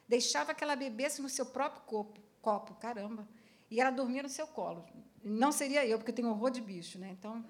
deixava 0.08 0.52
que 0.52 0.64
ela 0.64 0.74
bebesse 0.74 1.22
no 1.22 1.28
seu 1.28 1.46
próprio 1.46 1.82
copo, 1.82 2.20
copo, 2.42 2.74
caramba, 2.74 3.26
e 3.70 3.80
ela 3.80 3.90
dormia 3.90 4.22
no 4.22 4.28
seu 4.28 4.46
colo. 4.46 4.84
Não 5.22 5.52
seria 5.52 5.86
eu, 5.86 5.98
porque 5.98 6.10
eu 6.10 6.14
tenho 6.14 6.28
horror 6.28 6.50
de 6.50 6.60
bicho, 6.60 6.98
né? 6.98 7.10
Então, 7.10 7.44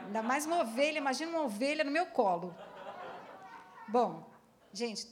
ainda 0.00 0.22
mais 0.22 0.46
uma 0.46 0.60
ovelha, 0.60 0.98
imagina 0.98 1.30
uma 1.30 1.42
ovelha 1.42 1.84
no 1.84 1.90
meu 1.90 2.06
colo. 2.06 2.56
Bom, 3.88 4.30
gente, 4.72 5.06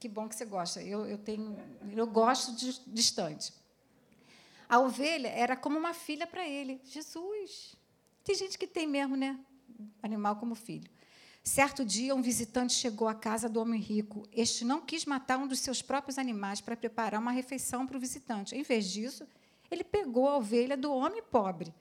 que 0.00 0.08
bom 0.08 0.26
que 0.26 0.34
você 0.34 0.46
gosta. 0.46 0.82
Eu, 0.82 1.04
eu 1.06 1.18
tenho, 1.18 1.56
eu 1.94 2.06
gosto 2.06 2.56
de 2.56 2.80
distante. 2.86 3.52
A 4.66 4.78
ovelha 4.78 5.28
era 5.28 5.54
como 5.54 5.78
uma 5.78 5.92
filha 5.92 6.26
para 6.26 6.48
ele. 6.48 6.80
Jesus. 6.84 7.76
Tem 8.24 8.34
gente 8.34 8.58
que 8.58 8.66
tem 8.66 8.86
mesmo, 8.86 9.14
né? 9.14 9.38
Animal 10.02 10.36
como 10.36 10.54
filho. 10.54 10.90
Certo 11.44 11.84
dia, 11.84 12.14
um 12.14 12.22
visitante 12.22 12.72
chegou 12.72 13.08
à 13.08 13.14
casa 13.14 13.46
do 13.46 13.60
homem 13.60 13.78
rico. 13.78 14.26
Este 14.32 14.64
não 14.64 14.80
quis 14.80 15.04
matar 15.04 15.38
um 15.38 15.46
dos 15.46 15.60
seus 15.60 15.82
próprios 15.82 16.18
animais 16.18 16.62
para 16.62 16.76
preparar 16.76 17.20
uma 17.20 17.30
refeição 17.30 17.86
para 17.86 17.96
o 17.96 18.00
visitante. 18.00 18.54
Em 18.54 18.62
vez 18.62 18.90
disso, 18.90 19.26
ele 19.70 19.84
pegou 19.84 20.28
a 20.28 20.36
ovelha 20.36 20.76
do 20.76 20.92
homem 20.92 21.22
pobre, 21.22 21.74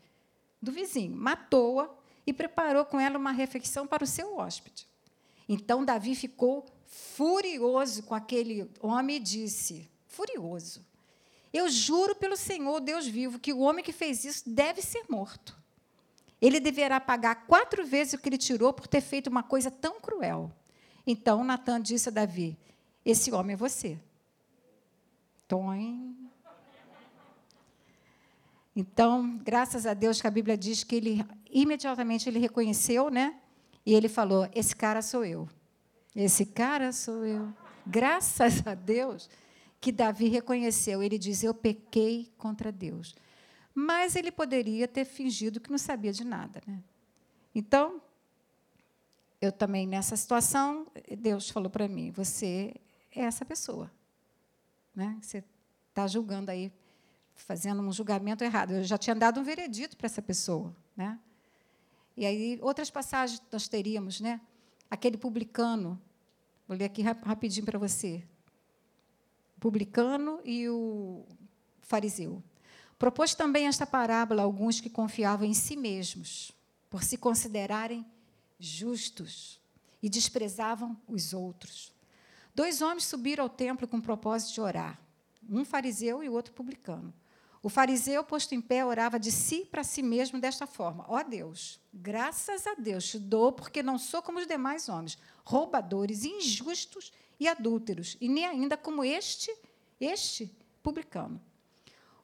do 0.62 0.72
vizinho, 0.72 1.16
matou-a 1.16 1.90
e 2.28 2.34
preparou 2.34 2.84
com 2.86 3.00
ela 3.00 3.18
uma 3.18 3.32
refeição 3.32 3.88
para 3.88 4.04
o 4.04 4.08
seu 4.08 4.38
hóspede. 4.38 4.88
Então 5.48 5.86
Davi 5.86 6.16
ficou 6.16 6.66
furioso 6.90 8.04
com 8.04 8.16
aquele 8.16 8.70
homem 8.82 9.18
e 9.18 9.20
disse: 9.20 9.90
Furioso. 10.08 10.86
Eu 11.54 11.70
juro 11.70 12.16
pelo 12.16 12.36
Senhor, 12.36 12.80
Deus 12.80 13.08
vivo, 13.08 13.40
que 13.40 13.54
o 13.54 13.60
homem 13.60 13.84
que 13.84 13.94
fez 13.94 14.24
isso 14.26 14.50
deve 14.50 14.82
ser 14.82 15.06
morto. 15.10 15.58
Ele 16.42 16.60
deverá 16.60 17.00
pagar 17.00 17.48
quatro 17.48 17.86
vezes 17.86 18.14
o 18.14 18.18
que 18.18 18.30
ele 18.30 18.38
tirou 18.38 18.72
por 18.74 18.88
ter 18.88 19.02
feito 19.02 19.28
uma 19.28 19.44
coisa 19.44 19.70
tão 19.70 20.00
cruel. 20.00 20.52
Então 21.06 21.44
Natan 21.44 21.82
disse 21.82 22.10
a 22.10 22.12
Davi: 22.12 22.58
Esse 23.06 23.32
homem 23.32 23.54
é 23.54 23.58
você. 23.58 24.00
Então, 28.76 29.38
graças 29.44 29.86
a 29.86 29.94
Deus 29.94 30.22
que 30.22 30.28
a 30.28 30.32
Bíblia 30.32 30.58
diz 30.58 30.84
que 30.84 30.96
ele 30.96 31.26
imediatamente 31.50 32.30
ele 32.30 32.40
reconheceu, 32.40 33.10
né? 33.10 33.40
E 33.86 33.94
ele 33.94 34.08
falou: 34.08 34.48
Esse 34.54 34.76
cara 34.76 35.02
sou 35.02 35.26
eu. 35.26 35.50
Esse 36.16 36.46
cara 36.46 36.92
sou 36.92 37.26
eu. 37.26 37.54
Graças 37.86 38.66
a 38.66 38.74
Deus 38.74 39.30
que 39.80 39.92
Davi 39.92 40.28
reconheceu. 40.28 41.02
Ele 41.02 41.18
diz: 41.18 41.44
Eu 41.44 41.54
pequei 41.54 42.32
contra 42.38 42.72
Deus. 42.72 43.16
Mas 43.74 44.16
ele 44.16 44.32
poderia 44.32 44.88
ter 44.88 45.06
fingido 45.06 45.60
que 45.60 45.70
não 45.72 45.78
sabia 45.78 46.12
de 46.12 46.24
nada. 46.24 46.62
Né? 46.68 46.82
Então, 47.54 48.02
eu 49.42 49.52
também, 49.52 49.88
nessa 49.88 50.18
situação, 50.18 50.88
Deus 51.18 51.50
falou 51.50 51.70
para 51.70 51.88
mim: 51.88 52.12
Você 52.12 52.74
é 53.16 53.22
essa 53.22 53.46
pessoa. 53.46 53.92
Né? 54.94 55.18
Você 55.22 55.44
está 55.90 56.08
julgando 56.08 56.52
aí, 56.52 56.72
fazendo 57.36 57.82
um 57.82 57.92
julgamento 57.92 58.44
errado. 58.44 58.72
Eu 58.72 58.84
já 58.84 58.98
tinha 58.98 59.16
dado 59.16 59.40
um 59.40 59.44
veredito 59.44 59.96
para 59.96 60.08
essa 60.08 60.22
pessoa. 60.22 60.76
Né? 60.96 61.18
E 62.18 62.26
aí, 62.26 62.60
outras 62.62 62.90
passagens 62.90 63.42
nós 63.52 63.68
teríamos, 63.68 64.20
né? 64.20 64.42
Aquele 64.90 65.18
publicano. 65.18 66.02
Vou 66.68 66.78
ler 66.78 66.86
aqui 66.86 67.02
rapidinho 67.02 67.66
para 67.66 67.80
você. 67.80 68.24
O 69.58 69.60
publicano 69.60 70.40
e 70.44 70.70
o 70.70 71.26
fariseu. 71.82 72.42
Propôs 72.98 73.34
também 73.34 73.68
esta 73.68 73.88
parábola 73.88 74.42
a 74.42 74.46
alguns 74.46 74.80
que 74.80 74.90
confiavam 74.90 75.48
em 75.48 75.54
si 75.54 75.76
mesmos, 75.76 76.52
por 76.90 77.04
se 77.04 77.18
considerarem 77.18 78.06
justos, 78.60 79.60
e 80.02 80.10
desprezavam 80.10 80.98
os 81.08 81.34
outros. 81.34 81.94
Dois 82.54 82.82
homens 82.82 83.06
subiram 83.06 83.44
ao 83.44 83.50
templo 83.50 83.88
com 83.88 83.98
o 83.98 84.02
propósito 84.02 84.54
de 84.54 84.62
orar, 84.62 85.00
um 85.50 85.64
fariseu 85.64 86.24
e 86.24 86.30
o 86.30 86.34
outro 86.34 86.54
publicano. 86.54 87.14
O 87.62 87.68
fariseu, 87.68 88.24
posto 88.24 88.56
em 88.56 88.62
pé, 88.62 88.86
orava 88.86 89.20
de 89.20 89.32
si 89.32 89.66
para 89.66 89.84
si 89.84 90.02
mesmo 90.02 90.40
desta 90.40 90.66
forma: 90.66 91.06
Ó 91.08 91.20
oh 91.20 91.24
Deus, 91.24 91.80
graças 91.94 92.66
a 92.66 92.76
Deus 92.76 93.06
te 93.10 93.20
dou, 93.20 93.52
porque 93.52 93.84
não 93.84 93.98
sou 93.98 94.22
como 94.22 94.40
os 94.40 94.48
demais 94.48 94.88
homens, 94.88 95.18
roubadores, 95.44 96.24
injustos 96.24 97.12
e 97.40 97.48
adúlteros, 97.48 98.16
e 98.22 98.30
nem 98.30 98.46
ainda 98.46 98.78
como 98.78 99.04
este, 99.04 99.54
este 100.00 100.50
publicano. 100.82 101.42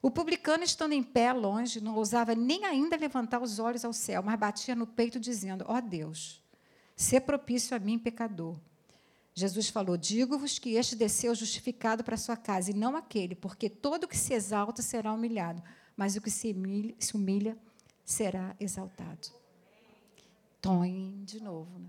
O 0.00 0.10
publicano, 0.10 0.64
estando 0.64 0.92
em 0.92 1.02
pé, 1.02 1.32
longe, 1.32 1.80
não 1.80 1.96
ousava 1.96 2.34
nem 2.34 2.64
ainda 2.64 2.96
levantar 2.96 3.42
os 3.42 3.58
olhos 3.58 3.84
ao 3.84 3.92
céu, 3.92 4.22
mas 4.22 4.38
batia 4.38 4.74
no 4.74 4.86
peito, 4.86 5.20
dizendo: 5.20 5.66
Ó 5.68 5.76
oh 5.76 5.80
Deus, 5.82 6.42
se 6.94 7.20
propício 7.20 7.76
a 7.76 7.78
mim, 7.78 7.98
pecador. 7.98 8.56
Jesus 9.38 9.68
falou: 9.68 9.98
Digo-vos 9.98 10.58
que 10.58 10.76
este 10.76 10.96
desceu 10.96 11.34
justificado 11.34 12.02
para 12.02 12.16
sua 12.16 12.38
casa, 12.38 12.70
e 12.70 12.74
não 12.74 12.96
aquele, 12.96 13.34
porque 13.34 13.68
todo 13.68 14.04
o 14.04 14.08
que 14.08 14.16
se 14.16 14.32
exalta 14.32 14.80
será 14.80 15.12
humilhado, 15.12 15.62
mas 15.94 16.16
o 16.16 16.22
que 16.22 16.30
se 16.30 16.52
humilha, 16.52 16.94
se 16.98 17.14
humilha 17.14 17.58
será 18.02 18.56
exaltado. 18.58 19.28
Tom, 20.58 21.22
de 21.22 21.40
novo. 21.42 21.78
Né? 21.78 21.88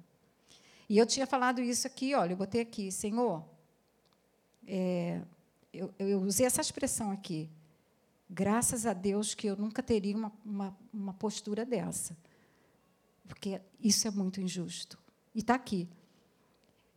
E 0.89 0.97
eu 0.97 1.05
tinha 1.05 1.25
falado 1.25 1.61
isso 1.61 1.87
aqui, 1.87 2.13
olha, 2.13 2.33
eu 2.33 2.37
botei 2.37 2.61
aqui, 2.61 2.91
Senhor, 2.91 3.45
é, 4.67 5.21
eu, 5.71 5.93
eu, 5.97 6.21
usei 6.21 6.45
essa 6.45 6.59
expressão 6.59 7.11
aqui. 7.11 7.49
Graças 8.29 8.85
a 8.85 8.91
Deus 8.91 9.33
que 9.33 9.47
eu 9.47 9.55
nunca 9.55 9.81
teria 9.81 10.17
uma, 10.17 10.33
uma, 10.43 10.77
uma 10.93 11.13
postura 11.13 11.65
dessa. 11.65 12.17
Porque 13.25 13.61
isso 13.79 14.05
é 14.05 14.11
muito 14.11 14.41
injusto. 14.41 14.99
E 15.33 15.39
está 15.39 15.55
aqui. 15.55 15.87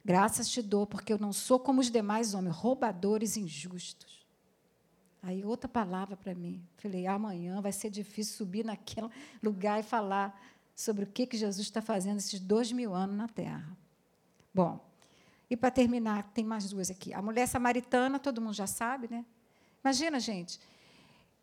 Graças 0.05 0.49
te 0.49 0.63
dou, 0.63 0.87
porque 0.87 1.13
eu 1.13 1.19
não 1.19 1.33
sou 1.33 1.59
como 1.59 1.81
os 1.81 1.91
demais 1.91 2.35
homens, 2.35 2.57
roubadores 2.57 3.37
injustos. 3.37 4.27
Aí 5.23 5.45
outra 5.45 5.69
palavra 5.69 6.17
para 6.17 6.35
mim. 6.35 6.63
Falei, 6.79 7.07
amanhã 7.07 7.61
vai 7.61 7.73
ser 7.73 7.91
difícil 7.91 8.37
subir 8.37 8.65
naquele 8.65 9.09
lugar 9.43 9.81
e 9.81 9.83
falar 9.83 10.41
sobre 10.75 11.05
o 11.05 11.07
que, 11.07 11.27
que 11.27 11.37
Jesus 11.37 11.67
está 11.67 11.83
fazendo 11.83 12.17
esses 12.19 12.41
dois 12.41 12.73
mil 12.73 12.95
anos 12.95 13.17
na 13.17 13.29
Terra. 13.29 13.77
Bom, 14.55 14.81
e 15.51 15.57
para 15.57 15.71
terminar, 15.71 16.31
tem 16.33 16.45
mais 16.45 16.71
duas 16.71 16.91
aqui. 16.91 17.13
A 17.13 17.21
mulher 17.21 17.47
samaritana, 17.47 18.19
todo 18.19 18.41
mundo 18.41 18.55
já 18.55 18.67
sabe, 18.67 19.09
né? 19.11 19.25
Imagina, 19.85 20.19
gente, 20.19 20.59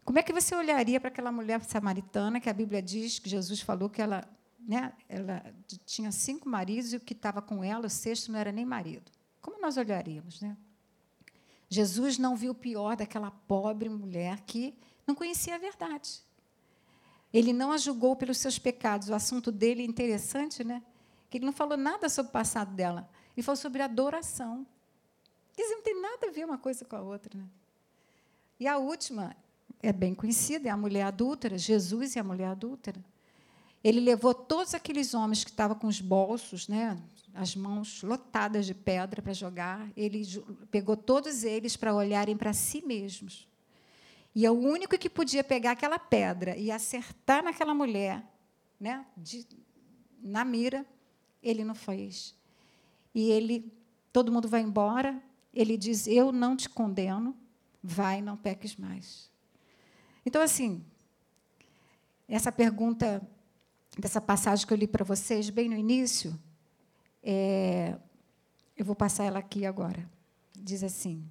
como 0.04 0.18
é 0.18 0.24
que 0.24 0.34
você 0.34 0.56
olharia 0.56 1.00
para 1.00 1.10
aquela 1.10 1.32
mulher 1.32 1.62
samaritana 1.64 2.40
que 2.40 2.50
a 2.50 2.54
Bíblia 2.54 2.82
diz 2.82 3.20
que 3.20 3.30
Jesus 3.30 3.62
falou 3.62 3.90
que 3.90 4.02
ela, 4.02 4.28
né, 4.60 4.94
ela 5.08 5.44
tinha 5.86 6.12
cinco 6.12 6.48
maridos 6.50 6.94
e 6.94 6.98
o 6.98 7.00
que 7.00 7.14
estava 7.14 7.42
com 7.42 7.64
ela, 7.64 7.88
o 7.88 7.90
sexto, 7.90 8.32
não 8.32 8.40
era 8.40 8.52
nem 8.52 8.66
marido? 8.66 9.12
Como 9.42 9.62
nós 9.62 9.78
olharíamos, 9.78 10.42
né? 10.42 10.58
Jesus 11.70 12.18
não 12.18 12.36
viu 12.36 12.52
o 12.52 12.56
pior 12.56 12.96
daquela 12.96 13.32
pobre 13.32 13.90
mulher 13.90 14.42
que 14.42 14.78
não 15.06 15.14
conhecia 15.14 15.56
a 15.56 15.58
verdade. 15.58 16.22
Ele 17.34 17.52
não 17.52 17.72
a 17.72 17.78
julgou 17.78 18.16
pelos 18.16 18.38
seus 18.38 18.58
pecados. 18.58 19.10
O 19.10 19.14
assunto 19.14 19.52
dele 19.52 19.82
é 19.82 19.86
interessante, 19.86 20.64
né? 20.64 20.82
Que 21.30 21.38
ele 21.38 21.46
não 21.46 21.54
falou 21.54 21.78
nada 21.78 22.08
sobre 22.08 22.30
o 22.30 22.34
passado 22.34 22.74
dela. 22.74 23.10
Ele 23.36 23.44
falou 23.44 23.58
sobre 23.58 23.82
adoração. 23.82 24.66
Dizer, 25.56 25.76
não 25.76 25.82
tem 25.82 26.02
nada 26.02 26.28
a 26.28 26.32
ver 26.32 26.46
uma 26.46 26.58
coisa 26.58 26.86
com 26.86 26.96
a 26.96 27.02
outra, 27.02 27.38
né? 27.38 27.46
E 28.60 28.68
a 28.68 28.78
última 28.78 29.36
é 29.82 29.92
bem 29.92 30.16
conhecida, 30.16 30.70
é 30.70 30.72
a 30.72 30.78
mulher 30.78 31.04
adúltera, 31.04 31.58
Jesus 31.58 32.16
e 32.16 32.20
a 32.20 32.24
mulher 32.24 32.48
adúltera. 32.48 33.04
Ele 33.88 34.02
levou 34.02 34.34
todos 34.34 34.74
aqueles 34.74 35.14
homens 35.14 35.46
que 35.46 35.50
estavam 35.50 35.80
com 35.80 35.88
os 35.88 36.02
bolsos, 36.02 36.68
né, 36.68 37.02
as 37.34 37.56
mãos 37.56 38.04
lotadas 38.04 38.66
de 38.66 38.74
pedra 38.74 39.22
para 39.22 39.32
jogar, 39.32 39.90
ele 39.96 40.24
pegou 40.70 40.98
todos 40.98 41.46
eles 41.46 41.78
para 41.78 41.96
olharem 41.96 42.36
para 42.36 42.52
si 42.52 42.86
mesmos. 42.86 43.48
E 44.36 44.46
é 44.46 44.52
o 44.52 44.60
único 44.60 44.98
que 44.98 45.10
podia 45.10 45.42
pegar 45.42 45.72
aquela 45.72 45.98
pedra 45.98 46.58
e 46.58 46.70
acertar 46.70 47.42
naquela 47.42 47.74
mulher, 47.74 48.26
né, 48.78 49.06
de, 49.16 49.48
na 50.22 50.44
mira, 50.44 50.86
ele 51.42 51.64
não 51.64 51.74
fez. 51.74 52.36
E 53.16 53.32
ele, 53.32 53.72
todo 54.12 54.34
mundo 54.34 54.50
vai 54.50 54.60
embora, 54.60 55.18
ele 55.54 55.78
diz: 55.78 56.08
Eu 56.08 56.34
não 56.34 56.58
te 56.58 56.68
condeno, 56.68 57.38
vai, 57.82 58.22
não 58.22 58.36
peques 58.36 58.76
mais. 58.76 59.32
Então, 60.26 60.42
assim, 60.42 60.84
essa 62.28 62.52
pergunta, 62.52 63.26
dessa 64.00 64.22
passagem 64.22 64.66
que 64.66 64.74
eu 64.74 64.78
li 64.78 64.88
para 64.88 65.04
vocês, 65.04 65.50
bem 65.50 65.70
no 65.70 65.76
início, 65.76 66.38
é, 67.24 67.98
eu 68.76 68.86
vou 68.86 68.96
passar 68.96 69.26
ela 69.26 69.40
aqui 69.40 69.66
agora. 69.66 70.08
Diz 70.56 70.84
assim: 70.84 71.30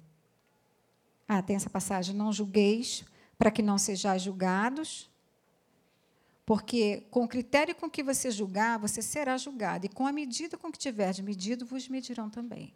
Ah, 1.27 1.41
tem 1.41 1.55
essa 1.55 1.69
passagem: 1.69 2.15
Não 2.15 2.31
julgueis 2.31 3.05
para 3.37 3.51
que 3.51 3.61
não 3.61 3.77
sejais 3.77 4.21
julgados, 4.21 5.09
porque 6.45 7.05
com 7.11 7.23
o 7.23 7.27
critério 7.27 7.75
com 7.75 7.89
que 7.89 8.03
você 8.03 8.31
julgar, 8.31 8.79
você 8.79 9.01
será 9.01 9.37
julgado, 9.37 9.85
e 9.85 9.89
com 9.89 10.07
a 10.07 10.11
medida 10.11 10.57
com 10.57 10.71
que 10.71 10.77
tiveres 10.77 11.19
medido, 11.19 11.65
vos 11.65 11.87
medirão 11.87 12.29
também. 12.29 12.73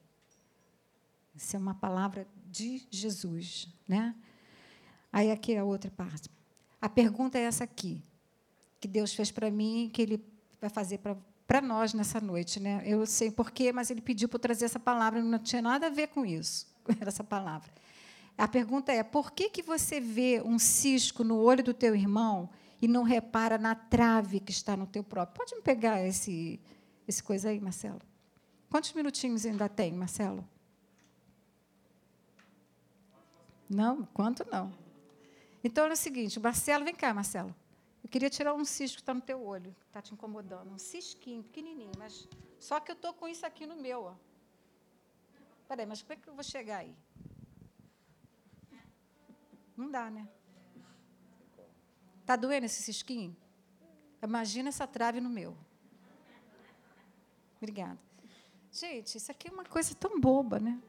Isso 1.35 1.55
é 1.55 1.59
uma 1.59 1.73
palavra 1.73 2.27
de 2.49 2.85
Jesus, 2.91 3.67
né? 3.87 4.15
Aí 5.11 5.31
aqui 5.31 5.53
é 5.53 5.59
a 5.59 5.63
outra 5.63 5.89
parte. 5.89 6.29
A 6.81 6.89
pergunta 6.89 7.37
é 7.37 7.43
essa 7.43 7.63
aqui, 7.63 8.03
que 8.81 8.87
Deus 8.87 9.13
fez 9.13 9.31
para 9.31 9.49
mim, 9.49 9.89
que 9.93 10.01
Ele 10.01 10.25
vai 10.59 10.69
fazer 10.69 10.97
para 10.97 11.15
para 11.51 11.59
nós 11.59 11.93
nessa 11.93 12.21
noite, 12.21 12.61
né? 12.61 12.81
Eu 12.85 13.05
sei 13.05 13.29
porquê, 13.29 13.73
mas 13.73 13.89
ele 13.91 13.99
pediu 13.99 14.29
para 14.29 14.37
eu 14.37 14.39
trazer 14.39 14.63
essa 14.63 14.79
palavra, 14.79 15.21
não 15.21 15.37
tinha 15.37 15.61
nada 15.61 15.87
a 15.87 15.89
ver 15.89 16.07
com 16.07 16.25
isso, 16.25 16.65
essa 17.05 17.25
palavra. 17.25 17.69
A 18.37 18.47
pergunta 18.47 18.89
é: 18.89 19.03
por 19.03 19.33
que 19.33 19.49
que 19.49 19.61
você 19.61 19.99
vê 19.99 20.41
um 20.45 20.57
cisco 20.57 21.25
no 21.25 21.35
olho 21.35 21.61
do 21.61 21.73
teu 21.73 21.93
irmão 21.93 22.49
e 22.81 22.87
não 22.87 23.03
repara 23.03 23.57
na 23.57 23.75
trave 23.75 24.39
que 24.39 24.53
está 24.53 24.77
no 24.77 24.87
teu 24.87 25.03
próprio? 25.03 25.39
Pode 25.39 25.53
me 25.53 25.61
pegar 25.61 26.01
esse 26.01 26.57
esse 27.05 27.21
coisa 27.21 27.49
aí, 27.49 27.59
Marcelo? 27.59 27.99
Quantos 28.69 28.93
minutinhos 28.93 29.45
ainda 29.45 29.67
tem, 29.67 29.91
Marcelo? 29.91 30.47
Não, 33.69 34.05
quanto 34.13 34.47
não. 34.49 34.71
Então 35.61 35.85
é 35.85 35.91
o 35.91 35.97
seguinte, 35.97 36.39
Marcelo, 36.39 36.85
vem 36.85 36.95
cá, 36.95 37.13
Marcelo. 37.13 37.53
Eu 38.03 38.09
queria 38.09 38.29
tirar 38.29 38.53
um 38.53 38.65
cisco 38.65 38.97
que 38.97 39.01
está 39.01 39.13
no 39.13 39.21
teu 39.21 39.43
olho, 39.43 39.75
que 39.79 39.85
está 39.85 40.01
te 40.01 40.13
incomodando. 40.13 40.71
Um 40.71 40.77
cisquinho, 40.77 41.43
pequenininho, 41.43 41.91
mas 41.97 42.27
só 42.59 42.79
que 42.79 42.91
eu 42.91 42.95
estou 42.95 43.13
com 43.13 43.27
isso 43.27 43.45
aqui 43.45 43.65
no 43.65 43.75
meu. 43.75 44.03
Ó. 44.03 44.15
Peraí, 45.67 45.85
mas 45.85 46.01
como 46.01 46.13
é 46.13 46.15
que 46.15 46.27
eu 46.27 46.33
vou 46.33 46.43
chegar 46.43 46.79
aí? 46.79 46.95
Não 49.77 49.89
dá, 49.89 50.09
né? 50.09 50.27
Está 52.19 52.35
doendo 52.35 52.65
esse 52.65 52.81
cisquinho? 52.81 53.35
Imagina 54.21 54.69
essa 54.69 54.85
trave 54.85 55.19
no 55.19 55.29
meu. 55.29 55.57
Obrigada. 57.57 57.99
Gente, 58.71 59.17
isso 59.17 59.31
aqui 59.31 59.47
é 59.47 59.51
uma 59.51 59.65
coisa 59.65 59.93
tão 59.95 60.19
boba, 60.19 60.59
né? 60.59 60.81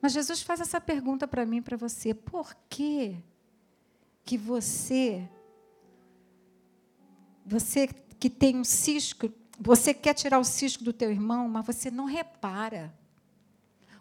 Mas 0.00 0.12
Jesus 0.12 0.42
faz 0.42 0.60
essa 0.60 0.80
pergunta 0.80 1.26
para 1.26 1.46
mim 1.46 1.58
e 1.58 1.62
para 1.62 1.76
você: 1.76 2.14
por 2.14 2.54
que 2.68 3.22
que 4.24 4.36
você 4.36 5.28
você 7.48 7.88
que 8.18 8.28
tem 8.28 8.56
um 8.56 8.64
cisco, 8.64 9.30
você 9.58 9.94
quer 9.94 10.14
tirar 10.14 10.38
o 10.38 10.44
cisco 10.44 10.84
do 10.84 10.92
teu 10.92 11.10
irmão, 11.10 11.48
mas 11.48 11.66
você 11.66 11.90
não 11.90 12.04
repara. 12.04 12.94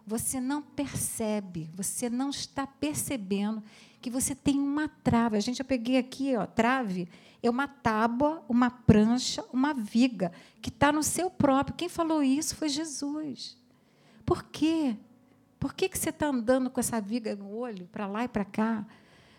Você 0.05 0.39
não 0.39 0.61
percebe, 0.61 1.69
você 1.73 2.09
não 2.09 2.29
está 2.29 2.65
percebendo 2.65 3.61
que 3.99 4.09
você 4.09 4.33
tem 4.33 4.57
uma 4.57 4.87
trave. 4.87 5.35
A 5.35 5.39
gente, 5.39 5.59
eu 5.59 5.65
peguei 5.65 5.97
aqui, 5.97 6.35
ó, 6.35 6.45
trave 6.45 7.09
é 7.41 7.49
uma 7.49 7.67
tábua, 7.67 8.43
uma 8.47 8.69
prancha, 8.69 9.43
uma 9.53 9.73
viga 9.73 10.31
que 10.61 10.69
está 10.69 10.91
no 10.91 11.03
seu 11.03 11.29
próprio. 11.29 11.75
Quem 11.75 11.89
falou 11.89 12.23
isso 12.23 12.55
foi 12.55 12.69
Jesus. 12.69 13.57
Por 14.25 14.43
quê? 14.43 14.95
Por 15.59 15.73
que, 15.73 15.89
que 15.89 15.97
você 15.97 16.09
está 16.09 16.27
andando 16.27 16.69
com 16.69 16.79
essa 16.79 16.99
viga 16.99 17.35
no 17.35 17.49
olho, 17.49 17.87
para 17.91 18.07
lá 18.07 18.23
e 18.23 18.27
para 18.27 18.45
cá, 18.45 18.85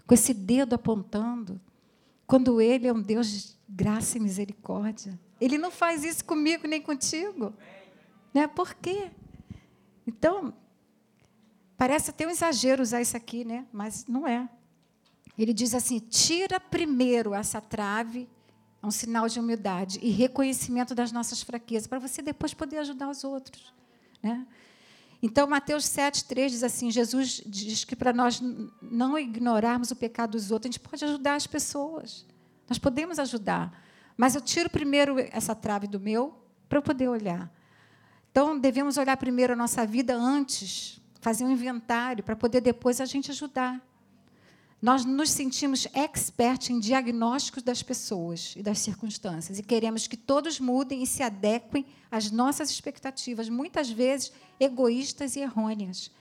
com 0.06 0.14
esse 0.14 0.34
dedo 0.34 0.74
apontando? 0.74 1.60
Quando 2.28 2.60
Ele 2.60 2.86
é 2.86 2.92
um 2.92 3.02
Deus 3.02 3.26
de 3.26 3.58
graça 3.68 4.18
e 4.18 4.20
misericórdia. 4.20 5.18
Ele 5.40 5.56
não 5.56 5.70
faz 5.70 6.04
isso 6.04 6.24
comigo 6.24 6.68
nem 6.68 6.80
contigo. 6.80 7.54
Né? 8.32 8.46
Por 8.46 8.74
quê? 8.74 9.10
Então, 10.06 10.52
parece 11.76 12.10
até 12.10 12.26
um 12.26 12.30
exagero 12.30 12.82
usar 12.82 13.00
isso 13.00 13.16
aqui, 13.16 13.44
né? 13.44 13.66
mas 13.72 14.06
não 14.06 14.28
é. 14.28 14.48
Ele 15.38 15.54
diz 15.54 15.74
assim: 15.74 15.98
tira 15.98 16.60
primeiro 16.60 17.32
essa 17.32 17.60
trave, 17.60 18.28
é 18.82 18.86
um 18.86 18.90
sinal 18.90 19.26
de 19.26 19.40
humildade 19.40 19.98
e 20.02 20.10
reconhecimento 20.10 20.94
das 20.94 21.12
nossas 21.12 21.42
fraquezas, 21.42 21.86
para 21.86 21.98
você 21.98 22.20
depois 22.20 22.52
poder 22.52 22.78
ajudar 22.78 23.08
os 23.08 23.24
outros. 23.24 23.72
Né? 24.22 24.46
Então, 25.22 25.46
Mateus 25.48 25.84
7,3 25.84 26.48
diz 26.50 26.62
assim: 26.62 26.90
Jesus 26.90 27.42
diz 27.44 27.84
que 27.84 27.96
para 27.96 28.12
nós 28.12 28.40
não 28.80 29.18
ignorarmos 29.18 29.90
o 29.90 29.96
pecado 29.96 30.32
dos 30.32 30.50
outros, 30.50 30.68
a 30.68 30.72
gente 30.72 30.80
pode 30.80 31.04
ajudar 31.04 31.34
as 31.34 31.46
pessoas. 31.46 32.24
Nós 32.68 32.78
podemos 32.78 33.18
ajudar. 33.18 33.84
Mas 34.16 34.34
eu 34.34 34.40
tiro 34.40 34.68
primeiro 34.68 35.16
essa 35.32 35.54
trave 35.54 35.86
do 35.86 35.98
meu 35.98 36.36
para 36.68 36.78
eu 36.78 36.82
poder 36.82 37.08
olhar. 37.08 37.50
Então, 38.30 38.58
devemos 38.58 38.96
olhar 38.96 39.16
primeiro 39.16 39.52
a 39.54 39.56
nossa 39.56 39.86
vida 39.86 40.14
antes, 40.14 41.00
fazer 41.20 41.44
um 41.44 41.50
inventário, 41.50 42.22
para 42.22 42.36
poder 42.36 42.60
depois 42.60 43.00
a 43.00 43.04
gente 43.04 43.30
ajudar. 43.30 43.80
Nós 44.80 45.04
nos 45.04 45.30
sentimos 45.30 45.88
expert 45.92 46.70
em 46.70 46.78
diagnósticos 46.78 47.64
das 47.64 47.82
pessoas 47.82 48.54
e 48.56 48.62
das 48.62 48.78
circunstâncias 48.78 49.58
e 49.58 49.62
queremos 49.62 50.06
que 50.06 50.16
todos 50.16 50.60
mudem 50.60 51.02
e 51.02 51.06
se 51.06 51.20
adequem 51.20 51.84
às 52.08 52.30
nossas 52.30 52.70
expectativas, 52.70 53.48
muitas 53.48 53.90
vezes 53.90 54.32
egoístas 54.60 55.34
e 55.34 55.40
errôneas. 55.40 56.12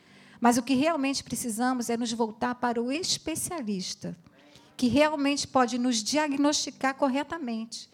Mas 0.41 0.58
o 0.58 0.64
que 0.64 0.74
realmente 0.74 1.24
precisamos 1.24 1.88
é 1.89 1.97
nos 1.97 2.12
voltar 2.12 2.55
para 2.55 2.82
o 2.82 2.91
especialista, 2.91 4.18
que 4.76 4.88
realmente 4.88 5.47
pode 5.47 5.78
nos 5.78 6.03
diagnosticar 6.03 6.95
corretamente. 6.95 7.88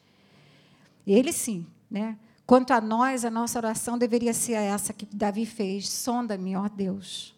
Ele 1.06 1.34
sim, 1.34 1.68
né? 1.92 2.18
Quanto 2.46 2.72
a 2.72 2.82
nós, 2.82 3.24
a 3.24 3.32
nossa 3.32 3.58
oração 3.58 3.98
deveria 3.98 4.34
ser 4.34 4.54
essa 4.54 4.94
que 4.94 5.06
Davi 5.06 5.46
fez: 5.46 5.90
sonda-me, 5.90 6.56
ó 6.56 6.68
Deus. 6.68 7.34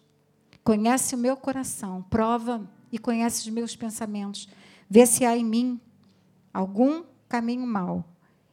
Conhece 0.64 1.14
o 1.14 1.18
meu 1.18 1.36
coração, 1.36 2.02
prova 2.10 2.68
e 2.90 2.98
conhece 2.98 3.40
os 3.40 3.48
meus 3.48 3.74
pensamentos. 3.74 4.48
Vê 4.88 5.06
se 5.06 5.24
há 5.24 5.36
em 5.36 5.44
mim 5.44 5.80
algum 6.52 7.04
caminho 7.28 7.66
mau 7.66 8.04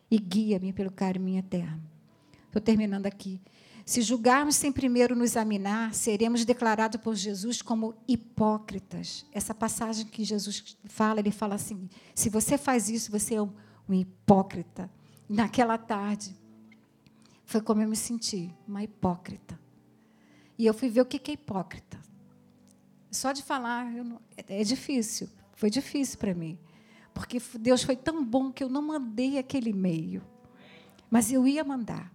e 0.10 0.18
guia-me 0.18 0.74
pelo 0.74 0.92
caminho 0.92 1.40
eterno. 1.40 1.82
Estou 2.46 2.62
terminando 2.62 3.06
aqui. 3.06 3.42
Se 3.86 4.02
julgarmos 4.02 4.56
sem 4.56 4.72
primeiro 4.72 5.16
nos 5.16 5.32
examinar, 5.32 5.94
seremos 5.94 6.46
declarados 6.46 7.02
por 7.02 7.16
Jesus 7.16 7.62
como 7.62 7.96
hipócritas. 8.08 9.26
Essa 9.32 9.54
passagem 9.54 10.06
que 10.06 10.24
Jesus 10.24 10.78
fala, 10.86 11.20
ele 11.20 11.32
fala 11.32 11.56
assim: 11.56 11.90
se 12.16 12.30
você 12.30 12.58
faz 12.58 12.90
isso, 12.90 13.12
você 13.12 13.36
é 13.36 13.42
um, 13.42 13.52
um 13.90 13.94
hipócrita. 13.94 14.90
Naquela 15.28 15.78
tarde, 15.78 16.36
foi 17.46 17.62
como 17.62 17.82
eu 17.82 17.90
me 17.90 17.96
senti, 17.96 18.54
uma 18.68 18.84
hipócrita. 18.84 19.60
E 20.58 20.66
eu 20.66 20.74
fui 20.74 20.90
ver 20.90 21.02
o 21.02 21.06
que 21.06 21.32
é 21.32 21.34
hipócrita. 21.34 22.00
Só 23.14 23.32
de 23.32 23.44
falar 23.44 23.86
não, 23.92 24.20
é, 24.36 24.62
é 24.62 24.64
difícil. 24.64 25.30
Foi 25.54 25.70
difícil 25.70 26.18
para 26.18 26.34
mim. 26.34 26.58
Porque 27.14 27.42
Deus 27.60 27.84
foi 27.84 27.96
tão 27.96 28.26
bom 28.26 28.52
que 28.52 28.64
eu 28.64 28.70
não 28.70 28.82
mandei 28.82 29.38
aquele 29.38 29.70
e-mail. 29.70 30.22
Mas 31.10 31.32
eu 31.32 31.48
ia 31.48 31.64
mandar. 31.64 32.12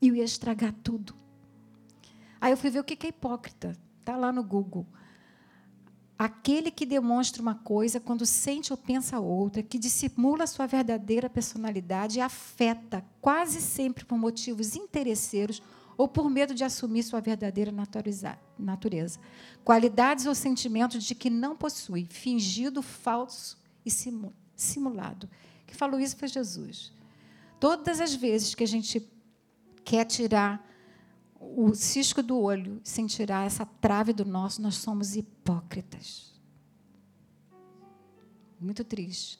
E 0.00 0.08
eu 0.08 0.14
ia 0.14 0.24
estragar 0.24 0.74
tudo. 0.84 1.14
Aí 2.40 2.52
eu 2.52 2.56
fui 2.56 2.70
ver 2.70 2.80
o 2.80 2.84
que 2.84 3.06
é 3.06 3.08
hipócrita. 3.08 3.76
Está 3.98 4.16
lá 4.16 4.30
no 4.30 4.44
Google. 4.44 4.86
Aquele 6.18 6.70
que 6.70 6.84
demonstra 6.84 7.40
uma 7.40 7.54
coisa 7.54 7.98
quando 7.98 8.26
sente 8.26 8.74
ou 8.74 8.76
pensa 8.76 9.18
outra, 9.18 9.62
que 9.62 9.78
dissimula 9.78 10.46
sua 10.46 10.66
verdadeira 10.66 11.30
personalidade 11.30 12.18
e 12.18 12.20
afeta, 12.20 13.02
quase 13.22 13.58
sempre 13.62 14.04
por 14.04 14.18
motivos 14.18 14.76
interesseiros 14.76 15.62
ou 16.00 16.08
por 16.08 16.30
medo 16.30 16.54
de 16.54 16.64
assumir 16.64 17.02
sua 17.02 17.20
verdadeira 17.20 17.70
natureza. 18.58 19.20
Qualidades 19.62 20.24
ou 20.24 20.34
sentimentos 20.34 21.04
de 21.04 21.14
que 21.14 21.28
não 21.28 21.54
possui, 21.54 22.06
fingido, 22.06 22.80
falso 22.80 23.58
e 23.84 23.90
simulado. 24.56 25.28
Quem 25.66 25.76
falou 25.76 26.00
isso 26.00 26.16
foi 26.16 26.26
Jesus. 26.26 26.90
Todas 27.60 28.00
as 28.00 28.14
vezes 28.14 28.54
que 28.54 28.64
a 28.64 28.66
gente 28.66 29.06
quer 29.84 30.06
tirar 30.06 30.66
o 31.38 31.74
cisco 31.74 32.22
do 32.22 32.38
olho, 32.38 32.80
sem 32.82 33.06
tirar 33.06 33.44
essa 33.44 33.66
trave 33.66 34.14
do 34.14 34.24
nosso, 34.24 34.62
nós 34.62 34.76
somos 34.76 35.14
hipócritas. 35.16 36.32
Muito 38.58 38.84
triste. 38.84 39.38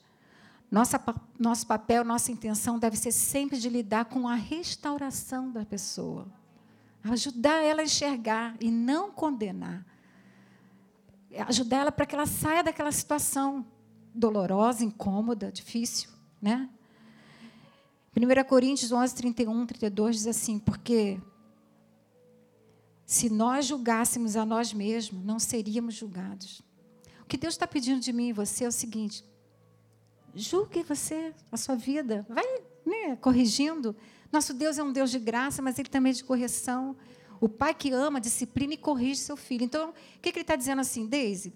Nossa, 0.69 1.03
nosso 1.39 1.65
papel, 1.65 2.05
nossa 2.05 2.31
intenção 2.31 2.77
deve 2.77 2.97
ser 2.97 3.11
sempre 3.11 3.57
de 3.57 3.67
lidar 3.67 4.05
com 4.05 4.27
a 4.27 4.35
restauração 4.35 5.51
da 5.51 5.65
pessoa. 5.65 6.39
Ajudar 7.03 7.63
ela 7.63 7.81
a 7.81 7.85
enxergar 7.85 8.55
e 8.59 8.69
não 8.69 9.11
condenar. 9.11 9.85
Ajudar 11.47 11.77
ela 11.77 11.91
para 11.91 12.05
que 12.05 12.13
ela 12.13 12.25
saia 12.25 12.63
daquela 12.63 12.91
situação 12.91 13.65
dolorosa, 14.13 14.83
incômoda, 14.83 15.51
difícil. 15.51 16.09
Né? 16.41 16.69
1 18.15 18.43
Coríntios 18.47 18.91
11, 18.91 19.15
31, 19.15 19.65
32 19.65 20.15
diz 20.17 20.27
assim: 20.27 20.59
Porque 20.59 21.19
se 23.05 23.29
nós 23.29 23.65
julgássemos 23.65 24.35
a 24.35 24.45
nós 24.45 24.73
mesmos, 24.73 25.23
não 25.23 25.39
seríamos 25.39 25.95
julgados. 25.95 26.61
O 27.21 27.25
que 27.25 27.37
Deus 27.37 27.53
está 27.53 27.65
pedindo 27.65 27.99
de 27.99 28.11
mim 28.11 28.29
e 28.29 28.33
você 28.33 28.65
é 28.65 28.67
o 28.67 28.71
seguinte: 28.71 29.23
julgue 30.35 30.83
você, 30.83 31.33
a 31.51 31.57
sua 31.57 31.75
vida, 31.75 32.25
vai 32.29 32.45
né, 32.85 33.15
corrigindo. 33.17 33.95
Nosso 34.31 34.53
Deus 34.53 34.77
é 34.77 34.83
um 34.83 34.91
Deus 34.91 35.11
de 35.11 35.19
graça, 35.19 35.61
mas 35.61 35.77
Ele 35.77 35.89
também 35.89 36.11
é 36.11 36.13
de 36.13 36.23
correção. 36.23 36.95
O 37.39 37.49
pai 37.49 37.73
que 37.73 37.91
ama, 37.91 38.21
disciplina 38.21 38.73
e 38.73 38.77
corrige 38.77 39.19
seu 39.19 39.35
filho. 39.35 39.63
Então, 39.63 39.89
o 39.89 39.93
que, 40.21 40.31
que 40.31 40.37
ele 40.37 40.43
está 40.43 40.55
dizendo 40.55 40.79
assim, 40.79 41.07
Deise? 41.07 41.53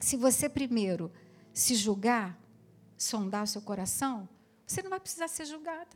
Se 0.00 0.16
você 0.16 0.48
primeiro 0.48 1.12
se 1.52 1.74
julgar, 1.74 2.38
sondar 2.96 3.44
o 3.44 3.46
seu 3.46 3.60
coração, 3.60 4.26
você 4.66 4.82
não 4.82 4.90
vai 4.90 4.98
precisar 4.98 5.28
ser 5.28 5.44
julgada. 5.44 5.90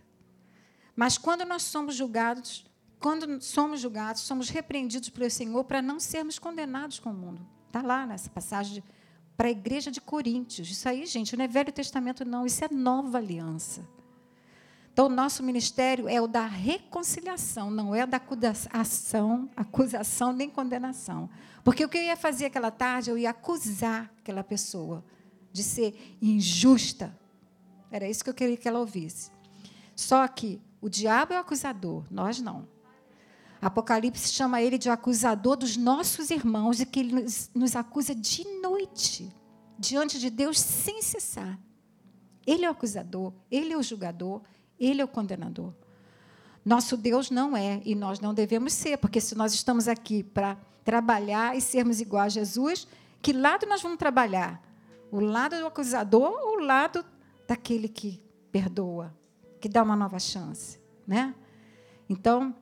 Mas 0.95 1.17
quando 1.17 1.45
nós 1.47 1.63
somos 1.63 1.95
julgados, 1.95 2.67
quando 2.99 3.41
somos 3.43 3.81
julgados, 3.81 4.23
somos 4.23 4.51
repreendidos 4.51 5.09
pelo 5.09 5.31
Senhor 5.31 5.65
para 5.65 5.81
não 5.81 5.99
sermos 5.99 6.39
condenados 6.39 6.99
com 6.99 7.11
o 7.11 7.15
mundo. 7.15 7.47
Está 7.67 7.81
lá 7.81 8.07
nessa 8.07 8.29
passagem 8.29 8.85
para 9.37 9.49
a 9.49 9.51
igreja 9.51 9.91
de 9.91 10.03
Coríntios. 10.03 10.71
Isso 10.71 10.87
aí, 10.87 11.07
gente, 11.07 11.35
não 11.35 11.45
é 11.45 11.49
Velho 11.49 11.73
Testamento, 11.73 12.27
não, 12.27 12.45
isso 12.45 12.63
é 12.63 12.69
nova 12.71 13.17
aliança. 13.17 13.89
Então, 14.93 15.09
nosso 15.09 15.43
ministério 15.43 16.09
é 16.09 16.21
o 16.21 16.27
da 16.27 16.47
reconciliação, 16.47 17.71
não 17.71 17.95
é 17.95 18.07
da 18.07 18.17
acusação, 18.17 19.49
acusação 19.57 20.33
nem 20.33 20.51
condenação. 20.51 21.31
Porque 21.63 21.85
o 21.85 21.89
que 21.89 21.99
eu 21.99 22.03
ia 22.03 22.17
fazer 22.17 22.47
aquela 22.47 22.71
tarde, 22.71 23.11
eu 23.11 23.17
ia 23.17 23.31
acusar 23.31 24.13
aquela 24.19 24.43
pessoa 24.43 25.05
de 25.53 25.63
ser 25.63 26.17
injusta. 26.21 27.17
Era 27.91 28.09
isso 28.09 28.23
que 28.25 28.31
eu 28.31 28.35
queria 28.35 28.57
que 28.57 28.69
ela 28.69 28.79
ouvisse. 28.79 29.31
Só 29.95 30.27
que 30.27 30.61
o 30.81 30.89
diabo 30.89 31.35
é 31.35 31.37
o 31.37 31.41
acusador, 31.41 32.05
nós 32.11 32.41
não. 32.41 32.67
Apocalipse 33.61 34.33
chama 34.33 34.63
ele 34.63 34.79
de 34.79 34.89
acusador 34.89 35.57
dos 35.57 35.77
nossos 35.77 36.31
irmãos 36.31 36.81
e 36.81 36.87
que 36.87 37.01
ele 37.01 37.13
nos, 37.13 37.51
nos 37.55 37.77
acusa 37.77 38.15
de 38.15 38.45
noite, 38.63 39.31
diante 39.79 40.19
de 40.19 40.31
Deus, 40.31 40.59
sem 40.59 41.03
cessar. 41.03 41.59
Ele 42.47 42.65
é 42.65 42.69
o 42.69 42.73
acusador, 42.73 43.35
ele 43.51 43.73
é 43.73 43.77
o 43.77 43.83
julgador, 43.83 44.41
ele 44.81 45.01
é 45.01 45.05
o 45.05 45.09
condenador. 45.09 45.73
Nosso 46.65 46.97
Deus 46.97 47.31
não 47.31 47.57
é 47.57 47.81
e 47.85 47.95
nós 47.95 48.21
não 48.21 48.35
devemos 48.35 48.73
ser, 48.73 48.99
porque 48.99 49.21
se 49.21 49.35
nós 49.35 49.55
estamos 49.55 49.89
aqui 49.89 50.23
para 50.23 50.57
trabalhar 50.85 51.57
e 51.57 51.61
sermos 51.61 52.01
igual 52.01 52.25
a 52.25 52.29
Jesus, 52.29 52.87
que 53.23 53.33
lado 53.33 53.67
nós 53.67 53.83
vamos 53.83 53.99
trabalhar? 53.99 54.63
O 55.11 55.21
lado 55.21 55.59
do 55.59 55.67
acusador 55.67 56.33
ou 56.33 56.59
o 56.59 56.65
lado 56.65 57.05
daquele 57.47 57.89
que 57.89 58.23
perdoa, 58.53 59.15
que 59.61 59.69
dá 59.69 59.83
uma 59.83 59.97
nova 59.97 60.19
chance, 60.19 60.79
né? 61.07 61.35
Então, 62.09 62.55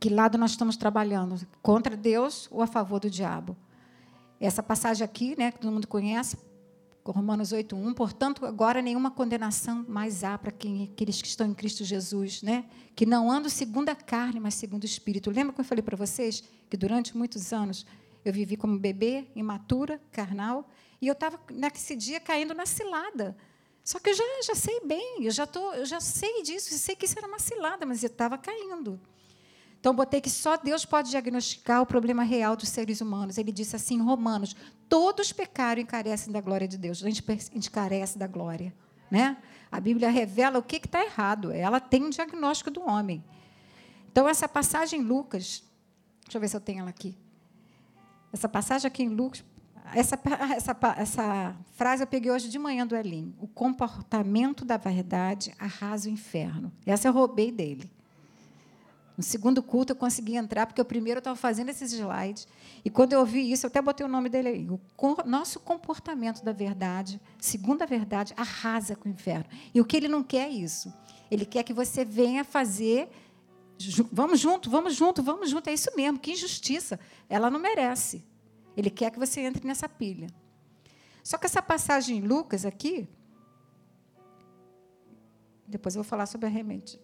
que 0.00 0.08
lado 0.08 0.36
nós 0.38 0.52
estamos 0.52 0.76
trabalhando? 0.76 1.46
Contra 1.62 1.96
Deus 1.96 2.48
ou 2.50 2.62
a 2.62 2.66
favor 2.66 3.00
do 3.00 3.10
diabo? 3.10 3.56
Essa 4.40 4.62
passagem 4.62 5.04
aqui, 5.04 5.34
né, 5.38 5.52
que 5.52 5.60
todo 5.60 5.72
mundo 5.72 5.86
conhece, 5.86 6.36
Romanos 7.12 7.52
8:1, 7.52 7.92
portanto, 7.94 8.46
agora 8.46 8.80
nenhuma 8.80 9.10
condenação 9.10 9.84
mais 9.88 10.24
há 10.24 10.38
para 10.38 10.50
quem, 10.50 10.84
aqueles 10.84 11.20
que 11.20 11.28
estão 11.28 11.46
em 11.46 11.54
Cristo 11.54 11.84
Jesus, 11.84 12.42
né? 12.42 12.64
Que 12.96 13.04
não 13.04 13.30
andam 13.30 13.50
segundo 13.50 13.90
a 13.90 13.94
carne, 13.94 14.40
mas 14.40 14.54
segundo 14.54 14.84
o 14.84 14.86
espírito. 14.86 15.30
Lembra 15.30 15.52
que 15.52 15.60
eu 15.60 15.64
falei 15.64 15.82
para 15.82 15.96
vocês 15.96 16.42
que 16.70 16.76
durante 16.76 17.16
muitos 17.16 17.52
anos 17.52 17.84
eu 18.24 18.32
vivi 18.32 18.56
como 18.56 18.78
bebê, 18.78 19.26
imatura, 19.36 20.00
carnal, 20.10 20.68
e 21.00 21.06
eu 21.06 21.12
estava 21.12 21.38
nesse 21.50 21.94
dia 21.94 22.18
caindo 22.18 22.54
na 22.54 22.64
cilada. 22.64 23.36
Só 23.84 23.98
que 23.98 24.08
eu 24.08 24.14
já, 24.14 24.24
já 24.46 24.54
sei 24.54 24.80
bem, 24.80 25.24
eu 25.24 25.30
já, 25.30 25.46
tô, 25.46 25.74
eu 25.74 25.84
já 25.84 26.00
sei 26.00 26.42
disso, 26.42 26.72
eu 26.72 26.78
sei 26.78 26.96
que 26.96 27.04
isso 27.04 27.18
era 27.18 27.28
uma 27.28 27.38
cilada, 27.38 27.84
mas 27.84 28.02
eu 28.02 28.06
estava 28.06 28.38
caindo. 28.38 28.98
Então, 29.84 29.94
botei 29.94 30.18
que 30.18 30.30
só 30.30 30.56
Deus 30.56 30.86
pode 30.86 31.10
diagnosticar 31.10 31.82
o 31.82 31.84
problema 31.84 32.22
real 32.22 32.56
dos 32.56 32.70
seres 32.70 33.02
humanos. 33.02 33.36
Ele 33.36 33.52
disse 33.52 33.76
assim 33.76 33.96
em 33.96 34.00
Romanos: 34.00 34.56
todos 34.88 35.30
pecaram 35.30 35.78
e 35.78 35.84
carecem 35.84 36.32
da 36.32 36.40
glória 36.40 36.66
de 36.66 36.78
Deus. 36.78 37.04
A 37.04 37.10
gente, 37.10 37.22
a 37.30 37.34
gente 37.34 37.70
carece 37.70 38.18
da 38.18 38.26
glória. 38.26 38.74
Né? 39.10 39.36
A 39.70 39.78
Bíblia 39.78 40.08
revela 40.08 40.58
o 40.58 40.62
que 40.62 40.76
está 40.76 41.04
errado. 41.04 41.52
Ela 41.52 41.80
tem 41.80 42.02
um 42.02 42.08
diagnóstico 42.08 42.70
do 42.70 42.80
homem. 42.80 43.22
Então, 44.10 44.26
essa 44.26 44.48
passagem 44.48 45.02
em 45.02 45.04
Lucas, 45.04 45.62
deixa 46.22 46.38
eu 46.38 46.40
ver 46.40 46.48
se 46.48 46.56
eu 46.56 46.62
tenho 46.62 46.80
ela 46.80 46.88
aqui. 46.88 47.14
Essa 48.32 48.48
passagem 48.48 48.88
aqui 48.88 49.02
em 49.02 49.10
Lucas, 49.10 49.44
essa, 49.94 50.18
essa, 50.56 50.94
essa 50.96 51.56
frase 51.74 52.02
eu 52.02 52.06
peguei 52.06 52.32
hoje 52.32 52.48
de 52.48 52.58
manhã 52.58 52.86
do 52.86 52.96
Elim. 52.96 53.34
O 53.38 53.46
comportamento 53.46 54.64
da 54.64 54.78
verdade 54.78 55.54
arrasa 55.58 56.08
o 56.08 56.10
inferno. 56.10 56.72
Essa 56.86 57.08
eu 57.08 57.12
roubei 57.12 57.52
dele. 57.52 57.92
No 59.16 59.22
segundo 59.22 59.62
culto 59.62 59.92
eu 59.92 59.96
consegui 59.96 60.34
entrar, 60.34 60.66
porque 60.66 60.80
o 60.80 60.84
primeiro 60.84 61.18
eu 61.18 61.20
estava 61.20 61.36
fazendo 61.36 61.68
esses 61.68 61.92
slides. 61.92 62.48
E 62.84 62.90
quando 62.90 63.12
eu 63.12 63.20
ouvi 63.20 63.50
isso, 63.50 63.64
eu 63.64 63.68
até 63.68 63.80
botei 63.80 64.04
o 64.04 64.08
nome 64.08 64.28
dele 64.28 64.48
aí. 64.48 64.68
O 64.68 64.80
nosso 65.24 65.60
comportamento 65.60 66.44
da 66.44 66.52
verdade, 66.52 67.20
segundo 67.38 67.82
a 67.82 67.86
verdade, 67.86 68.34
arrasa 68.36 68.96
com 68.96 69.08
o 69.08 69.12
inferno. 69.12 69.46
E 69.72 69.80
o 69.80 69.84
que 69.84 69.96
ele 69.96 70.08
não 70.08 70.22
quer 70.22 70.48
é 70.48 70.50
isso. 70.50 70.92
Ele 71.30 71.46
quer 71.46 71.62
que 71.62 71.72
você 71.72 72.04
venha 72.04 72.44
fazer. 72.44 73.08
Vamos 74.10 74.40
junto, 74.40 74.68
vamos 74.68 74.94
junto, 74.96 75.22
vamos 75.22 75.48
junto. 75.48 75.70
É 75.70 75.72
isso 75.72 75.90
mesmo, 75.94 76.18
que 76.18 76.32
injustiça. 76.32 76.98
Ela 77.28 77.48
não 77.48 77.60
merece. 77.60 78.24
Ele 78.76 78.90
quer 78.90 79.12
que 79.12 79.18
você 79.18 79.42
entre 79.42 79.64
nessa 79.64 79.88
pilha. 79.88 80.26
Só 81.22 81.38
que 81.38 81.46
essa 81.46 81.62
passagem 81.62 82.18
em 82.18 82.20
Lucas 82.20 82.66
aqui. 82.66 83.08
Depois 85.68 85.94
eu 85.94 86.02
vou 86.02 86.08
falar 86.08 86.26
sobre 86.26 86.46
a 86.46 86.50
remédio 86.50 86.98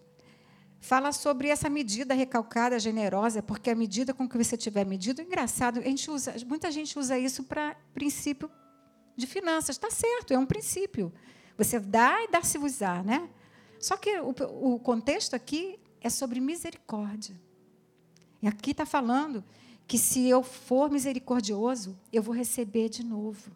fala 0.81 1.11
sobre 1.11 1.47
essa 1.47 1.69
medida 1.69 2.15
recalcada, 2.15 2.79
generosa, 2.79 3.41
porque 3.41 3.69
a 3.69 3.75
medida 3.75 4.15
com 4.15 4.27
que 4.27 4.35
você 4.35 4.57
tiver 4.57 4.83
medido, 4.83 5.21
engraçado, 5.21 5.79
a 5.79 5.83
gente 5.83 6.09
usa, 6.09 6.35
muita 6.47 6.71
gente 6.71 6.97
usa 6.97 7.17
isso 7.17 7.43
para 7.43 7.75
princípio 7.93 8.49
de 9.15 9.27
finanças. 9.27 9.75
Está 9.75 9.91
certo, 9.91 10.33
é 10.33 10.37
um 10.39 10.45
princípio. 10.45 11.13
Você 11.55 11.79
dá 11.79 12.23
e 12.23 12.31
dá-se 12.31 12.57
usar, 12.57 13.03
né? 13.03 13.29
Só 13.79 13.95
que 13.95 14.19
o, 14.19 14.33
o 14.73 14.79
contexto 14.79 15.35
aqui 15.35 15.79
é 16.01 16.09
sobre 16.09 16.39
misericórdia. 16.39 17.39
E 18.41 18.47
aqui 18.47 18.71
está 18.71 18.85
falando 18.85 19.43
que 19.87 19.99
se 19.99 20.27
eu 20.27 20.41
for 20.41 20.89
misericordioso, 20.89 21.95
eu 22.11 22.23
vou 22.23 22.33
receber 22.33 22.89
de 22.89 23.03
novo. 23.03 23.51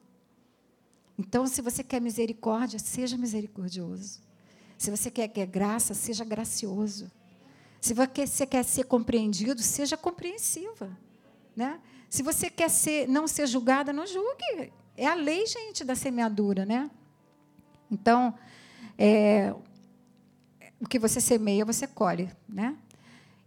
Então, 1.17 1.47
se 1.47 1.59
você 1.61 1.83
quer 1.83 1.99
misericórdia, 1.99 2.77
seja 2.77 3.17
misericordioso. 3.17 4.24
Se 4.77 4.91
você 4.91 5.09
quer, 5.09 5.27
quer 5.27 5.45
graça, 5.45 5.93
seja 5.93 6.25
gracioso. 6.25 7.11
Se 7.79 7.93
você 7.93 8.45
quer 8.45 8.63
ser 8.63 8.85
compreendido, 8.85 9.61
seja 9.61 9.95
compreensiva. 9.95 10.97
Né? 11.55 11.79
Se 12.09 12.23
você 12.23 12.49
quer 12.49 12.69
ser, 12.69 13.07
não 13.07 13.27
ser 13.27 13.47
julgada, 13.47 13.93
não 13.93 14.05
julgue. 14.05 14.73
É 14.97 15.07
a 15.07 15.13
lei, 15.13 15.45
gente, 15.45 15.83
da 15.83 15.95
semeadura. 15.95 16.65
Né? 16.65 16.89
Então, 17.89 18.33
é, 18.97 19.53
o 20.79 20.87
que 20.87 20.97
você 20.97 21.21
semeia, 21.21 21.63
você 21.63 21.87
colhe. 21.87 22.31
Né? 22.49 22.75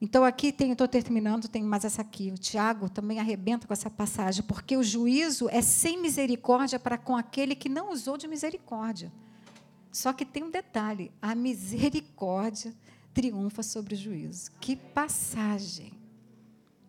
Então, 0.01 0.25
aqui 0.25 0.55
estou 0.57 0.87
terminando, 0.87 1.49
tem 1.49 1.63
mais 1.63 1.85
essa 1.85 2.03
aqui. 2.03 2.31
O 2.31 2.39
Tiago 2.39 2.89
também 2.89 3.19
arrebenta 3.19 3.67
com 3.67 3.73
essa 3.73 3.91
passagem, 3.91 4.45
porque 4.45 4.77
o 4.77 4.83
juízo 4.83 5.49
é 5.51 5.61
sem 5.61 6.01
misericórdia 6.01 6.79
para 6.79 6.97
com 6.97 7.17
aquele 7.17 7.55
que 7.57 7.69
não 7.69 7.93
usou 7.93 8.17
de 8.17 8.29
misericórdia. 8.29 9.13
Só 9.93 10.13
que 10.13 10.25
tem 10.25 10.45
um 10.45 10.51
detalhe: 10.51 11.11
a 11.21 11.35
misericórdia 11.35 12.75
triunfa 13.13 13.63
sobre 13.63 13.95
o 13.95 13.99
juízo. 13.99 14.51
Que 14.61 14.77
passagem! 14.77 15.93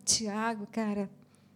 Tiago, 0.04 0.66
cara, 0.66 1.10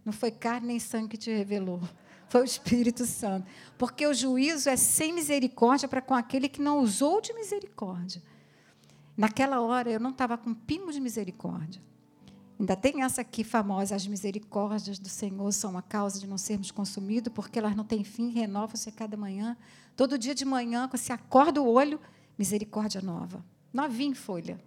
não 0.04 0.12
foi 0.12 0.30
carne 0.30 0.68
nem 0.68 0.78
sangue 0.78 1.08
que 1.08 1.16
te 1.16 1.30
revelou, 1.30 1.80
foi 2.28 2.42
o 2.42 2.44
Espírito 2.44 3.06
Santo. 3.06 3.46
Porque 3.78 4.06
o 4.06 4.14
juízo 4.14 4.68
é 4.68 4.76
sem 4.76 5.12
misericórdia 5.12 5.88
para 5.88 6.02
com 6.02 6.14
aquele 6.14 6.48
que 6.48 6.60
não 6.60 6.80
usou 6.80 7.20
de 7.20 7.32
misericórdia. 7.32 8.22
Naquela 9.16 9.60
hora 9.60 9.90
eu 9.90 10.00
não 10.00 10.10
estava 10.10 10.36
com 10.36 10.50
um 10.50 10.54
pingo 10.54 10.92
de 10.92 11.00
misericórdia. 11.00 11.80
Ainda 12.58 12.76
tem 12.76 13.02
essa 13.02 13.20
aqui 13.20 13.44
famosa: 13.44 13.94
as 13.94 14.06
misericórdias 14.06 14.98
do 14.98 15.08
Senhor 15.08 15.52
são 15.52 15.76
a 15.76 15.82
causa 15.82 16.18
de 16.18 16.26
não 16.26 16.38
sermos 16.38 16.70
consumidos, 16.70 17.32
porque 17.32 17.58
elas 17.58 17.76
não 17.76 17.84
têm 17.84 18.04
fim, 18.04 18.30
renovam-se 18.30 18.88
a 18.88 18.92
cada 18.92 19.16
manhã. 19.16 19.56
Todo 19.96 20.18
dia 20.18 20.34
de 20.34 20.44
manhã, 20.44 20.88
quando 20.88 21.00
você 21.00 21.12
acorda 21.12 21.62
o 21.62 21.68
olho, 21.68 22.00
misericórdia 22.36 23.00
nova. 23.00 23.44
Novinha 23.72 24.10
em 24.10 24.14
folha. 24.14 24.60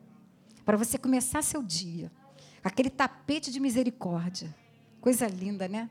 Para 0.64 0.78
você 0.78 0.98
começar 0.98 1.42
seu 1.42 1.62
dia. 1.62 2.12
Aquele 2.64 2.90
tapete 2.90 3.52
de 3.52 3.60
misericórdia. 3.60 4.54
Coisa 5.02 5.28
linda, 5.28 5.68
né? 5.68 5.90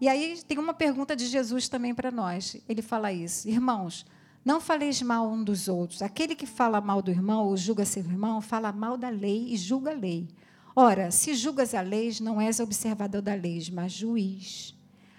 E 0.00 0.08
aí 0.08 0.42
tem 0.46 0.58
uma 0.58 0.74
pergunta 0.74 1.16
de 1.16 1.26
Jesus 1.26 1.68
também 1.68 1.94
para 1.94 2.10
nós. 2.10 2.56
Ele 2.68 2.82
fala 2.82 3.12
isso. 3.12 3.48
Irmãos, 3.48 4.04
não 4.44 4.60
faleis 4.60 5.00
mal 5.02 5.28
um 5.28 5.42
dos 5.42 5.68
outros. 5.68 6.02
Aquele 6.02 6.34
que 6.34 6.46
fala 6.46 6.80
mal 6.80 7.00
do 7.00 7.10
irmão 7.10 7.46
ou 7.46 7.56
julga 7.56 7.84
seu 7.84 8.02
irmão, 8.02 8.40
fala 8.40 8.72
mal 8.72 8.96
da 8.96 9.08
lei 9.08 9.52
e 9.52 9.56
julga 9.56 9.92
a 9.92 9.94
lei. 9.94 10.28
Ora, 10.74 11.10
se 11.10 11.34
julgas 11.34 11.74
a 11.74 11.80
lei, 11.80 12.12
não 12.20 12.40
és 12.40 12.60
observador 12.60 13.22
da 13.22 13.34
lei, 13.34 13.60
mas 13.72 13.92
juiz. 13.92 14.74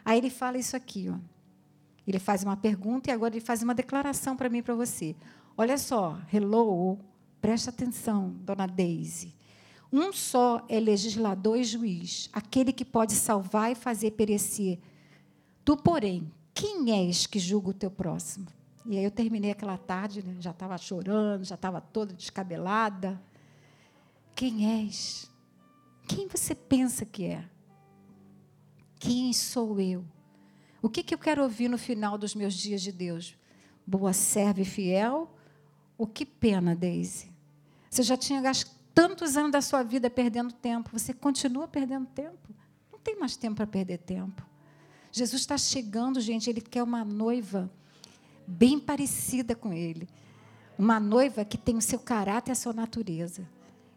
Aí 0.06 0.20
ele 0.20 0.30
fala 0.30 0.58
isso 0.58 0.76
aqui, 0.76 1.10
ó. 1.10 1.18
Ele 2.08 2.20
faz 2.20 2.42
uma 2.44 2.56
pergunta 2.56 3.10
e 3.10 3.14
agora 3.14 3.34
ele 3.34 3.44
faz 3.44 3.62
uma 3.62 3.76
declaração 3.76 4.38
para 4.38 4.50
mim 4.50 4.60
e 4.60 4.64
para 4.64 4.74
você. 4.74 5.14
Olha 5.58 5.78
só, 5.78 6.18
hello, 6.32 6.98
presta 7.42 7.70
atenção, 7.70 8.30
dona 8.40 8.66
Daisy. 8.66 9.36
Um 9.92 10.14
só 10.14 10.66
é 10.70 10.80
legislador 10.80 11.58
e 11.58 11.64
juiz, 11.64 12.30
aquele 12.32 12.72
que 12.72 12.86
pode 12.86 13.14
salvar 13.14 13.72
e 13.72 13.76
fazer 13.76 14.12
perecer. 14.12 14.80
Tu, 15.66 15.76
porém, 15.76 16.32
quem 16.54 16.92
és 16.92 17.28
que 17.28 17.40
julga 17.40 17.70
o 17.70 17.74
teu 17.74 17.92
próximo? 17.92 18.48
E 18.86 18.98
aí 18.98 19.04
eu 19.04 19.12
terminei 19.12 19.52
aquela 19.52 19.78
tarde, 19.78 20.24
né? 20.24 20.38
já 20.40 20.52
estava 20.52 20.78
chorando, 20.78 21.44
já 21.44 21.56
estava 21.56 21.82
toda 21.82 22.14
descabelada. 22.14 23.22
Quem 24.34 24.82
és? 24.82 25.30
Quem 26.08 26.28
você 26.28 26.56
pensa 26.56 27.06
que 27.06 27.26
é? 27.26 27.44
Quem 28.98 29.34
sou 29.34 29.80
eu? 29.80 30.06
O 30.82 30.90
que, 30.90 31.04
que 31.04 31.14
eu 31.14 31.18
quero 31.18 31.44
ouvir 31.44 31.68
no 31.68 31.78
final 31.78 32.18
dos 32.18 32.36
meus 32.36 32.54
dias 32.54 32.82
de 32.82 32.92
Deus? 32.92 33.36
Boa 33.86 34.14
serva 34.14 34.62
e 34.62 34.66
fiel? 34.66 35.30
O 35.98 36.06
que 36.06 36.26
pena, 36.26 36.76
Daisy? 36.76 37.32
Você 37.90 38.04
já 38.04 38.16
tinha 38.16 38.42
gasto 38.42 38.70
tantos 38.94 39.38
anos 39.38 39.52
da 39.52 39.62
sua 39.62 39.84
vida 39.84 40.10
perdendo 40.10 40.54
tempo. 40.54 40.90
Você 40.94 41.14
continua 41.14 41.68
perdendo 41.68 42.06
tempo? 42.08 42.54
Não 42.92 43.00
tem 43.00 43.18
mais 43.18 43.36
tempo 43.36 43.56
para 43.56 43.68
perder 43.68 44.00
tempo. 44.00 44.46
Jesus 45.12 45.42
está 45.42 45.58
chegando, 45.58 46.22
gente. 46.22 46.50
Ele 46.50 46.62
quer 46.62 46.84
uma 46.84 47.04
noiva 47.04 47.72
bem 48.46 48.80
parecida 48.80 49.56
com 49.56 49.74
ele. 49.74 50.08
Uma 50.78 51.00
noiva 51.00 51.44
que 51.44 51.58
tem 51.58 51.76
o 51.76 51.82
seu 51.82 51.98
caráter 51.98 52.52
e 52.52 52.54
a 52.54 52.56
sua 52.56 52.72
natureza, 52.72 53.48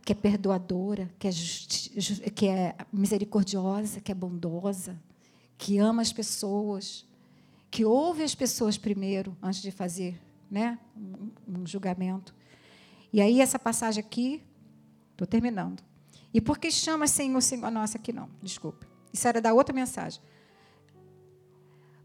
que 0.03 0.13
é 0.13 0.15
perdoadora, 0.15 1.11
que 1.19 1.29
é, 1.29 1.31
que 2.31 2.49
é 2.49 2.75
misericordiosa, 2.91 4.01
que 4.01 4.11
é 4.11 4.15
bondosa, 4.15 4.99
que 5.61 5.77
ama 5.77 6.01
as 6.01 6.11
pessoas, 6.11 7.07
que 7.71 7.85
ouve 7.85 8.23
as 8.23 8.35
pessoas 8.35 8.79
primeiro, 8.79 9.37
antes 9.43 9.61
de 9.61 9.71
fazer 9.71 10.19
né, 10.51 10.79
um, 10.97 11.61
um 11.61 11.67
julgamento. 11.67 12.35
E 13.13 13.21
aí, 13.21 13.43
essa 13.43 13.59
passagem 13.59 14.03
aqui, 14.03 14.43
estou 15.13 15.27
terminando. 15.27 15.83
E 16.33 16.41
por 16.41 16.59
que 16.59 16.71
chama 16.71 17.07
Senhor, 17.07 17.39
Senhor? 17.43 17.71
Nossa, 17.71 17.99
aqui 17.99 18.11
não, 18.11 18.31
desculpa. 18.43 18.87
Isso 19.13 19.29
era 19.29 19.39
da 19.39 19.53
outra 19.53 19.75
mensagem. 19.75 20.23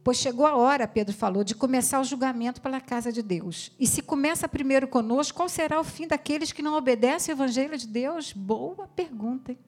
Pois 0.03 0.17
chegou 0.17 0.45
a 0.45 0.57
hora, 0.57 0.85
Pedro 0.85 1.15
falou, 1.15 1.41
de 1.41 1.55
começar 1.55 2.01
o 2.01 2.03
julgamento 2.03 2.61
pela 2.61 2.81
casa 2.81 3.09
de 3.09 3.23
Deus. 3.23 3.71
E 3.79 3.87
se 3.87 4.01
começa 4.01 4.49
primeiro 4.49 4.85
conosco, 4.85 5.37
qual 5.37 5.47
será 5.47 5.79
o 5.79 5.83
fim 5.83 6.07
daqueles 6.07 6.51
que 6.51 6.61
não 6.61 6.73
obedecem 6.73 7.31
ao 7.31 7.37
evangelho 7.37 7.77
de 7.77 7.87
Deus? 7.87 8.33
Boa 8.33 8.85
pergunta, 8.89 9.53
hein? 9.53 9.59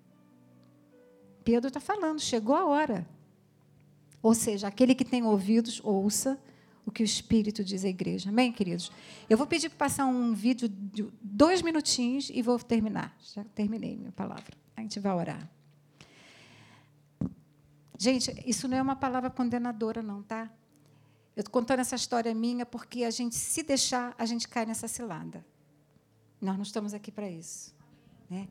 Pedro 1.46 1.70
está 1.70 1.80
falando, 1.80 2.20
chegou 2.20 2.54
a 2.54 2.66
hora. 2.66 3.17
Ou 4.22 4.34
seja, 4.34 4.68
aquele 4.68 4.96
que 4.96 5.06
tem 5.06 5.24
ouvidos, 5.24 5.82
ouça 5.84 6.40
o 6.86 6.92
que 6.92 7.04
o 7.04 7.06
Espírito 7.06 7.64
diz 7.64 7.84
à 7.84 7.90
igreja. 7.90 8.30
Amém, 8.30 8.52
queridos? 8.52 8.92
Eu 9.30 9.38
vou 9.38 9.46
pedir 9.46 9.70
para 9.70 9.78
passar 9.78 10.06
um 10.06 10.34
vídeo 10.34 10.70
de 10.70 11.06
dois 11.22 11.62
minutinhos 11.62 12.32
e 12.34 12.42
vou 12.42 12.58
terminar. 12.58 13.16
Já 13.34 13.44
terminei 13.44 13.98
minha 13.98 14.12
palavra. 14.12 14.56
A 14.76 14.82
gente 14.82 15.00
vai 15.00 15.14
orar. 15.14 15.50
Gente, 18.00 18.32
isso 18.46 18.68
não 18.68 18.78
é 18.78 18.82
uma 18.82 18.96
palavra 18.96 19.30
condenadora, 19.30 20.02
não, 20.02 20.24
tá? 20.24 20.50
Eu 21.36 21.42
estou 21.42 21.52
contando 21.52 21.80
essa 21.80 21.96
história 21.96 22.34
minha 22.34 22.66
porque 22.66 23.04
a 23.04 23.12
gente, 23.12 23.36
se 23.36 23.64
deixar, 23.64 24.16
a 24.18 24.26
gente 24.26 24.48
cai 24.48 24.66
nessa 24.66 24.88
cilada. 24.88 25.46
Nós 26.40 26.56
não 26.56 26.64
estamos 26.64 26.94
aqui 26.94 27.12
para 27.12 27.30
isso. 27.30 27.76
Né? 28.30 28.48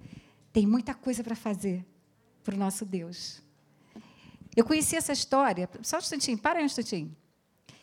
Tem 0.53 0.67
muita 0.67 0.95
coisa 0.95 1.25
para 1.25 1.35
fazer 1.35 1.87
para 2.45 2.55
o 2.55 2.59
nosso 2.59 2.85
Deus. 2.85 3.43
Eu 4.57 4.64
conheci 4.64 4.96
essa 4.96 5.12
história, 5.12 5.68
só 5.82 5.96
um 5.96 5.98
instantinho, 6.00 6.38
para 6.38 6.59
aí 6.59 6.62
um 6.62 6.66
instantinho. 6.66 7.14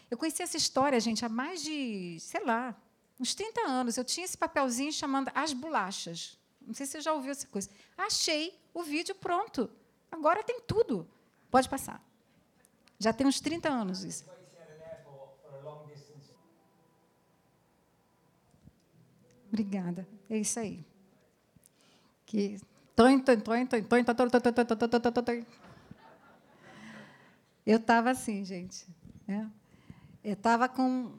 Eu 0.09 0.17
conheci 0.17 0.41
essa 0.41 0.57
história, 0.57 0.99
gente, 0.99 1.24
há 1.24 1.30
mais 1.30 1.61
de, 1.61 2.17
sei 2.19 2.43
lá, 2.43 2.76
uns 3.19 3.36
30 3.36 3.61
anos. 3.61 3.95
Eu 3.95 4.03
tinha 4.03 4.26
esse 4.26 4.38
papelzinho 4.38 4.91
chamando 4.91 5.32
As 5.36 5.53
Bolachas. 5.53 6.38
Não 6.65 6.74
sei 6.74 6.86
se 6.86 6.93
você 6.93 7.01
já 7.01 7.13
ouviu 7.13 7.32
essa 7.32 7.45
coisa. 7.47 7.69
Achei 7.95 8.59
o 8.74 8.82
vídeo 8.84 9.13
pronto. 9.13 9.69
Agora 10.11 10.43
tem 10.43 10.61
tudo. 10.61 11.07
Pode 11.51 11.69
passar. 11.69 12.03
Já 12.97 13.13
tem 13.13 13.28
uns 13.28 13.39
30 13.39 13.69
anos 13.69 14.03
isso. 14.03 14.26
Obrigada. 19.47 20.07
É 20.28 20.38
isso 20.38 20.59
aí. 20.59 20.84
Que 22.26 22.59
eu 27.66 27.78
estava 27.78 28.11
assim, 28.11 28.43
gente. 28.43 28.86
Né? 29.28 29.49
Eu 30.24 30.34
estava 30.34 30.68
com. 30.68 31.11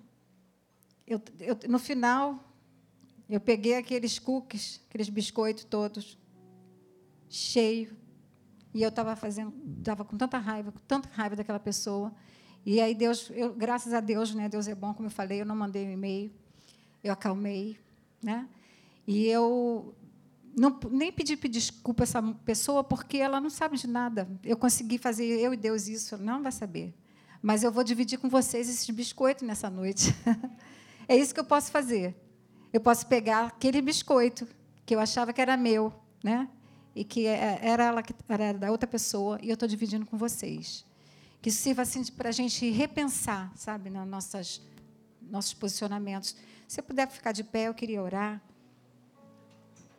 Eu, 1.06 1.20
eu, 1.40 1.58
no 1.68 1.78
final, 1.78 2.42
eu 3.28 3.40
peguei 3.40 3.76
aqueles 3.76 4.18
cookies, 4.18 4.80
aqueles 4.88 5.08
biscoitos 5.08 5.64
todos, 5.64 6.18
cheio, 7.28 7.96
e 8.72 8.82
eu 8.82 8.88
estava 8.88 9.14
fazendo, 9.14 9.52
estava 9.78 10.04
com 10.04 10.16
tanta 10.16 10.38
raiva, 10.38 10.72
com 10.72 10.80
tanta 10.80 11.08
raiva 11.10 11.36
daquela 11.36 11.60
pessoa. 11.60 12.14
E 12.64 12.80
aí 12.80 12.94
Deus, 12.94 13.30
eu, 13.34 13.54
graças 13.54 13.92
a 13.92 14.00
Deus, 14.00 14.34
né? 14.34 14.48
Deus 14.48 14.66
é 14.66 14.74
bom, 14.74 14.94
como 14.94 15.06
eu 15.06 15.10
falei, 15.12 15.40
eu 15.42 15.46
não 15.46 15.54
mandei 15.54 15.86
um 15.86 15.92
e-mail, 15.92 16.32
eu 17.02 17.12
acalmei, 17.12 17.78
né? 18.22 18.48
E 19.06 19.26
eu 19.26 19.94
não, 20.56 20.78
nem 20.90 21.12
pedi 21.12 21.36
desculpa 21.36 22.02
a 22.02 22.04
essa 22.04 22.22
pessoa 22.44 22.84
porque 22.84 23.18
ela 23.18 23.40
não 23.40 23.50
sabe 23.50 23.76
de 23.76 23.86
nada. 23.86 24.28
Eu 24.42 24.56
consegui 24.56 24.98
fazer 24.98 25.24
eu 25.24 25.52
e 25.52 25.56
Deus 25.56 25.88
isso, 25.88 26.16
não 26.16 26.42
vai 26.42 26.52
saber. 26.52 26.94
Mas 27.42 27.62
eu 27.62 27.70
vou 27.70 27.84
dividir 27.84 28.18
com 28.18 28.28
vocês 28.28 28.68
esses 28.68 28.88
biscoitos 28.90 29.46
nessa 29.46 29.68
noite. 29.68 30.14
é 31.08 31.16
isso 31.16 31.34
que 31.34 31.40
eu 31.40 31.44
posso 31.44 31.70
fazer. 31.70 32.14
Eu 32.72 32.80
posso 32.80 33.06
pegar 33.06 33.46
aquele 33.46 33.82
biscoito 33.82 34.48
que 34.86 34.94
eu 34.94 35.00
achava 35.00 35.32
que 35.32 35.40
era 35.40 35.56
meu, 35.56 35.92
né? 36.22 36.48
E 36.94 37.04
que 37.04 37.26
era 37.26 37.84
ela 37.84 38.02
era 38.28 38.52
da 38.52 38.70
outra 38.70 38.86
pessoa 38.86 39.38
e 39.42 39.48
eu 39.48 39.54
estou 39.54 39.68
dividindo 39.68 40.06
com 40.06 40.16
vocês. 40.16 40.86
Que 41.42 41.48
isso 41.48 41.60
sirva 41.60 41.82
assim 41.82 42.02
para 42.12 42.30
a 42.30 42.32
gente 42.32 42.70
repensar, 42.70 43.52
sabe, 43.56 43.90
nos 43.90 44.08
nossos 45.20 45.54
posicionamentos. 45.54 46.36
Se 46.66 46.80
eu 46.80 46.84
puder 46.84 47.08
ficar 47.08 47.32
de 47.32 47.44
pé, 47.44 47.68
eu 47.68 47.74
queria 47.74 48.02
orar. 48.02 48.40